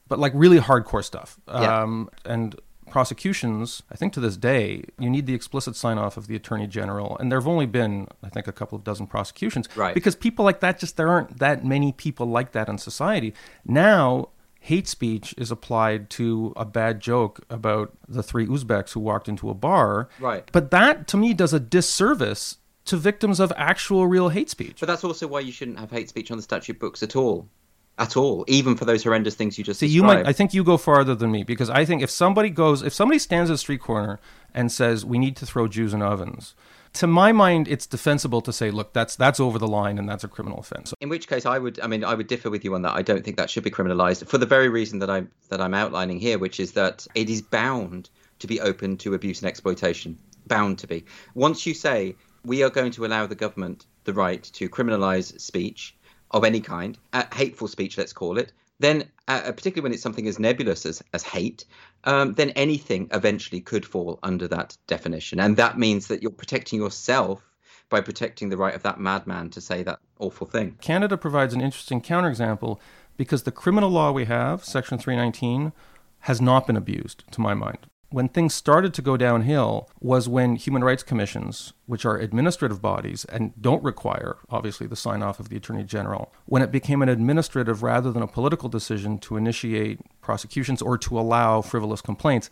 but 0.08 0.18
like 0.20 0.32
really 0.34 0.60
hardcore 0.60 1.04
stuff. 1.04 1.38
Yeah. 1.48 1.82
Um, 1.82 2.10
and 2.26 2.60
prosecutions, 2.90 3.84
I 3.92 3.96
think 3.96 4.14
to 4.14 4.20
this 4.20 4.38
day, 4.38 4.84
you 5.00 5.10
need 5.10 5.26
the 5.26 5.34
explicit 5.34 5.76
sign 5.76 5.98
off 5.98 6.18
of 6.18 6.28
the 6.28 6.36
attorney 6.36 6.68
general. 6.68 7.18
And 7.20 7.32
there 7.32 7.40
have 7.40 7.48
only 7.48 7.66
been, 7.66 8.08
I 8.24 8.30
think, 8.30 8.48
a 8.48 8.52
couple 8.52 8.78
of 8.78 8.84
dozen 8.84 9.08
prosecutions. 9.08 9.68
Right. 9.76 9.94
Because 9.94 10.16
people 10.16 10.46
like 10.46 10.60
that, 10.62 10.80
just 10.80 10.98
there 10.98 11.10
aren't 11.10 11.40
that 11.40 11.66
many 11.66 11.92
people 11.92 12.28
like 12.28 12.52
that 12.54 12.70
in 12.70 12.78
society. 12.78 13.34
Now, 13.66 14.30
hate 14.60 14.88
speech 14.88 15.34
is 15.38 15.52
applied 15.52 16.10
to 16.12 16.54
a 16.56 16.66
bad 16.66 17.00
joke 17.00 17.42
about 17.50 17.94
the 18.08 18.24
three 18.24 18.46
Uzbeks 18.46 18.94
who 18.94 19.00
walked 19.00 19.30
into 19.30 19.50
a 19.50 19.54
bar. 19.54 20.10
Right. 20.20 20.50
But 20.52 20.72
that, 20.72 21.08
to 21.10 21.18
me, 21.18 21.34
does 21.34 21.54
a 21.54 21.60
disservice 21.60 22.58
to 22.86 22.98
victims 22.98 23.40
of 23.40 23.52
actual 23.58 24.08
real 24.08 24.30
hate 24.30 24.50
speech. 24.50 24.80
but 24.80 24.88
that's 24.88 25.04
also 25.04 25.28
why 25.28 25.42
you 25.42 25.52
shouldn't 25.52 25.78
have 25.78 25.92
hate 25.92 26.10
speech 26.10 26.32
on 26.32 26.38
the 26.38 26.44
statute 26.44 26.80
books 26.80 27.04
at 27.04 27.16
all 27.16 27.50
at 28.00 28.16
all 28.16 28.46
even 28.48 28.76
for 28.76 28.86
those 28.86 29.04
horrendous 29.04 29.36
things 29.36 29.58
you 29.58 29.64
just 29.64 29.80
See, 29.80 29.88
you 29.88 30.02
described. 30.02 30.26
might. 30.26 30.30
I 30.30 30.34
think 30.34 30.54
you 30.54 30.64
go 30.64 30.78
farther 30.78 31.16
than 31.16 31.32
me 31.32 31.44
because 31.44 31.70
I 31.70 31.84
think 31.86 32.02
if 32.04 32.10
somebody 32.12 32.50
goes, 32.50 32.82
if 32.84 32.94
somebody 32.94 33.20
stands 33.20 33.50
at 33.50 33.56
a 33.56 33.58
street 33.58 33.82
corner 33.82 34.20
and 34.54 34.72
says 34.72 35.04
we 35.06 35.18
need 35.18 35.36
to 35.38 35.46
throw 35.46 35.68
Jews 35.68 35.94
in 35.94 36.02
ovens, 36.02 36.54
to 36.94 37.08
my 37.08 37.32
mind, 37.32 37.68
it's 37.68 37.86
defensible 37.86 38.42
to 38.42 38.54
say, 38.54 38.72
look, 38.72 38.94
that's 38.94 39.16
that's 39.16 39.40
over 39.40 39.60
the 39.60 39.68
line 39.68 39.98
and 39.98 40.08
that's 40.08 40.24
a 40.24 40.28
criminal 40.28 40.60
offense. 40.60 40.94
in 41.02 41.10
which 41.10 41.28
case 41.28 41.46
I 41.46 41.58
would 41.58 41.80
I 41.80 41.88
mean 41.88 42.04
I 42.04 42.14
would 42.14 42.28
differ 42.28 42.50
with 42.50 42.64
you 42.64 42.76
on 42.76 42.84
that. 42.84 42.94
I 42.94 43.02
don't 43.02 43.24
think 43.24 43.38
that 43.38 43.50
should 43.50 43.64
be 43.64 43.72
criminalized 43.72 44.28
for 44.28 44.38
the 44.38 44.46
very 44.46 44.70
reason 44.70 45.00
that 45.00 45.10
I'm 45.10 45.30
that 45.50 45.60
I'm 45.62 45.74
outlining 45.74 46.20
here, 46.20 46.38
which 46.38 46.60
is 46.60 46.74
that 46.74 47.06
it 47.16 47.30
is 47.30 47.42
bound 47.42 48.10
to 48.40 48.48
be 48.48 48.62
open 48.62 48.98
to 48.98 49.14
abuse 49.16 49.42
and 49.42 49.48
exploitation. 49.50 50.18
Bound 50.46 50.78
to 50.80 50.88
be. 50.88 51.04
Once 51.34 51.66
you 51.66 51.74
say 51.74 52.16
we 52.46 52.64
are 52.64 52.70
going 52.70 52.92
to 52.92 53.06
allow 53.06 53.26
the 53.28 53.36
government 53.36 53.86
the 54.06 54.14
right 54.14 54.42
to 54.44 54.70
criminalize 54.70 55.38
speech 55.42 55.94
of 56.32 56.44
any 56.44 56.60
kind, 56.60 56.98
uh, 57.14 57.24
hateful 57.34 57.68
speech, 57.68 57.98
let's 57.98 58.14
call 58.14 58.38
it, 58.38 58.52
then 58.80 59.06
uh, 59.28 59.42
particularly 59.52 59.84
when 59.84 59.94
it's 59.94 60.04
something 60.04 60.28
as 60.28 60.40
nebulous 60.40 60.86
as, 60.86 61.04
as 61.14 61.24
hate, 61.24 61.66
um, 62.04 62.34
then 62.34 62.52
anything 62.52 63.08
eventually 63.12 63.60
could 63.62 63.86
fall 63.86 64.20
under 64.24 64.48
that 64.48 64.78
definition. 64.88 65.40
And 65.40 65.58
that 65.58 65.78
means 65.78 66.08
that 66.08 66.22
you're 66.22 66.32
protecting 66.32 66.80
yourself 66.80 67.42
by 67.90 68.02
protecting 68.02 68.50
the 68.50 68.58
right 68.58 68.76
of 68.76 68.84
that 68.84 69.00
madman 69.00 69.50
to 69.52 69.62
say 69.62 69.84
that 69.84 70.00
awful 70.20 70.46
thing. 70.46 70.78
Canada 70.82 71.18
provides 71.18 71.54
an 71.54 71.62
interesting 71.62 72.02
counterexample 72.02 72.80
because 73.16 73.44
the 73.44 73.52
criminal 73.52 73.90
law 73.90 74.12
we 74.12 74.26
have, 74.26 74.64
Section 74.64 74.98
319, 74.98 75.72
has 76.22 76.42
not 76.42 76.68
been 76.68 76.76
abused, 76.76 77.24
to 77.32 77.42
my 77.42 77.54
mind. 77.54 77.88
When 78.10 78.30
things 78.30 78.54
started 78.54 78.94
to 78.94 79.02
go 79.02 79.18
downhill 79.18 79.90
was 80.00 80.30
when 80.30 80.56
human 80.56 80.82
rights 80.82 81.04
commissions, 81.04 81.74
which 81.88 82.06
are 82.06 82.18
administrative 82.18 82.82
bodies 82.82 83.26
and 83.26 83.52
don't 83.62 83.84
require, 83.84 84.38
obviously, 84.50 84.88
the 84.88 84.96
sign 84.96 85.22
off 85.22 85.42
of 85.42 85.50
the 85.50 85.58
Attorney 85.58 85.84
General, 85.84 86.32
when 86.46 86.62
it 86.62 86.72
became 86.72 87.02
an 87.02 87.10
administrative 87.10 87.84
rather 87.84 88.10
than 88.10 88.24
a 88.24 88.28
political 88.28 88.70
decision 88.70 89.18
to 89.20 89.36
initiate 89.36 90.00
prosecutions 90.22 90.82
or 90.82 90.98
to 91.00 91.20
allow 91.20 91.62
frivolous 91.62 92.00
complaints, 92.00 92.50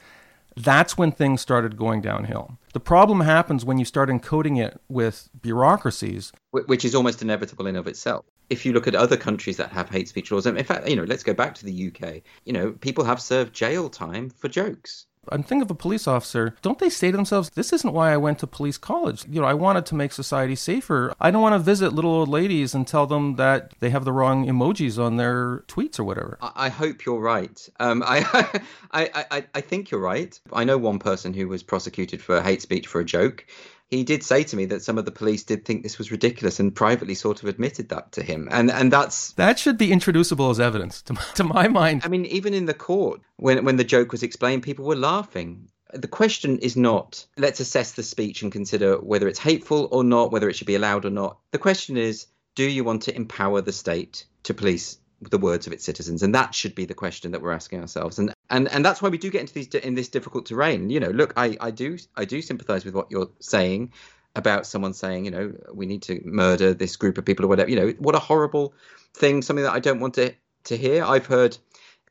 that's 0.58 0.98
when 0.98 1.14
things 1.14 1.40
started 1.40 1.78
going 1.78 2.02
downhill. 2.02 2.58
The 2.74 2.82
problem 2.82 3.22
happens 3.22 3.64
when 3.64 3.78
you 3.78 3.86
start 3.86 4.10
encoding 4.10 4.62
it 4.62 4.82
with 4.90 5.30
bureaucracies 5.42 6.34
which 6.64 6.86
is 6.86 6.96
almost 6.96 7.22
inevitable 7.22 7.68
in 7.68 7.76
of 7.76 7.88
itself. 7.88 8.26
If 8.50 8.66
you 8.66 8.74
look 8.74 8.88
at 8.88 8.96
other 8.96 9.18
countries 9.18 9.58
that 9.58 9.72
have 9.72 9.90
hate 9.90 10.08
speech 10.08 10.32
laws, 10.32 10.46
and 10.46 10.58
in 10.58 10.64
fact, 10.64 10.88
you 10.88 10.96
know, 10.96 11.04
let's 11.04 11.24
go 11.24 11.34
back 11.34 11.56
to 11.56 11.66
the 11.66 11.88
UK. 11.88 12.22
You 12.46 12.54
know, 12.54 12.72
people 12.72 13.04
have 13.04 13.22
served 13.22 13.54
jail 13.54 13.90
time 13.90 14.30
for 14.30 14.48
jokes. 14.48 15.06
I'm 15.32 15.44
thinking 15.44 15.64
of 15.64 15.72
a 15.72 15.76
police 15.76 16.08
officer. 16.08 16.56
Don't 16.62 16.80
they 16.80 16.90
say 16.90 17.12
to 17.12 17.18
themselves, 17.18 17.50
"This 17.52 17.74
isn't 17.74 17.94
why 17.94 18.14
I 18.14 18.18
went 18.18 18.40
to 18.40 18.48
police 18.48 18.78
college. 18.78 19.26
You 19.30 19.42
know, 19.42 19.48
I 19.48 19.54
wanted 19.54 19.86
to 19.88 19.96
make 19.96 20.12
society 20.12 20.56
safer. 20.56 21.14
I 21.20 21.32
don't 21.32 21.42
want 21.42 21.54
to 21.54 21.60
visit 21.60 21.94
little 21.94 22.12
old 22.12 22.30
ladies 22.30 22.74
and 22.74 22.88
tell 22.88 23.08
them 23.08 23.36
that 23.36 23.74
they 23.80 23.90
have 23.90 24.06
the 24.06 24.14
wrong 24.14 24.46
emojis 24.46 24.98
on 24.98 25.18
their 25.18 25.64
tweets 25.68 26.00
or 26.00 26.04
whatever." 26.04 26.38
I, 26.42 26.70
hope 26.70 27.06
you're 27.06 27.20
right. 27.20 27.68
Um, 27.80 28.04
I, 28.08 28.62
I, 28.92 29.26
I, 29.32 29.46
I 29.54 29.62
think 29.62 29.92
you're 29.92 30.02
right. 30.02 30.40
I 30.52 30.64
know 30.64 30.78
one 30.78 31.00
person 31.00 31.34
who 31.34 31.48
was 31.48 31.64
prosecuted 31.64 32.22
for 32.22 32.42
hate 32.42 32.62
speech 32.62 32.88
for 32.88 33.02
a 33.02 33.06
joke. 33.06 33.46
He 33.90 34.04
did 34.04 34.24
say 34.24 34.44
to 34.44 34.56
me 34.56 34.66
that 34.66 34.84
some 34.84 34.98
of 34.98 35.06
the 35.06 35.12
police 35.12 35.44
did 35.44 35.64
think 35.64 35.84
this 35.84 35.98
was 35.98 36.12
ridiculous 36.12 36.60
and 36.60 36.76
privately 36.76 37.14
sort 37.14 37.44
of 37.44 37.50
admitted 37.50 37.90
that 37.90 38.12
to 38.14 38.24
him. 38.24 38.48
And 38.52 38.72
and 38.72 38.92
that's 38.92 39.34
That 39.34 39.60
should 39.60 39.78
be 39.78 39.92
introducible 39.92 40.50
as 40.50 40.60
evidence 40.60 41.02
to 41.04 41.14
my, 41.14 41.22
to 41.36 41.44
my 41.44 41.68
mind. 41.68 42.02
I 42.04 42.08
mean, 42.08 42.26
even 42.26 42.54
in 42.54 42.66
the 42.66 42.74
court, 42.74 43.22
when 43.38 43.64
when 43.64 43.78
the 43.78 43.84
joke 43.84 44.12
was 44.12 44.24
explained, 44.24 44.64
people 44.64 44.86
were 44.86 44.96
laughing. 44.96 45.70
The 45.94 46.08
question 46.08 46.58
is 46.60 46.76
not 46.76 47.26
let's 47.38 47.60
assess 47.60 47.92
the 47.92 48.04
speech 48.04 48.42
and 48.42 48.52
consider 48.52 48.98
whether 48.98 49.28
it's 49.28 49.40
hateful 49.40 49.88
or 49.92 50.04
not, 50.04 50.32
whether 50.32 50.50
it 50.50 50.56
should 50.56 50.68
be 50.68 50.76
allowed 50.76 51.06
or 51.06 51.12
not. 51.12 51.38
The 51.52 51.60
question 51.60 51.96
is, 51.96 52.26
do 52.56 52.64
you 52.64 52.84
want 52.84 53.04
to 53.04 53.16
empower 53.16 53.62
the 53.62 53.72
state 53.72 54.26
to 54.44 54.54
police 54.54 54.98
the 55.22 55.38
words 55.38 55.68
of 55.68 55.74
its 55.74 55.84
citizens 55.84 56.24
and 56.24 56.36
that 56.36 56.54
should 56.54 56.76
be 56.76 56.86
the 56.86 56.94
question 56.94 57.32
that 57.32 57.42
we're 57.42 57.52
asking 57.54 57.80
ourselves. 57.80 58.20
And 58.20 58.34
and 58.50 58.68
and 58.70 58.86
that's 58.86 59.02
why 59.02 59.10
we 59.10 59.18
do 59.18 59.30
get 59.30 59.42
into 59.42 59.54
these 59.54 59.68
in 59.68 59.96
this 59.96 60.10
difficult 60.10 60.46
terrain. 60.46 60.90
You 60.90 61.00
know 61.00 61.10
look 61.10 61.34
i 61.38 61.58
i 61.60 61.72
do 61.72 61.98
i 62.16 62.26
do 62.26 62.42
sympathize 62.42 62.86
with 62.86 62.94
what 62.94 63.12
you're 63.12 63.30
saying 63.40 63.94
about 64.36 64.66
someone 64.66 64.94
saying 64.94 65.26
you 65.26 65.32
know 65.32 65.54
we 65.74 65.86
need 65.86 66.02
to 66.04 66.22
murder 66.26 66.74
this 66.74 66.98
group 66.98 67.18
of 67.18 67.26
people 67.26 67.46
or 67.46 67.48
whatever. 67.48 67.70
You 67.70 67.78
know 67.78 67.90
what 68.00 68.16
a 68.16 68.20
horrible 68.20 68.74
thing 69.14 69.42
something 69.42 69.64
that 69.64 69.74
i 69.74 69.80
don't 69.80 70.00
want 70.00 70.16
to 70.16 70.34
to 70.66 70.78
hear. 70.78 71.04
I've 71.04 71.26
heard 71.26 71.58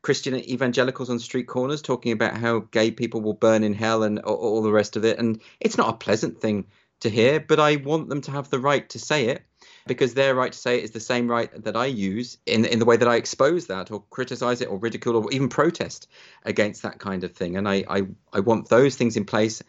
Christian 0.01 0.35
evangelicals 0.35 1.09
on 1.09 1.19
street 1.19 1.47
corners 1.47 1.81
talking 1.81 2.11
about 2.11 2.37
how 2.37 2.59
gay 2.59 2.91
people 2.91 3.21
will 3.21 3.33
burn 3.33 3.63
in 3.63 3.73
hell 3.73 4.03
and 4.03 4.19
all, 4.19 4.35
all 4.35 4.61
the 4.61 4.71
rest 4.71 4.95
of 4.95 5.03
it. 5.03 5.17
And 5.17 5.41
it's 5.59 5.77
not 5.77 5.89
a 5.89 5.97
pleasant 5.97 6.39
thing 6.39 6.65
to 6.99 7.09
hear, 7.09 7.39
but 7.39 7.59
I 7.59 7.77
want 7.77 8.09
them 8.09 8.21
to 8.21 8.31
have 8.31 8.49
the 8.49 8.59
right 8.59 8.87
to 8.89 8.99
say 8.99 9.27
it 9.29 9.43
because 9.87 10.13
their 10.13 10.35
right 10.35 10.51
to 10.51 10.57
say 10.57 10.77
it 10.77 10.83
is 10.83 10.91
the 10.91 10.99
same 10.99 11.29
right 11.29 11.51
that 11.63 11.75
I 11.75 11.85
use 11.85 12.37
in 12.45 12.65
in 12.65 12.79
the 12.79 12.85
way 12.85 12.97
that 12.97 13.07
I 13.07 13.15
expose 13.15 13.67
that 13.67 13.91
or 13.91 14.03
criticize 14.09 14.61
it 14.61 14.69
or 14.69 14.77
ridicule 14.77 15.15
or 15.15 15.31
even 15.31 15.49
protest 15.49 16.07
against 16.43 16.81
that 16.83 16.99
kind 16.99 17.23
of 17.23 17.33
thing. 17.33 17.55
And 17.57 17.67
I 17.67 17.83
I, 17.87 18.03
I 18.33 18.39
want 18.39 18.69
those 18.69 18.95
things 18.95 19.17
in 19.17 19.25
place. 19.25 19.61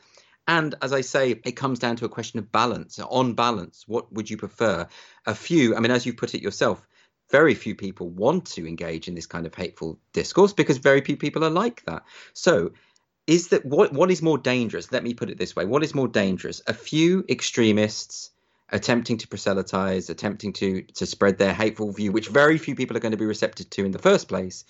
And 0.49 0.75
as 0.81 0.93
I 0.93 1.01
say, 1.01 1.41
it 1.45 1.53
comes 1.53 1.81
down 1.81 1.97
to 1.97 2.05
a 2.05 2.09
question 2.09 2.39
of 2.39 2.53
balance. 2.53 3.01
On 3.01 3.35
balance, 3.35 3.85
what 3.89 4.13
would 4.13 4.31
you 4.31 4.37
prefer? 4.37 4.87
A 5.27 5.35
few, 5.35 5.75
I 5.75 5.81
mean, 5.81 5.91
as 5.91 6.07
you 6.07 6.15
put 6.15 6.37
it 6.37 6.43
yourself, 6.43 6.87
very 7.31 7.55
few 7.55 7.75
people 7.75 8.09
want 8.11 8.47
to 8.53 8.67
engage 8.67 9.09
in 9.09 9.17
this 9.17 9.27
kind 9.27 9.45
of 9.45 9.55
hateful 9.57 9.99
discourse 10.13 10.53
because 10.53 10.79
very 10.79 11.01
few 11.01 11.17
people 11.17 11.45
are 11.45 11.51
like 11.51 11.85
that. 11.87 12.05
So, 12.33 12.71
is 13.27 13.49
that 13.49 13.65
what 13.65 13.93
what 13.93 14.11
is 14.11 14.23
more 14.23 14.39
dangerous? 14.39 14.93
Let 14.93 15.03
me 15.03 15.15
put 15.15 15.31
it 15.31 15.39
this 15.39 15.57
way: 15.57 15.65
what 15.65 15.83
is 15.83 15.95
more 15.95 16.09
dangerous? 16.09 16.63
A 16.69 16.75
few 16.75 17.25
extremists 17.29 18.31
attempting 18.71 19.19
to 19.19 19.29
proselytize, 19.29 20.11
attempting 20.11 20.53
to 20.55 20.83
to 20.83 21.07
spread 21.07 21.39
their 21.39 21.55
hateful 21.55 21.93
view, 21.93 22.13
which 22.13 22.29
very 22.29 22.59
few 22.59 22.75
people 22.75 22.97
are 22.97 23.01
going 23.01 23.13
to 23.13 23.19
be 23.19 23.27
receptive 23.27 23.71
to 23.71 23.85
in 23.85 23.93
the 23.93 23.99
first 23.99 24.29
place, 24.29 24.65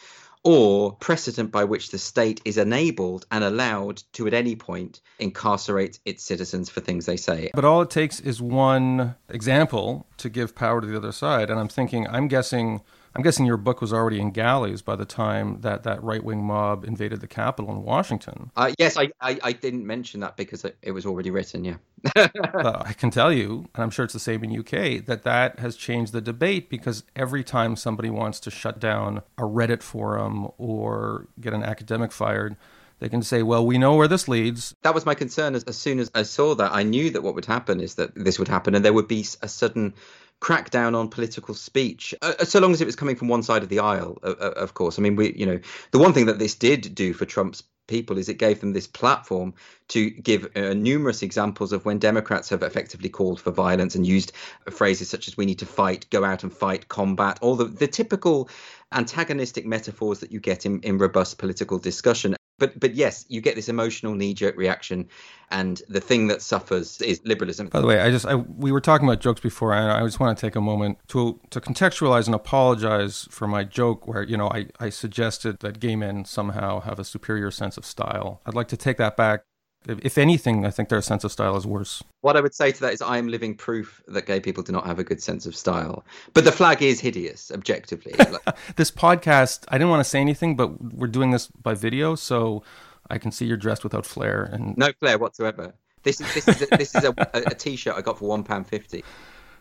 or 0.45 0.93
precedent 0.93 1.51
by 1.51 1.65
which 1.65 1.91
the 1.91 1.99
state 1.99 2.41
is 2.45 2.57
enabled 2.57 3.27
and 3.33 3.43
allowed 3.43 4.03
to 4.13 4.27
at 4.27 4.35
any 4.35 4.55
point 4.55 5.01
incarcerate 5.19 5.99
its 6.05 6.23
citizens 6.23 6.71
for 6.71 6.81
things 6.81 7.07
they 7.07 7.17
say. 7.17 7.51
But 7.53 7.65
all 7.65 7.83
it 7.83 7.91
takes 7.91 8.21
is 8.21 8.41
one 8.41 9.17
example 9.29 10.07
to 10.19 10.29
give 10.29 10.55
power 10.55 10.81
to 10.81 10.87
the 10.87 10.97
other 10.97 11.13
side. 11.13 11.51
And 11.51 11.59
I'm 11.59 11.69
thinking, 11.69 12.07
I'm 12.09 12.29
guessing 12.29 12.83
I'm 13.17 13.23
guessing 13.23 13.47
your 13.47 13.57
book 13.57 13.81
was 13.81 13.95
already 13.95 14.21
in 14.21 14.31
galleys 14.31 14.83
by 14.83 14.95
the 14.95 15.07
time 15.07 15.63
that 15.63 15.85
that 15.85 16.03
right 16.03 16.23
wing 16.23 16.45
mob 16.45 16.85
invaded 16.85 17.23
the 17.23 17.27
Capitol 17.27 17.71
in 17.73 17.83
Washington. 17.83 18.51
Uh, 18.55 18.73
yes, 18.79 18.99
I, 18.99 19.09
I, 19.23 19.39
I, 19.43 19.53
didn't 19.53 19.87
mention 19.87 20.21
that 20.21 20.37
because 20.37 20.67
it, 20.67 20.77
it 20.83 20.93
was 20.93 21.07
already 21.07 21.31
written, 21.31 21.65
yeah. 21.65 21.77
uh, 22.15 22.83
I 22.85 22.93
can 22.93 23.11
tell 23.11 23.33
you, 23.33 23.71
and 23.75 23.83
I'm 23.83 23.89
sure 23.89 24.05
it's 24.05 24.13
the 24.13 24.21
same 24.21 24.45
in 24.45 24.59
UK, 24.59 25.03
that 25.07 25.23
that 25.23 25.59
has 25.61 25.77
changed 25.77 26.13
the 26.13 26.21
debate 26.21 26.69
because 26.69 27.05
every 27.17 27.43
time 27.43 27.75
somebody 27.75 28.11
wants 28.11 28.39
to 28.41 28.51
shut 28.51 28.79
down 28.79 29.23
a 29.39 29.45
Reddit 29.45 29.83
forum 29.83 30.51
or 30.59 31.27
get 31.41 31.55
an 31.55 31.63
academic 31.63 32.13
fired, 32.13 32.57
they 32.99 33.09
can 33.09 33.23
say, 33.23 33.43
well, 33.43 33.65
we 33.65 33.79
know 33.79 33.95
where 33.95 34.09
this 34.09 34.29
leads. 34.29 34.75
That 34.83 34.95
was 34.95 35.07
my 35.07 35.15
concern. 35.15 35.55
As, 35.55 35.65
as 35.65 35.77
soon 35.77 36.01
as 36.01 36.11
I 36.15 36.23
saw 36.23 36.55
that, 36.55 36.73
I 36.75 36.83
knew 36.83 37.11
that 37.11 37.23
what 37.23 37.35
would 37.35 37.47
happen 37.47 37.81
is 37.81 37.95
that 37.95 38.15
this 38.15 38.39
would 38.39 38.49
happen 38.49 38.75
and 38.75 38.85
there 38.85 38.93
would 38.93 39.09
be 39.09 39.27
a 39.41 39.49
sudden 39.49 39.95
crackdown 40.40 40.94
on 40.94 41.09
political 41.09 41.55
speech, 41.55 42.14
uh, 42.22 42.35
uh, 42.38 42.44
so 42.44 42.61
long 42.61 42.72
as 42.72 42.81
it 42.81 42.87
was 42.87 42.96
coming 42.96 43.16
from 43.16 43.29
one 43.29 43.42
side 43.42 43.62
of 43.62 43.68
the 43.68 43.79
aisle, 43.79 44.18
uh, 44.22 44.35
of 44.35 44.75
course. 44.75 44.99
I 44.99 45.03
mean, 45.03 45.16
we, 45.16 45.35
you 45.35 45.46
know, 45.46 45.61
the 45.92 45.99
one 45.99 46.12
thing 46.12 46.27
that 46.27 46.38
this 46.38 46.55
did 46.55 46.94
do 46.94 47.12
for 47.12 47.25
Trump's 47.25 47.62
people 47.87 48.18
is 48.18 48.29
it 48.29 48.38
gave 48.38 48.61
them 48.61 48.72
this 48.72 48.87
platform 48.87 49.55
to 49.88 50.11
give 50.11 50.49
uh, 50.57 50.75
numerous 50.75 51.22
examples 51.22 51.72
of 51.72 51.85
when 51.85 51.99
Democrats 51.99 52.49
have 52.49 52.62
effectively 52.62 53.09
called 53.09 53.40
for 53.40 53.51
violence 53.51 53.94
and 53.94 54.07
used 54.07 54.33
phrases 54.70 55.09
such 55.09 55.29
as 55.29 55.37
"we 55.37 55.46
need 55.46 55.59
to 55.61 55.66
fight," 55.66 56.07
"go 56.11 56.25
out 56.25 56.42
and 56.42 56.53
fight," 56.53 56.88
"combat," 56.88 57.38
all 57.40 57.57
the 57.57 57.64
the 57.64 57.87
typical 57.87 58.49
antagonistic 58.92 59.66
metaphors 59.66 60.20
that 60.20 60.33
you 60.33 60.40
get 60.40 60.66
in, 60.66 60.81
in 60.81 60.99
robust 60.99 61.38
political 61.38 61.79
discussion 61.79 62.36
but 62.59 62.79
but 62.79 62.95
yes, 62.95 63.25
you 63.29 63.40
get 63.40 63.55
this 63.55 63.69
emotional 63.69 64.14
knee 64.14 64.35
jerk 64.35 64.57
reaction, 64.57 65.09
and 65.51 65.83
the 65.88 66.01
thing 66.01 66.29
that 66.29 66.42
suffers 66.42 67.01
is 67.03 67.21
liberalism. 67.25 67.69
By 67.69 67.81
the 67.81 67.87
way, 67.87 68.01
I 68.01 68.11
just 68.11 68.27
I, 68.27 68.35
we 68.35 68.73
were 68.73 68.81
talking 68.81 69.07
about 69.07 69.21
jokes 69.21 69.40
before, 69.40 69.75
and 69.75 69.90
I 69.90 70.05
just 70.05 70.21
want 70.21 70.37
to 70.37 70.47
take 70.47 70.57
a 70.57 70.61
moment 70.61 70.99
to 71.09 71.40
to 71.51 71.61
contextualize 71.61 72.27
and 72.27 72.35
apologize 72.35 73.29
for 73.31 73.47
my 73.47 73.64
joke 73.64 74.07
where 74.07 74.23
you 74.23 74.37
know 74.37 74.49
I 74.49 74.66
I 74.81 74.88
suggested 74.90 75.61
that 75.61 75.81
gay 75.81 75.97
men 75.97 76.25
somehow 76.25 76.81
have 76.81 76.99
a 76.99 77.05
superior 77.05 77.51
sense 77.51 77.77
of 77.77 77.85
style. 77.85 78.40
I'd 78.47 78.55
like 78.55 78.69
to 78.69 78.77
take 78.77 78.97
that 78.99 79.16
back. 79.16 79.45
If 79.88 80.18
anything, 80.18 80.66
I 80.66 80.70
think 80.70 80.88
their 80.88 81.01
sense 81.01 81.25
of 81.25 81.33
style 81.33 81.57
is 81.57 81.66
worse. 81.66 82.03
What 82.20 82.37
I 82.37 82.40
would 82.40 82.55
say 82.55 82.72
to 82.72 82.81
that 82.81 82.92
is, 82.92 83.03
I 83.03 83.18
am 83.18 83.29
living 83.29 83.55
proof 83.55 84.03
that 84.09 84.27
gay 84.27 84.40
people 84.40 84.62
do 84.62 84.72
not 84.72 84.87
have 84.87 84.99
a 84.99 85.05
good 85.05 85.22
sense 85.22 85.46
of 85.46 85.55
style. 85.55 86.05
But 86.35 86.44
the 86.44 86.53
flag 86.53 86.83
is 86.83 87.01
hideous, 87.01 87.51
objectively. 87.53 88.14
this 88.77 88.90
podcast, 88.90 89.64
I 89.68 89.79
didn't 89.79 89.90
want 89.90 90.01
to 90.01 90.09
say 90.09 90.20
anything, 90.20 90.57
but 90.57 90.83
we're 90.94 91.07
doing 91.07 91.31
this 91.31 91.46
by 91.46 91.75
video, 91.75 92.14
so 92.14 92.62
I 93.11 93.18
can 93.18 93.31
see 93.31 93.46
you're 93.46 93.57
dressed 93.57 93.85
without 93.85 94.07
flair 94.07 94.42
and 94.42 94.77
no 94.77 94.92
flair 94.99 95.18
whatsoever. 95.18 95.75
This 96.03 96.20
is 96.20 96.35
this 96.35 96.49
is 96.49 96.62
a, 96.62 96.77
this 96.77 96.94
is 96.94 97.05
a, 97.05 97.14
a, 97.35 97.42
a 97.46 97.55
t-shirt 97.55 97.94
I 97.96 98.01
got 98.01 98.18
for 98.18 98.29
one 98.29 98.44
pound 98.44 98.66
fifty. 98.66 99.05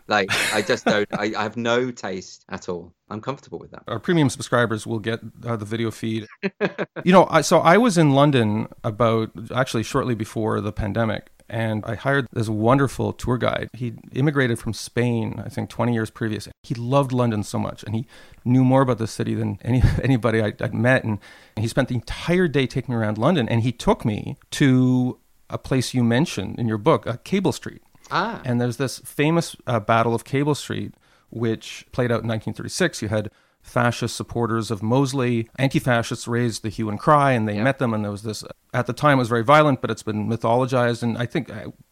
Like 0.08 0.30
I 0.54 0.62
just 0.62 0.84
don't. 0.86 1.08
I, 1.12 1.32
I, 1.36 1.42
have 1.42 1.56
no 1.56 1.90
taste 1.90 2.44
at 2.48 2.68
all. 2.68 2.92
I'm 3.08 3.20
comfortable 3.20 3.58
with 3.58 3.70
that. 3.72 3.82
Our 3.88 3.98
premium 3.98 4.30
subscribers 4.30 4.86
will 4.86 4.98
get 4.98 5.20
uh, 5.44 5.56
the 5.56 5.64
video 5.64 5.90
feed. 5.90 6.26
you 7.04 7.12
know, 7.12 7.26
I, 7.30 7.40
so 7.40 7.58
I 7.58 7.76
was 7.76 7.98
in 7.98 8.12
London 8.12 8.68
about 8.84 9.30
actually 9.54 9.82
shortly 9.82 10.14
before 10.14 10.60
the 10.60 10.72
pandemic, 10.72 11.30
and 11.48 11.84
I 11.84 11.94
hired 11.94 12.26
this 12.32 12.48
wonderful 12.48 13.12
tour 13.12 13.38
guide. 13.38 13.68
He 13.72 13.94
immigrated 14.12 14.58
from 14.58 14.72
Spain, 14.72 15.42
I 15.44 15.48
think, 15.48 15.70
20 15.70 15.92
years 15.92 16.10
previous. 16.10 16.48
He 16.62 16.74
loved 16.74 17.12
London 17.12 17.42
so 17.42 17.58
much, 17.58 17.82
and 17.84 17.94
he 17.94 18.06
knew 18.44 18.64
more 18.64 18.82
about 18.82 18.98
the 18.98 19.06
city 19.06 19.34
than 19.34 19.58
any 19.62 19.82
anybody 20.02 20.40
I, 20.42 20.52
would 20.60 20.74
met. 20.74 21.04
And 21.04 21.18
he 21.56 21.68
spent 21.68 21.88
the 21.88 21.94
entire 21.94 22.48
day 22.48 22.66
taking 22.66 22.94
me 22.94 23.00
around 23.00 23.18
London, 23.18 23.48
and 23.48 23.62
he 23.62 23.72
took 23.72 24.04
me 24.04 24.36
to 24.52 25.18
a 25.48 25.58
place 25.58 25.94
you 25.94 26.02
mentioned 26.02 26.58
in 26.58 26.66
your 26.66 26.78
book, 26.78 27.06
uh, 27.06 27.16
Cable 27.22 27.52
Street. 27.52 27.82
Ah. 28.10 28.40
And 28.44 28.60
there's 28.60 28.76
this 28.76 28.98
famous 29.00 29.56
uh, 29.66 29.80
Battle 29.80 30.14
of 30.14 30.24
Cable 30.24 30.54
Street, 30.54 30.94
which 31.30 31.86
played 31.92 32.10
out 32.12 32.22
in 32.22 32.28
1936. 32.28 33.02
You 33.02 33.08
had 33.08 33.30
fascist 33.62 34.16
supporters 34.16 34.70
of 34.70 34.82
Mosley. 34.82 35.48
Anti 35.58 35.78
fascists 35.78 36.28
raised 36.28 36.62
the 36.62 36.68
hue 36.68 36.88
and 36.88 36.98
cry, 36.98 37.32
and 37.32 37.48
they 37.48 37.60
met 37.60 37.78
them. 37.78 37.92
And 37.92 38.04
there 38.04 38.12
was 38.12 38.22
this, 38.22 38.44
at 38.72 38.86
the 38.86 38.92
time, 38.92 39.18
it 39.18 39.22
was 39.22 39.28
very 39.28 39.42
violent, 39.42 39.80
but 39.80 39.90
it's 39.90 40.04
been 40.04 40.28
mythologized. 40.28 41.02
And 41.02 41.18
I 41.18 41.26
think, 41.26 41.50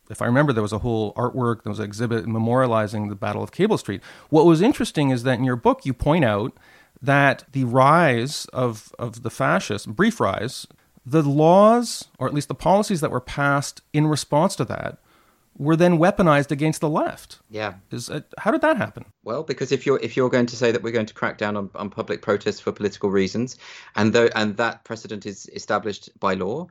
if 0.08 0.22
I 0.22 0.26
remember, 0.26 0.52
there 0.52 0.62
was 0.62 0.72
a 0.72 0.78
whole 0.78 1.12
artwork, 1.14 1.64
there 1.64 1.70
was 1.70 1.80
an 1.80 1.84
exhibit 1.84 2.26
memorializing 2.26 3.08
the 3.08 3.16
Battle 3.16 3.42
of 3.42 3.52
Cable 3.52 3.78
Street. 3.78 4.00
What 4.30 4.46
was 4.46 4.62
interesting 4.62 5.10
is 5.10 5.24
that 5.24 5.38
in 5.38 5.44
your 5.44 5.56
book, 5.56 5.84
you 5.84 5.92
point 5.92 6.24
out 6.24 6.56
that 7.02 7.44
the 7.52 7.64
rise 7.64 8.46
of, 8.46 8.94
of 8.98 9.22
the 9.22 9.30
fascists, 9.30 9.86
brief 9.86 10.20
rise, 10.20 10.66
the 11.04 11.22
laws, 11.22 12.08
or 12.18 12.26
at 12.26 12.32
least 12.32 12.48
the 12.48 12.54
policies 12.54 13.00
that 13.00 13.10
were 13.10 13.20
passed 13.20 13.82
in 13.92 14.06
response 14.06 14.56
to 14.56 14.64
that, 14.64 14.98
were 15.56 15.76
then 15.76 15.98
weaponized 15.98 16.50
against 16.50 16.80
the 16.80 16.88
left. 16.88 17.38
Yeah. 17.48 17.74
Is, 17.90 18.10
uh, 18.10 18.20
how 18.38 18.50
did 18.50 18.60
that 18.62 18.76
happen? 18.76 19.04
Well, 19.22 19.42
because 19.42 19.72
if 19.72 19.86
you're 19.86 20.00
if 20.00 20.16
you're 20.16 20.30
going 20.30 20.46
to 20.46 20.56
say 20.56 20.72
that 20.72 20.82
we're 20.82 20.92
going 20.92 21.06
to 21.06 21.14
crack 21.14 21.38
down 21.38 21.56
on, 21.56 21.70
on 21.74 21.90
public 21.90 22.22
protests 22.22 22.60
for 22.60 22.72
political 22.72 23.10
reasons, 23.10 23.56
and 23.96 24.12
though 24.12 24.28
and 24.34 24.56
that 24.56 24.84
precedent 24.84 25.26
is 25.26 25.48
established 25.54 26.10
by 26.18 26.34
law, 26.34 26.66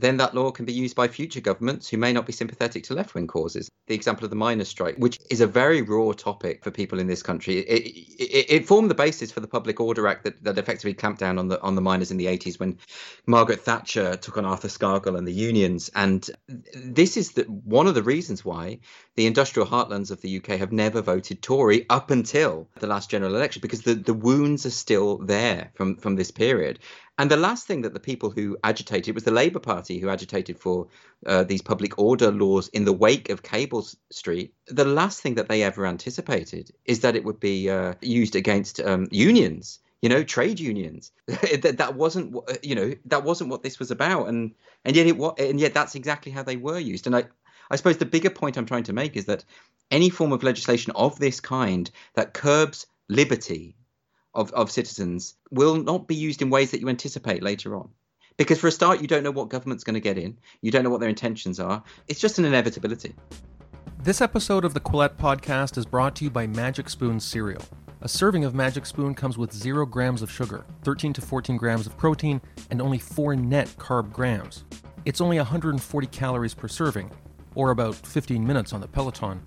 then 0.00 0.16
that 0.18 0.34
law 0.34 0.50
can 0.50 0.64
be 0.64 0.72
used 0.72 0.96
by 0.96 1.08
future 1.08 1.40
governments 1.40 1.88
who 1.88 1.96
may 1.96 2.12
not 2.12 2.26
be 2.26 2.32
sympathetic 2.32 2.84
to 2.84 2.94
left 2.94 3.14
wing 3.14 3.26
causes. 3.26 3.70
The 3.86 3.94
example 3.94 4.24
of 4.24 4.30
the 4.30 4.36
miners' 4.36 4.68
strike, 4.68 4.96
which 4.96 5.18
is 5.30 5.40
a 5.40 5.46
very 5.46 5.82
raw 5.82 6.12
topic 6.12 6.62
for 6.62 6.70
people 6.70 6.98
in 6.98 7.06
this 7.06 7.22
country, 7.22 7.58
it, 7.58 7.86
it, 8.18 8.46
it, 8.50 8.66
formed 8.66 8.90
the 8.90 8.94
basis 8.94 9.32
for 9.32 9.40
the 9.40 9.48
Public 9.48 9.80
Order 9.80 10.06
Act 10.06 10.24
that, 10.24 10.44
that 10.44 10.58
effectively 10.58 10.94
clamped 10.94 11.20
down 11.20 11.38
on 11.38 11.48
the 11.48 11.60
on 11.62 11.74
the 11.74 11.80
miners 11.80 12.10
in 12.10 12.16
the 12.16 12.26
80s 12.26 12.60
when 12.60 12.78
Margaret 13.26 13.60
Thatcher 13.60 14.16
took 14.16 14.36
on 14.36 14.44
Arthur 14.44 14.68
Scargill 14.68 15.16
and 15.16 15.26
the 15.26 15.32
unions. 15.32 15.90
And 15.94 16.28
this 16.74 17.16
is 17.16 17.32
the, 17.32 17.44
one 17.44 17.86
of 17.86 17.94
the 17.94 18.02
reasons 18.02 18.44
why 18.44 18.80
the 19.16 19.26
industrial 19.26 19.68
heartlands 19.68 20.10
of 20.10 20.20
the 20.20 20.36
UK 20.36 20.58
have 20.58 20.72
never 20.72 21.00
voted 21.00 21.42
Tory 21.42 21.86
up 21.88 22.10
until 22.10 22.68
the 22.78 22.86
last 22.86 23.10
general 23.10 23.34
election, 23.34 23.60
because 23.60 23.82
the, 23.82 23.94
the 23.94 24.14
wounds 24.14 24.66
are 24.66 24.70
still 24.70 25.18
there 25.18 25.70
from, 25.74 25.96
from 25.96 26.16
this 26.16 26.30
period. 26.30 26.78
And 27.18 27.28
the 27.28 27.36
last 27.36 27.66
thing 27.66 27.82
that 27.82 27.94
the 27.94 28.00
people 28.00 28.30
who 28.30 28.56
agitated 28.62 29.12
was 29.14 29.24
the 29.24 29.32
Labour 29.32 29.58
Party 29.58 29.98
who 29.98 30.08
agitated 30.08 30.56
for 30.56 30.86
uh, 31.26 31.42
these 31.42 31.60
public 31.60 31.98
order 31.98 32.30
laws 32.30 32.68
in 32.68 32.84
the 32.84 32.92
wake 32.92 33.28
of 33.28 33.42
Cable 33.42 33.84
Street. 34.10 34.54
The 34.68 34.84
last 34.84 35.20
thing 35.20 35.34
that 35.34 35.48
they 35.48 35.64
ever 35.64 35.84
anticipated 35.84 36.70
is 36.84 37.00
that 37.00 37.16
it 37.16 37.24
would 37.24 37.40
be 37.40 37.68
uh, 37.68 37.94
used 38.00 38.36
against 38.36 38.78
um, 38.80 39.08
unions. 39.10 39.80
You 40.00 40.08
know, 40.08 40.22
trade 40.22 40.60
unions. 40.60 41.10
that, 41.26 41.78
that 41.78 41.96
wasn't, 41.96 42.36
you 42.62 42.76
know, 42.76 42.94
that 43.06 43.24
wasn't 43.24 43.50
what 43.50 43.64
this 43.64 43.80
was 43.80 43.90
about, 43.90 44.28
and 44.28 44.54
and 44.84 44.94
yet 44.94 45.08
it 45.08 45.16
and 45.40 45.58
yet 45.58 45.74
that's 45.74 45.96
exactly 45.96 46.30
how 46.30 46.44
they 46.44 46.56
were 46.56 46.78
used. 46.78 47.08
And 47.08 47.16
I, 47.16 47.24
I 47.68 47.74
suppose 47.74 47.96
the 47.96 48.06
bigger 48.06 48.30
point 48.30 48.56
I'm 48.56 48.64
trying 48.64 48.84
to 48.84 48.92
make 48.92 49.16
is 49.16 49.24
that 49.24 49.44
any 49.90 50.08
form 50.08 50.30
of 50.30 50.44
legislation 50.44 50.92
of 50.94 51.18
this 51.18 51.40
kind 51.40 51.90
that 52.14 52.32
curbs 52.32 52.86
liberty 53.08 53.74
of, 54.38 54.52
of 54.52 54.70
citizens 54.70 55.34
will 55.50 55.82
not 55.82 56.06
be 56.06 56.14
used 56.14 56.40
in 56.40 56.48
ways 56.48 56.70
that 56.70 56.80
you 56.80 56.88
anticipate 56.88 57.42
later 57.42 57.76
on. 57.76 57.90
Because 58.36 58.60
for 58.60 58.68
a 58.68 58.72
start, 58.72 59.00
you 59.00 59.08
don't 59.08 59.24
know 59.24 59.32
what 59.32 59.48
government's 59.48 59.82
going 59.82 59.94
to 59.94 60.00
get 60.00 60.16
in, 60.16 60.38
you 60.62 60.70
don't 60.70 60.84
know 60.84 60.90
what 60.90 61.00
their 61.00 61.08
intentions 61.08 61.58
are. 61.58 61.82
It's 62.06 62.20
just 62.20 62.38
an 62.38 62.44
inevitability. 62.44 63.14
This 64.00 64.20
episode 64.20 64.64
of 64.64 64.74
the 64.74 64.80
Quillette 64.80 65.16
podcast 65.16 65.76
is 65.76 65.84
brought 65.84 66.14
to 66.16 66.24
you 66.24 66.30
by 66.30 66.46
Magic 66.46 66.88
Spoon 66.88 67.18
Cereal. 67.18 67.62
A 68.02 68.08
serving 68.08 68.44
of 68.44 68.54
Magic 68.54 68.86
Spoon 68.86 69.12
comes 69.12 69.36
with 69.36 69.52
0 69.52 69.86
grams 69.86 70.22
of 70.22 70.30
sugar, 70.30 70.64
13 70.84 71.12
to 71.14 71.20
14 71.20 71.56
grams 71.56 71.88
of 71.88 71.98
protein, 71.98 72.40
and 72.70 72.80
only 72.80 72.98
4 72.98 73.34
net 73.34 73.66
carb 73.76 74.12
grams. 74.12 74.64
It's 75.04 75.20
only 75.20 75.38
140 75.38 76.06
calories 76.06 76.54
per 76.54 76.68
serving, 76.68 77.10
or 77.56 77.70
about 77.70 77.96
15 77.96 78.46
minutes 78.46 78.72
on 78.72 78.80
the 78.80 78.86
Peloton. 78.86 79.44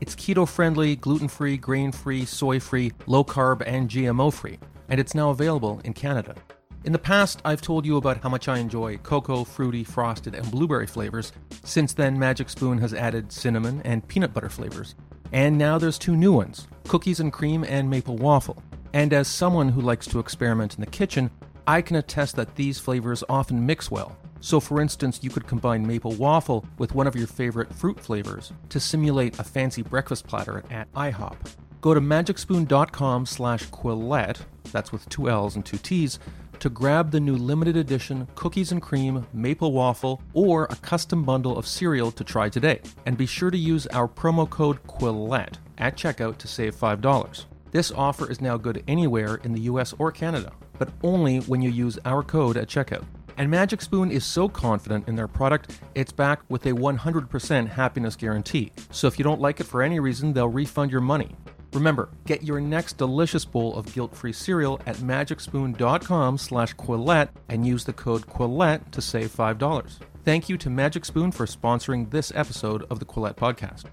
It's 0.00 0.14
keto 0.14 0.48
friendly, 0.48 0.94
gluten 0.94 1.26
free, 1.26 1.56
grain 1.56 1.90
free, 1.90 2.24
soy 2.24 2.60
free, 2.60 2.92
low 3.06 3.24
carb, 3.24 3.62
and 3.66 3.90
GMO 3.90 4.32
free, 4.32 4.58
and 4.88 5.00
it's 5.00 5.14
now 5.14 5.30
available 5.30 5.80
in 5.84 5.92
Canada. 5.92 6.36
In 6.84 6.92
the 6.92 6.98
past, 7.00 7.42
I've 7.44 7.60
told 7.60 7.84
you 7.84 7.96
about 7.96 8.22
how 8.22 8.28
much 8.28 8.46
I 8.46 8.58
enjoy 8.58 8.98
cocoa, 8.98 9.42
fruity, 9.42 9.82
frosted, 9.82 10.36
and 10.36 10.48
blueberry 10.52 10.86
flavors. 10.86 11.32
Since 11.64 11.94
then, 11.94 12.16
Magic 12.16 12.48
Spoon 12.48 12.78
has 12.78 12.94
added 12.94 13.32
cinnamon 13.32 13.82
and 13.84 14.06
peanut 14.06 14.32
butter 14.32 14.48
flavors. 14.48 14.94
And 15.32 15.58
now 15.58 15.78
there's 15.78 15.98
two 15.98 16.16
new 16.16 16.32
ones 16.32 16.68
cookies 16.86 17.18
and 17.18 17.32
cream 17.32 17.64
and 17.64 17.90
maple 17.90 18.16
waffle. 18.16 18.62
And 18.92 19.12
as 19.12 19.26
someone 19.26 19.68
who 19.68 19.80
likes 19.80 20.06
to 20.06 20.20
experiment 20.20 20.76
in 20.76 20.80
the 20.80 20.86
kitchen, 20.86 21.30
I 21.66 21.82
can 21.82 21.96
attest 21.96 22.36
that 22.36 22.54
these 22.54 22.78
flavors 22.78 23.24
often 23.28 23.66
mix 23.66 23.90
well. 23.90 24.16
So, 24.40 24.60
for 24.60 24.80
instance, 24.80 25.20
you 25.22 25.30
could 25.30 25.46
combine 25.46 25.86
maple 25.86 26.12
waffle 26.12 26.64
with 26.78 26.94
one 26.94 27.06
of 27.06 27.16
your 27.16 27.26
favorite 27.26 27.72
fruit 27.74 27.98
flavors 27.98 28.52
to 28.68 28.80
simulate 28.80 29.38
a 29.38 29.44
fancy 29.44 29.82
breakfast 29.82 30.26
platter 30.26 30.62
at 30.70 30.92
IHOP. 30.92 31.36
Go 31.80 31.94
to 31.94 32.00
magicspoon.com 32.00 33.26
slash 33.26 33.68
Quillette, 33.68 34.40
that's 34.72 34.92
with 34.92 35.08
two 35.08 35.28
L's 35.28 35.56
and 35.56 35.64
two 35.64 35.78
T's, 35.78 36.18
to 36.60 36.68
grab 36.68 37.10
the 37.10 37.20
new 37.20 37.36
limited 37.36 37.76
edition 37.76 38.26
cookies 38.34 38.72
and 38.72 38.82
cream 38.82 39.24
maple 39.32 39.72
waffle 39.72 40.20
or 40.32 40.64
a 40.64 40.76
custom 40.76 41.22
bundle 41.24 41.56
of 41.56 41.66
cereal 41.66 42.10
to 42.10 42.24
try 42.24 42.48
today. 42.48 42.80
And 43.06 43.16
be 43.16 43.26
sure 43.26 43.50
to 43.50 43.58
use 43.58 43.86
our 43.88 44.08
promo 44.08 44.48
code 44.48 44.82
Quillette 44.84 45.54
at 45.78 45.96
checkout 45.96 46.38
to 46.38 46.48
save 46.48 46.74
$5. 46.74 47.44
This 47.70 47.92
offer 47.92 48.30
is 48.30 48.40
now 48.40 48.56
good 48.56 48.82
anywhere 48.88 49.36
in 49.36 49.52
the 49.52 49.60
US 49.62 49.94
or 49.98 50.10
Canada, 50.10 50.52
but 50.78 50.88
only 51.02 51.38
when 51.40 51.62
you 51.62 51.70
use 51.70 51.98
our 52.04 52.22
code 52.22 52.56
at 52.56 52.68
checkout. 52.68 53.04
And 53.38 53.48
Magic 53.48 53.80
Spoon 53.80 54.10
is 54.10 54.24
so 54.24 54.48
confident 54.48 55.06
in 55.06 55.14
their 55.14 55.28
product, 55.28 55.78
it's 55.94 56.10
back 56.10 56.40
with 56.48 56.66
a 56.66 56.72
100% 56.72 57.68
happiness 57.68 58.16
guarantee. 58.16 58.72
So 58.90 59.06
if 59.06 59.16
you 59.16 59.22
don't 59.22 59.40
like 59.40 59.60
it 59.60 59.64
for 59.64 59.80
any 59.80 60.00
reason, 60.00 60.32
they'll 60.32 60.48
refund 60.48 60.90
your 60.90 61.00
money. 61.00 61.36
Remember, 61.72 62.08
get 62.26 62.42
your 62.42 62.60
next 62.60 62.96
delicious 62.96 63.44
bowl 63.44 63.76
of 63.76 63.94
guilt-free 63.94 64.32
cereal 64.32 64.80
at 64.86 64.96
magicspoon.com 64.96 66.36
slash 66.36 66.74
Quillette 66.74 67.28
and 67.48 67.64
use 67.64 67.84
the 67.84 67.92
code 67.92 68.26
Quillette 68.26 68.90
to 68.90 69.00
save 69.00 69.30
$5. 69.30 69.98
Thank 70.24 70.48
you 70.48 70.56
to 70.56 70.68
Magic 70.68 71.04
Spoon 71.04 71.30
for 71.30 71.46
sponsoring 71.46 72.10
this 72.10 72.32
episode 72.34 72.86
of 72.90 72.98
the 72.98 73.06
Quillette 73.06 73.36
Podcast. 73.36 73.84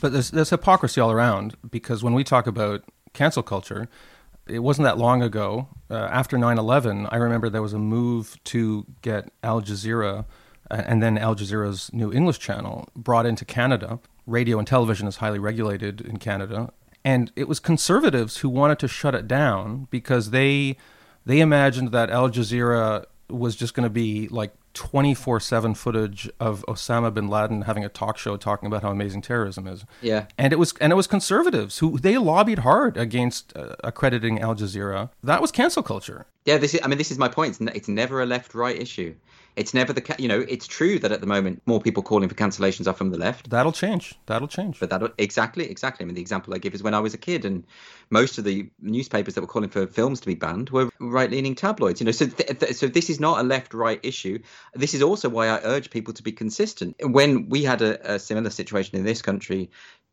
But 0.00 0.12
there's, 0.12 0.32
there's 0.32 0.50
hypocrisy 0.50 1.00
all 1.00 1.12
around 1.12 1.56
because 1.70 2.02
when 2.02 2.14
we 2.14 2.24
talk 2.24 2.48
about 2.48 2.82
cancel 3.12 3.44
culture, 3.44 3.88
it 4.46 4.60
wasn't 4.60 4.84
that 4.86 4.98
long 4.98 5.22
ago. 5.22 5.68
Uh, 5.90 5.94
after 5.94 6.38
9 6.38 6.58
11, 6.58 7.06
I 7.10 7.16
remember 7.16 7.48
there 7.48 7.62
was 7.62 7.72
a 7.72 7.78
move 7.78 8.36
to 8.44 8.86
get 9.02 9.30
Al 9.42 9.62
Jazeera 9.62 10.24
and 10.70 11.02
then 11.02 11.16
Al 11.18 11.34
Jazeera's 11.34 11.92
new 11.92 12.12
English 12.12 12.38
channel 12.38 12.88
brought 12.96 13.26
into 13.26 13.44
Canada. 13.44 14.00
Radio 14.26 14.58
and 14.58 14.66
television 14.66 15.06
is 15.06 15.16
highly 15.16 15.38
regulated 15.38 16.00
in 16.00 16.16
Canada. 16.18 16.72
And 17.04 17.30
it 17.36 17.46
was 17.46 17.60
conservatives 17.60 18.38
who 18.38 18.48
wanted 18.48 18.80
to 18.80 18.88
shut 18.88 19.14
it 19.14 19.28
down 19.28 19.86
because 19.90 20.30
they 20.30 20.76
they 21.24 21.40
imagined 21.40 21.92
that 21.92 22.10
Al 22.10 22.30
Jazeera 22.30 23.04
was 23.28 23.56
just 23.56 23.74
going 23.74 23.84
to 23.84 23.90
be 23.90 24.28
like 24.28 24.52
24 24.76 25.40
7 25.40 25.74
footage 25.74 26.30
of 26.38 26.64
Osama 26.68 27.12
bin 27.12 27.28
Laden 27.28 27.62
having 27.62 27.84
a 27.84 27.88
talk 27.88 28.18
show 28.18 28.36
talking 28.36 28.66
about 28.66 28.82
how 28.82 28.90
amazing 28.90 29.22
terrorism 29.22 29.66
is. 29.66 29.84
Yeah. 30.02 30.26
And 30.36 30.52
it 30.52 30.58
was 30.58 30.74
and 30.80 30.92
it 30.92 30.96
was 30.96 31.06
conservatives 31.06 31.78
who 31.78 31.98
they 31.98 32.18
lobbied 32.18 32.60
hard 32.60 32.96
against 32.98 33.56
uh, 33.56 33.76
accrediting 33.82 34.38
Al 34.40 34.54
Jazeera. 34.54 35.10
That 35.24 35.40
was 35.40 35.50
cancel 35.50 35.82
culture. 35.82 36.26
Yeah, 36.44 36.58
this 36.58 36.74
is 36.74 36.80
I 36.84 36.88
mean 36.88 36.98
this 36.98 37.10
is 37.10 37.18
my 37.18 37.28
point. 37.28 37.58
It's, 37.58 37.76
it's 37.76 37.88
never 37.88 38.22
a 38.22 38.26
left 38.26 38.54
right 38.54 38.76
issue. 38.76 39.14
It's 39.56 39.72
never 39.72 39.92
the 39.92 40.14
you 40.18 40.28
know 40.28 40.44
it's 40.46 40.66
true 40.66 40.98
that 40.98 41.12
at 41.12 41.20
the 41.20 41.26
moment 41.26 41.62
more 41.66 41.80
people 41.80 42.02
calling 42.02 42.28
for 42.28 42.34
cancellations 42.34 42.86
are 42.86 42.92
from 42.92 43.10
the 43.10 43.18
left. 43.18 43.48
That'll 43.48 43.72
change. 43.72 44.14
That'll 44.26 44.48
change. 44.48 44.78
But 44.78 44.90
that 44.90 45.14
exactly 45.16 45.68
exactly. 45.70 46.04
I 46.04 46.06
mean 46.06 46.14
the 46.14 46.20
example 46.20 46.54
I 46.54 46.58
give 46.58 46.74
is 46.74 46.82
when 46.82 46.94
I 46.94 47.00
was 47.00 47.14
a 47.14 47.18
kid 47.18 47.44
and 47.46 47.64
most 48.10 48.36
of 48.38 48.44
the 48.44 48.70
newspapers 48.80 49.34
that 49.34 49.40
were 49.40 49.46
calling 49.46 49.70
for 49.70 49.86
films 49.86 50.20
to 50.20 50.26
be 50.26 50.34
banned 50.34 50.70
were 50.70 50.90
right-leaning 51.00 51.54
tabloids. 51.54 52.00
You 52.00 52.04
know, 52.04 52.12
so 52.12 52.26
th- 52.26 52.58
th- 52.58 52.74
so 52.74 52.86
this 52.86 53.10
is 53.10 53.18
not 53.18 53.40
a 53.40 53.42
left-right 53.42 54.00
issue. 54.02 54.38
This 54.74 54.94
is 54.94 55.02
also 55.02 55.28
why 55.28 55.48
I 55.48 55.60
urge 55.64 55.90
people 55.90 56.12
to 56.14 56.22
be 56.22 56.32
consistent. 56.32 56.96
When 57.00 57.48
we 57.48 57.64
had 57.64 57.82
a, 57.82 58.14
a 58.14 58.18
similar 58.18 58.50
situation 58.50 58.96
in 58.96 59.04
this 59.04 59.22
country 59.22 59.70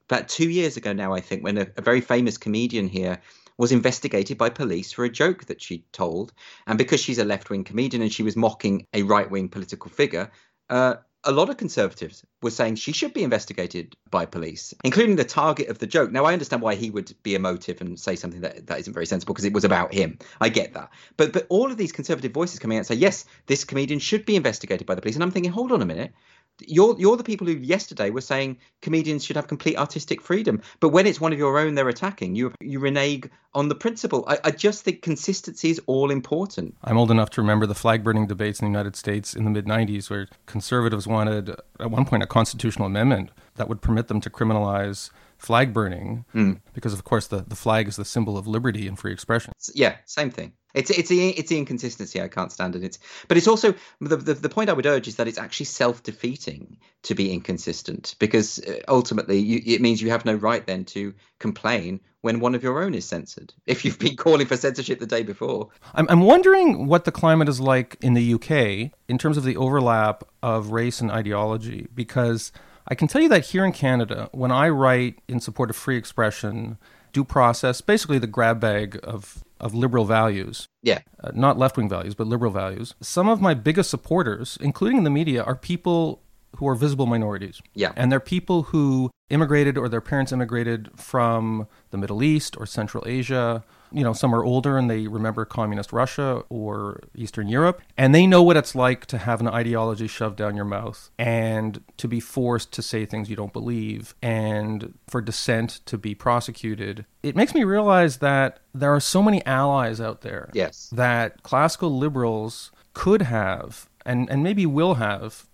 about 0.10 0.30
two 0.30 0.50
years 0.50 0.78
ago 0.78 0.94
now, 0.94 1.14
I 1.14 1.22
think, 1.22 1.44
when 1.44 1.58
a, 1.58 1.68
a 1.78 1.82
very 1.82 2.02
famous 2.02 2.38
comedian 2.38 2.88
here 2.88 3.20
was 3.58 3.72
investigated 3.72 4.38
by 4.38 4.50
police 4.50 4.92
for 4.92 5.06
a 5.06 5.10
joke 5.10 5.46
that 5.46 5.62
she 5.62 5.86
told. 5.92 6.34
And 6.68 6.78
because 6.78 7.00
she's 7.00 7.20
a 7.20 7.26
left 7.26 7.50
wing 7.50 7.64
comedian 7.64 8.02
and 8.02 8.12
she 8.12 8.24
was 8.24 8.36
mocking 8.36 8.88
a 8.94 9.04
right 9.04 9.30
wing 9.30 9.50
political 9.50 9.90
figure, 9.90 10.32
uh, 10.70 10.96
a 11.26 11.32
lot 11.32 11.50
of 11.50 11.58
conservatives 11.58 12.26
were 12.42 12.50
saying 12.50 12.76
she 12.76 12.92
should 12.92 13.14
be 13.14 13.24
investigated 13.24 13.96
by 14.12 14.26
police, 14.26 14.74
including 14.84 15.16
the 15.16 15.24
target 15.24 15.70
of 15.70 15.80
the 15.80 15.88
joke. 15.88 16.12
Now, 16.12 16.26
I 16.26 16.34
understand 16.34 16.62
why 16.62 16.76
he 16.76 16.90
would 16.90 17.14
be 17.24 17.36
emotive 17.36 17.80
and 17.80 17.98
say 17.98 18.16
something 18.16 18.42
that, 18.42 18.68
that 18.68 18.80
isn't 18.80 18.94
very 18.94 19.06
sensible 19.06 19.34
because 19.34 19.46
it 19.46 19.54
was 19.54 19.64
about 19.64 19.94
him. 19.94 20.20
I 20.42 20.50
get 20.50 20.74
that. 20.74 20.90
But 21.16 21.32
but 21.32 21.46
all 21.50 21.72
of 21.72 21.78
these 21.78 21.94
conservative 21.94 22.34
voices 22.34 22.60
coming 22.60 22.78
out 22.78 22.86
say, 22.86 22.96
yes, 22.96 23.26
this 23.46 23.64
comedian 23.64 24.00
should 24.00 24.26
be 24.26 24.36
investigated 24.36 24.86
by 24.86 24.96
the 24.96 25.02
police. 25.02 25.16
And 25.16 25.24
I'm 25.24 25.32
thinking, 25.32 25.52
hold 25.52 25.72
on 25.72 25.82
a 25.82 25.86
minute 25.86 26.14
you're 26.62 26.96
you're 27.00 27.18
the 27.18 27.24
people 27.24 27.48
who 27.48 27.54
yesterday 27.54 28.10
were 28.10 28.22
saying 28.22 28.58
comedians 28.82 29.24
should 29.24 29.36
have 29.36 29.48
complete 29.48 29.78
artistic 29.78 30.22
freedom, 30.22 30.62
but 30.80 30.90
when 30.90 31.08
it's 31.08 31.20
one 31.20 31.34
of 31.34 31.40
your 31.40 31.58
own 31.58 31.76
they're 31.76 31.90
attacking, 31.90 32.36
you 32.36 32.54
you 32.62 32.80
renege 32.80 33.30
on 33.54 33.70
the 33.70 33.76
principle. 33.76 34.24
I, 34.28 34.40
I 34.46 34.52
just 34.52 34.84
think 34.84 35.02
consistency 35.02 35.70
is 35.70 35.82
all 35.88 36.12
important. 36.12 36.76
I'm 36.84 36.98
old 36.98 37.12
enough 37.12 37.30
to 37.32 37.42
remember 37.42 37.66
the 37.66 37.76
flag 37.76 38.04
burning 38.04 38.28
debates 38.28 38.60
in 38.60 38.66
the 38.66 38.72
United 38.72 38.96
States 38.96 39.34
in 39.34 39.46
the 39.46 39.50
mid 39.50 39.66
'90s, 39.66 40.10
where 40.10 40.28
conservatives 40.46 41.08
wanted 41.08 41.50
at 41.80 41.92
one 41.92 42.06
point 42.06 42.24
a 42.24 42.28
constitutional 42.28 42.88
amendment 42.88 43.32
that 43.56 43.68
would 43.68 43.82
permit 43.82 44.08
them 44.08 44.22
to 44.22 44.30
criminalize 44.30 45.10
flag 45.38 45.74
burning, 45.74 46.26
mm. 46.34 46.60
because 46.74 46.94
of 46.94 47.04
course 47.04 47.28
the, 47.28 47.44
the 47.48 47.56
flag 47.56 47.88
is 47.88 47.96
the 47.96 48.06
symbol 48.06 48.38
of 48.38 48.48
liberty 48.48 48.88
and 48.88 48.98
free 48.98 49.12
expression. 49.12 49.54
Yeah, 49.74 49.98
same 50.06 50.30
thing. 50.30 50.54
It's 50.74 50.90
it's 50.90 51.10
the 51.10 51.30
it's 51.30 51.50
the 51.50 51.58
inconsistency 51.58 52.22
I 52.22 52.28
can't 52.28 52.52
stand 52.52 52.76
it. 52.76 52.84
It's 52.84 53.00
but 53.28 53.38
it's 53.38 53.48
also 53.48 53.74
the, 54.02 54.18
the, 54.18 54.34
the 54.34 54.50
point 54.50 54.70
I 54.70 54.74
would 54.74 54.86
urge 54.86 55.08
is 55.08 55.18
that 55.18 55.28
it's 55.28 55.38
actually 55.38 55.68
self 55.68 56.02
defeating 56.04 56.78
to 57.04 57.16
be 57.16 57.32
inconsistent 57.32 58.16
because 58.20 58.60
uh, 58.60 58.80
ultimately 58.88 59.38
you, 59.38 59.62
it 59.66 59.82
means 59.82 60.02
you 60.02 60.10
have 60.10 60.26
no 60.26 60.34
right 60.34 60.66
then 60.66 60.86
to 60.86 61.14
complain 61.40 62.00
when 62.22 62.40
one 62.40 62.56
of 62.56 62.64
your 62.64 62.82
own 62.82 62.96
is 62.96 63.06
censored. 63.06 63.54
If 63.66 63.86
you've 63.86 64.00
been 64.00 64.16
calling 64.16 64.48
for 64.48 64.58
censorship 64.58 65.00
the 65.00 65.06
day 65.06 65.24
before, 65.24 65.70
I'm 65.94 66.08
I'm 66.10 66.22
wondering 66.22 66.88
what 66.88 67.06
the 67.06 67.12
climate 67.12 67.50
is 67.50 67.60
like 67.60 67.98
in 68.02 68.14
the 68.14 68.34
UK 68.34 68.92
in 69.08 69.18
terms 69.18 69.38
of 69.38 69.44
the 69.44 69.58
overlap 69.58 70.24
of 70.42 70.72
race 70.72 71.02
and 71.02 71.12
ideology 71.12 71.88
because 71.94 72.52
I 72.88 72.96
can 72.96 73.08
tell 73.08 73.22
you 73.22 73.30
that 73.30 73.46
here 73.46 73.64
in 73.64 73.72
Canada, 73.72 74.30
when 74.34 74.52
I 74.52 74.70
write 74.70 75.20
in 75.28 75.40
support 75.40 75.70
of 75.70 75.76
free 75.76 75.98
expression, 75.98 76.78
due 77.14 77.24
process, 77.24 77.80
basically 77.80 78.20
the 78.20 78.28
grab 78.28 78.60
bag 78.60 79.00
of 79.04 79.44
of 79.60 79.74
liberal 79.74 80.04
values. 80.04 80.68
Yeah. 80.82 81.00
Uh, 81.24 81.32
not 81.34 81.58
left 81.58 81.78
wing 81.78 81.88
values, 81.88 82.16
but 82.16 82.28
liberal 82.28 82.52
values. 82.52 82.96
Some 83.00 83.30
of 83.30 83.40
my 83.40 83.54
biggest 83.54 83.90
supporters, 83.90 84.58
including 84.60 84.98
in 84.98 85.04
the 85.06 85.10
media, 85.10 85.42
are 85.42 85.56
people 85.56 86.22
who 86.58 86.68
are 86.68 86.76
visible 86.76 87.06
minorities. 87.06 87.62
Yeah. 87.74 87.94
And 87.96 88.12
they're 88.12 88.20
people 88.20 88.64
who 88.64 89.10
immigrated 89.30 89.78
or 89.78 89.88
their 89.88 90.02
parents 90.02 90.32
immigrated 90.32 90.90
from 90.96 91.68
the 91.92 91.98
Middle 91.98 92.22
East 92.22 92.58
or 92.58 92.66
Central 92.66 93.04
Asia 93.08 93.64
you 93.94 94.04
know, 94.04 94.14
some 94.14 94.34
are 94.34 94.44
older 94.44 94.78
and 94.78 94.90
they 94.90 95.08
remember 95.08 95.46
communist 95.46 95.94
Russia 95.94 96.44
or 96.50 97.00
Eastern 97.16 97.48
Europe, 97.48 97.82
and 97.98 98.14
they 98.14 98.26
know 98.26 98.42
what 98.42 98.58
it's 98.58 98.76
like 98.76 99.06
to 99.08 99.18
have 99.18 99.40
an 99.40 99.48
ideology 99.48 100.08
shoved 100.08 100.38
down 100.38 100.56
your 100.56 100.66
mouth 100.66 101.12
and 101.18 101.84
to 101.98 102.08
be 102.08 102.20
forced 102.20 102.72
to 102.74 102.82
say 102.82 103.06
things 103.06 103.30
you 103.30 103.36
don't 103.36 103.54
believe 103.54 104.16
and 104.22 104.94
for 105.08 105.22
dissent 105.22 105.80
to 105.86 105.98
be 105.98 106.16
prosecuted. 106.16 107.06
It 107.22 107.36
makes 107.36 107.54
me 107.54 107.64
realize 107.64 108.18
that 108.18 108.60
there 108.74 108.94
are 108.94 109.00
so 109.00 109.22
many 109.22 109.46
allies 109.46 110.02
out 110.02 110.22
there. 110.22 110.50
Yes. 110.54 110.90
That 110.92 111.44
classical 111.44 111.98
liberals 111.98 112.72
could 112.94 113.24
have 113.24 113.90
and, 114.06 114.30
and 114.30 114.44
maybe 114.44 114.66
will 114.66 114.96
have 114.96 115.46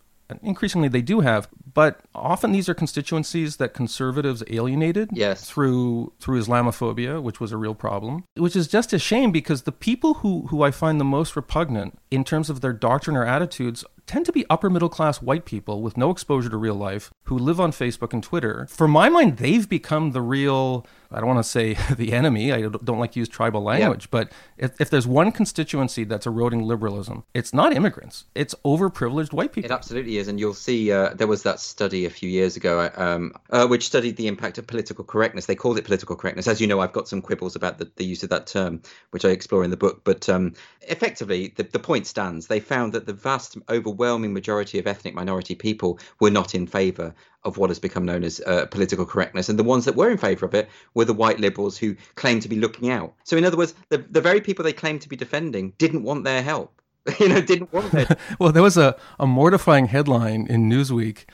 increasingly 0.43 0.87
they 0.87 1.01
do 1.01 1.21
have 1.21 1.47
but 1.73 2.01
often 2.15 2.51
these 2.51 2.69
are 2.69 2.73
constituencies 2.73 3.57
that 3.57 3.73
conservatives 3.73 4.43
alienated 4.47 5.09
yes. 5.11 5.45
through 5.45 6.11
through 6.19 6.41
islamophobia 6.41 7.21
which 7.21 7.39
was 7.39 7.51
a 7.51 7.57
real 7.57 7.75
problem 7.75 8.23
which 8.35 8.55
is 8.55 8.67
just 8.67 8.93
a 8.93 8.99
shame 8.99 9.31
because 9.31 9.63
the 9.63 9.71
people 9.71 10.15
who 10.15 10.47
who 10.47 10.63
i 10.63 10.71
find 10.71 10.99
the 10.99 11.05
most 11.05 11.35
repugnant 11.35 11.97
in 12.11 12.23
terms 12.23 12.49
of 12.49 12.61
their 12.61 12.73
doctrine 12.73 13.15
or 13.15 13.25
attitudes, 13.25 13.85
tend 14.09 14.25
to 14.25 14.31
be 14.31 14.43
upper 14.49 14.71
middle 14.71 14.89
class 14.89 15.21
white 15.21 15.45
people 15.45 15.83
with 15.83 15.95
no 15.95 16.09
exposure 16.09 16.49
to 16.49 16.57
real 16.57 16.73
life 16.73 17.11
who 17.25 17.37
live 17.37 17.59
on 17.59 17.71
Facebook 17.71 18.11
and 18.11 18.23
Twitter. 18.23 18.65
For 18.67 18.87
my 18.87 19.07
mind, 19.07 19.37
they've 19.37 19.69
become 19.69 20.13
the 20.13 20.21
real, 20.21 20.87
I 21.11 21.19
don't 21.19 21.27
want 21.27 21.37
to 21.37 21.49
say 21.49 21.77
the 21.95 22.13
enemy, 22.13 22.51
I 22.51 22.61
don't 22.61 22.97
like 22.97 23.11
to 23.11 23.19
use 23.19 23.29
tribal 23.29 23.61
language, 23.61 24.05
yeah. 24.05 24.09
but 24.09 24.31
if, 24.57 24.81
if 24.81 24.89
there's 24.89 25.05
one 25.05 25.31
constituency 25.31 26.05
that's 26.05 26.25
eroding 26.25 26.63
liberalism, 26.63 27.23
it's 27.35 27.53
not 27.53 27.71
immigrants, 27.71 28.25
it's 28.33 28.55
overprivileged 28.65 29.31
white 29.31 29.53
people. 29.53 29.69
It 29.69 29.73
absolutely 29.73 30.17
is. 30.17 30.27
And 30.27 30.39
you'll 30.39 30.55
see 30.55 30.91
uh, 30.91 31.13
there 31.13 31.27
was 31.27 31.43
that 31.43 31.59
study 31.59 32.05
a 32.05 32.09
few 32.09 32.29
years 32.29 32.57
ago 32.57 32.89
um, 32.95 33.33
uh, 33.51 33.67
which 33.67 33.85
studied 33.85 34.17
the 34.17 34.25
impact 34.25 34.57
of 34.57 34.65
political 34.65 35.03
correctness. 35.03 35.45
They 35.45 35.55
called 35.55 35.77
it 35.77 35.85
political 35.85 36.15
correctness. 36.15 36.47
As 36.47 36.59
you 36.59 36.65
know, 36.65 36.79
I've 36.79 36.93
got 36.93 37.07
some 37.07 37.21
quibbles 37.21 37.55
about 37.55 37.77
the, 37.77 37.91
the 37.97 38.05
use 38.05 38.23
of 38.23 38.29
that 38.29 38.47
term, 38.47 38.81
which 39.11 39.23
I 39.23 39.29
explore 39.29 39.63
in 39.63 39.69
the 39.69 39.77
book. 39.77 40.01
But 40.03 40.27
um, 40.29 40.53
effectively, 40.87 41.53
the, 41.55 41.63
the 41.63 41.77
point 41.77 41.98
stands. 42.05 42.47
They 42.47 42.59
found 42.59 42.93
that 42.93 43.05
the 43.05 43.13
vast, 43.13 43.57
overwhelming 43.69 44.33
majority 44.33 44.79
of 44.79 44.87
ethnic 44.87 45.13
minority 45.13 45.55
people 45.55 45.99
were 46.19 46.29
not 46.29 46.55
in 46.55 46.67
favour 46.67 47.13
of 47.43 47.57
what 47.57 47.69
has 47.69 47.79
become 47.79 48.05
known 48.05 48.23
as 48.23 48.41
uh, 48.41 48.65
political 48.67 49.05
correctness. 49.05 49.49
And 49.49 49.57
the 49.57 49.63
ones 49.63 49.85
that 49.85 49.95
were 49.95 50.09
in 50.09 50.17
favour 50.17 50.45
of 50.45 50.53
it 50.53 50.69
were 50.93 51.05
the 51.05 51.13
white 51.13 51.39
liberals 51.39 51.77
who 51.77 51.95
claimed 52.15 52.41
to 52.41 52.49
be 52.49 52.57
looking 52.57 52.89
out. 52.89 53.13
So, 53.23 53.37
in 53.37 53.45
other 53.45 53.57
words, 53.57 53.73
the, 53.89 53.99
the 53.99 54.21
very 54.21 54.41
people 54.41 54.63
they 54.63 54.73
claimed 54.73 55.01
to 55.01 55.09
be 55.09 55.15
defending 55.15 55.73
didn't 55.77 56.03
want 56.03 56.23
their 56.23 56.41
help. 56.41 56.81
you 57.19 57.29
know, 57.29 57.41
didn't 57.41 57.71
want 57.71 57.91
their. 57.91 58.17
well, 58.39 58.51
there 58.51 58.63
was 58.63 58.77
a, 58.77 58.95
a 59.19 59.25
mortifying 59.25 59.87
headline 59.87 60.47
in 60.47 60.69
Newsweek, 60.69 61.25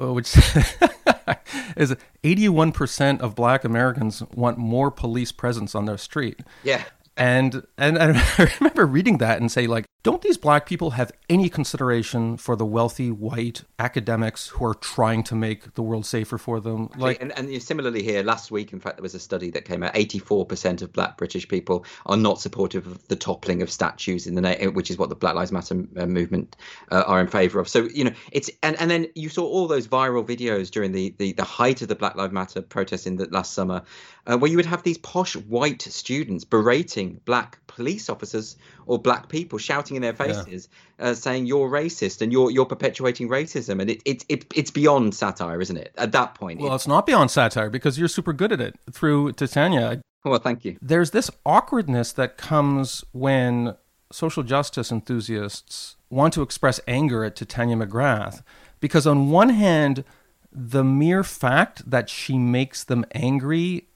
uh, 0.00 0.12
which 0.12 0.36
is 1.76 1.94
81% 2.24 3.20
of 3.20 3.34
black 3.34 3.64
Americans 3.64 4.22
want 4.34 4.58
more 4.58 4.90
police 4.90 5.32
presence 5.32 5.74
on 5.74 5.84
their 5.84 5.98
street. 5.98 6.40
Yeah. 6.62 6.84
And 7.16 7.66
and 7.78 7.98
I 7.98 8.50
remember 8.60 8.86
reading 8.86 9.18
that 9.18 9.40
and 9.40 9.50
say 9.50 9.66
like, 9.66 9.86
don't 10.02 10.20
these 10.20 10.36
black 10.36 10.66
people 10.66 10.90
have 10.90 11.12
any 11.30 11.48
consideration 11.48 12.36
for 12.36 12.56
the 12.56 12.66
wealthy 12.66 13.10
white 13.10 13.64
academics 13.78 14.48
who 14.48 14.66
are 14.66 14.74
trying 14.74 15.22
to 15.24 15.34
make 15.34 15.74
the 15.74 15.82
world 15.82 16.04
safer 16.04 16.36
for 16.36 16.60
them? 16.60 16.90
Like, 16.98 17.22
and, 17.22 17.32
and 17.38 17.62
similarly 17.62 18.02
here, 18.02 18.22
last 18.22 18.50
week, 18.50 18.74
in 18.74 18.80
fact, 18.80 18.98
there 18.98 19.02
was 19.02 19.14
a 19.14 19.18
study 19.18 19.50
that 19.52 19.64
came 19.64 19.82
out: 19.82 19.92
eighty-four 19.94 20.44
percent 20.44 20.82
of 20.82 20.92
Black 20.92 21.16
British 21.16 21.48
people 21.48 21.86
are 22.04 22.18
not 22.18 22.40
supportive 22.40 22.86
of 22.86 23.08
the 23.08 23.16
toppling 23.16 23.62
of 23.62 23.70
statues 23.70 24.26
in 24.26 24.34
the 24.34 24.42
name, 24.42 24.74
which 24.74 24.90
is 24.90 24.98
what 24.98 25.08
the 25.08 25.14
Black 25.14 25.34
Lives 25.34 25.52
Matter 25.52 25.86
uh, 25.96 26.06
movement 26.06 26.56
uh, 26.90 27.04
are 27.06 27.20
in 27.20 27.26
favour 27.26 27.60
of. 27.60 27.68
So 27.68 27.84
you 27.94 28.04
know, 28.04 28.12
it's 28.30 28.50
and 28.62 28.78
and 28.78 28.90
then 28.90 29.06
you 29.14 29.28
saw 29.28 29.44
all 29.44 29.66
those 29.66 29.88
viral 29.88 30.26
videos 30.26 30.70
during 30.70 30.92
the 30.92 31.14
the, 31.18 31.32
the 31.32 31.44
height 31.44 31.80
of 31.80 31.88
the 31.88 31.94
Black 31.94 32.16
Lives 32.16 32.32
Matter 32.32 32.60
protests 32.60 33.06
in 33.06 33.16
the 33.16 33.26
last 33.30 33.54
summer, 33.54 33.82
uh, 34.26 34.38
where 34.38 34.50
you 34.50 34.56
would 34.56 34.66
have 34.66 34.82
these 34.82 34.98
posh 34.98 35.36
white 35.36 35.82
students 35.82 36.44
berating 36.44 37.20
black 37.24 37.58
police 37.66 38.08
officers 38.08 38.56
or 38.86 38.98
black 38.98 39.28
people 39.28 39.58
shouting 39.58 39.96
in 39.96 40.02
their 40.02 40.14
faces, 40.14 40.68
yeah. 40.98 41.06
uh, 41.06 41.14
saying 41.14 41.46
you're 41.46 41.68
racist 41.68 42.22
and 42.22 42.32
you're 42.32 42.50
you're 42.50 42.66
perpetuating 42.66 43.28
racism, 43.28 43.80
and 43.80 43.90
it, 43.90 44.02
it, 44.04 44.24
it 44.28 44.46
it's 44.54 44.70
beyond 44.70 45.14
satire, 45.14 45.60
isn't 45.60 45.76
it? 45.76 45.92
At 45.96 46.12
that 46.12 46.34
point, 46.34 46.60
well, 46.60 46.74
it's 46.74 46.86
not 46.86 47.06
beyond 47.06 47.30
satire 47.30 47.70
because 47.70 47.98
you're 47.98 48.08
super 48.08 48.32
good 48.32 48.52
at 48.52 48.60
it 48.60 48.78
through 48.90 49.32
Titania. 49.32 50.00
Well, 50.24 50.38
thank 50.38 50.64
you. 50.64 50.78
There's 50.80 51.10
this 51.10 51.30
awkwardness 51.44 52.12
that 52.12 52.38
comes 52.38 53.04
when 53.12 53.76
social 54.10 54.42
justice 54.42 54.90
enthusiasts 54.90 55.96
want 56.08 56.32
to 56.34 56.42
express 56.42 56.80
anger 56.86 57.24
at 57.24 57.36
Titania 57.36 57.76
McGrath, 57.76 58.42
because 58.80 59.06
on 59.06 59.30
one 59.30 59.50
hand, 59.50 60.04
the 60.50 60.84
mere 60.84 61.24
fact 61.24 61.90
that 61.90 62.08
she 62.08 62.38
makes 62.38 62.84
them 62.84 63.04
angry 63.12 63.88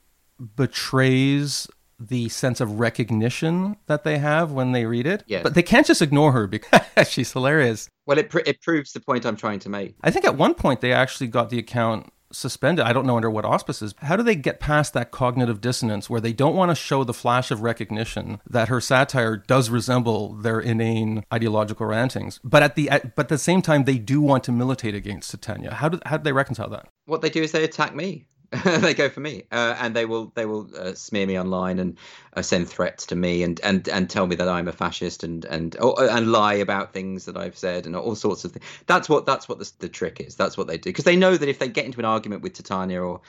betrays 0.55 1.67
the 1.99 2.29
sense 2.29 2.61
of 2.61 2.79
recognition 2.79 3.75
that 3.87 4.03
they 4.03 4.19
have 4.19 4.51
when 4.51 4.71
they 4.71 4.85
read 4.85 5.05
it. 5.05 5.23
Yeah. 5.27 5.43
But 5.43 5.53
they 5.53 5.63
can't 5.63 5.85
just 5.85 6.01
ignore 6.01 6.31
her 6.31 6.47
because 6.47 6.81
she's 7.09 7.31
hilarious. 7.31 7.89
Well, 8.05 8.17
it, 8.17 8.29
pr- 8.29 8.39
it 8.45 8.61
proves 8.61 8.93
the 8.93 9.01
point 9.01 9.25
I'm 9.25 9.35
trying 9.35 9.59
to 9.59 9.69
make. 9.69 9.95
I 10.01 10.11
think 10.11 10.25
at 10.25 10.35
one 10.35 10.53
point 10.53 10.81
they 10.81 10.93
actually 10.93 11.27
got 11.27 11.49
the 11.49 11.59
account 11.59 12.11
suspended. 12.31 12.85
I 12.85 12.93
don't 12.93 13.05
know 13.05 13.15
under 13.15 13.29
what 13.29 13.45
auspices. 13.45 13.93
How 13.99 14.15
do 14.15 14.23
they 14.23 14.35
get 14.35 14.59
past 14.59 14.93
that 14.93 15.11
cognitive 15.11 15.61
dissonance 15.61 16.09
where 16.09 16.21
they 16.21 16.33
don't 16.33 16.55
want 16.55 16.69
to 16.69 16.75
show 16.75 17.03
the 17.03 17.13
flash 17.13 17.51
of 17.51 17.61
recognition 17.61 18.39
that 18.49 18.67
her 18.67 18.79
satire 18.79 19.37
does 19.37 19.69
resemble 19.69 20.33
their 20.33 20.59
inane 20.59 21.23
ideological 21.33 21.85
rantings, 21.85 22.39
but 22.43 22.63
at 22.63 22.75
the 22.75 22.89
at, 22.89 23.15
but 23.15 23.25
at 23.25 23.29
the 23.29 23.37
same 23.37 23.61
time 23.61 23.85
they 23.85 23.97
do 23.97 24.21
want 24.21 24.43
to 24.45 24.51
militate 24.51 24.95
against 24.95 25.31
Titania? 25.31 25.73
How 25.73 25.89
do 25.89 25.99
how 26.05 26.17
do 26.17 26.23
they 26.23 26.33
reconcile 26.33 26.69
that? 26.69 26.87
What 27.05 27.21
they 27.21 27.29
do 27.29 27.41
is 27.41 27.51
they 27.51 27.63
attack 27.63 27.95
me. 27.95 28.25
they 28.65 28.95
go 28.95 29.09
for 29.09 29.19
me, 29.19 29.43
uh, 29.51 29.75
and 29.79 29.95
they 29.95 30.05
will 30.05 30.31
they 30.33 30.45
will 30.45 30.67
uh, 30.75 30.93
smear 30.95 31.27
me 31.27 31.37
online 31.37 31.77
and 31.77 31.97
uh, 32.33 32.41
send 32.41 32.67
threats 32.67 33.05
to 33.07 33.15
me 33.15 33.43
and, 33.43 33.59
and 33.61 33.87
and 33.87 34.09
tell 34.09 34.25
me 34.25 34.35
that 34.37 34.47
I'm 34.47 34.67
a 34.67 34.71
fascist 34.71 35.23
and 35.23 35.45
and 35.45 35.77
oh, 35.79 35.93
and 36.07 36.31
lie 36.31 36.55
about 36.55 36.91
things 36.91 37.25
that 37.25 37.37
I've 37.37 37.57
said 37.57 37.85
and 37.85 37.95
all 37.95 38.15
sorts 38.15 38.45
of 38.45 38.51
things. 38.51 38.65
That's 38.87 39.07
what 39.07 39.27
that's 39.27 39.47
what 39.47 39.59
the, 39.59 39.71
the 39.79 39.89
trick 39.89 40.19
is. 40.19 40.35
That's 40.35 40.57
what 40.57 40.65
they 40.65 40.77
do 40.77 40.89
because 40.89 41.05
they 41.05 41.15
know 41.15 41.37
that 41.37 41.47
if 41.47 41.59
they 41.59 41.67
get 41.67 41.85
into 41.85 41.99
an 41.99 42.05
argument 42.05 42.41
with 42.41 42.53
Titania 42.53 43.03
or, 43.03 43.21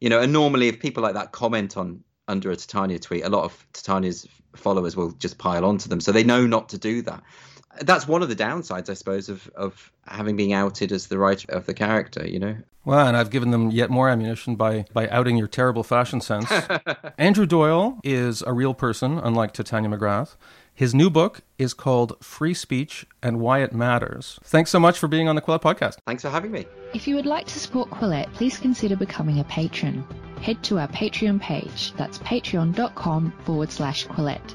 you 0.00 0.10
know, 0.10 0.20
and 0.20 0.32
normally 0.32 0.68
if 0.68 0.78
people 0.78 1.02
like 1.02 1.14
that 1.14 1.32
comment 1.32 1.78
on 1.78 2.04
under 2.28 2.50
a 2.50 2.56
Titania 2.56 2.98
tweet, 2.98 3.24
a 3.24 3.30
lot 3.30 3.44
of 3.44 3.66
Titania's 3.72 4.28
followers 4.54 4.94
will 4.94 5.12
just 5.12 5.38
pile 5.38 5.64
onto 5.64 5.88
them, 5.88 6.00
so 6.00 6.12
they 6.12 6.24
know 6.24 6.46
not 6.46 6.68
to 6.70 6.78
do 6.78 7.00
that 7.02 7.22
that's 7.80 8.06
one 8.08 8.22
of 8.22 8.28
the 8.28 8.36
downsides, 8.36 8.88
I 8.88 8.94
suppose, 8.94 9.28
of 9.28 9.48
of 9.54 9.92
having 10.06 10.36
been 10.36 10.52
outed 10.52 10.92
as 10.92 11.06
the 11.06 11.18
writer 11.18 11.50
of 11.52 11.66
the 11.66 11.74
character. 11.74 12.26
You 12.26 12.38
know. 12.38 12.56
Well, 12.84 13.08
and 13.08 13.16
I've 13.16 13.30
given 13.30 13.50
them 13.50 13.70
yet 13.70 13.90
more 13.90 14.08
ammunition 14.08 14.54
by 14.54 14.84
by 14.92 15.08
outing 15.08 15.36
your 15.36 15.48
terrible 15.48 15.82
fashion 15.82 16.20
sense. 16.20 16.50
Andrew 17.18 17.46
Doyle 17.46 17.98
is 18.04 18.42
a 18.42 18.52
real 18.52 18.74
person, 18.74 19.18
unlike 19.18 19.52
Titania 19.52 19.90
McGrath. 19.90 20.36
His 20.76 20.94
new 20.94 21.08
book 21.08 21.40
is 21.58 21.72
called 21.72 22.22
Free 22.22 22.52
Speech 22.52 23.06
and 23.22 23.40
Why 23.40 23.62
It 23.62 23.72
Matters. 23.72 24.38
Thanks 24.44 24.70
so 24.70 24.78
much 24.78 24.98
for 24.98 25.08
being 25.08 25.26
on 25.26 25.34
the 25.34 25.40
Quillette 25.40 25.62
podcast. 25.62 25.96
Thanks 26.06 26.20
for 26.22 26.28
having 26.28 26.50
me. 26.52 26.66
If 26.92 27.08
you 27.08 27.14
would 27.16 27.24
like 27.24 27.46
to 27.46 27.58
support 27.58 27.88
Quillette, 27.88 28.30
please 28.34 28.58
consider 28.58 28.94
becoming 28.94 29.40
a 29.40 29.44
patron. 29.44 30.04
Head 30.42 30.62
to 30.64 30.78
our 30.78 30.88
Patreon 30.88 31.40
page. 31.40 31.94
That's 31.96 32.18
patreon.com 32.18 33.32
forward 33.46 33.72
slash 33.72 34.06
Quillette. 34.06 34.54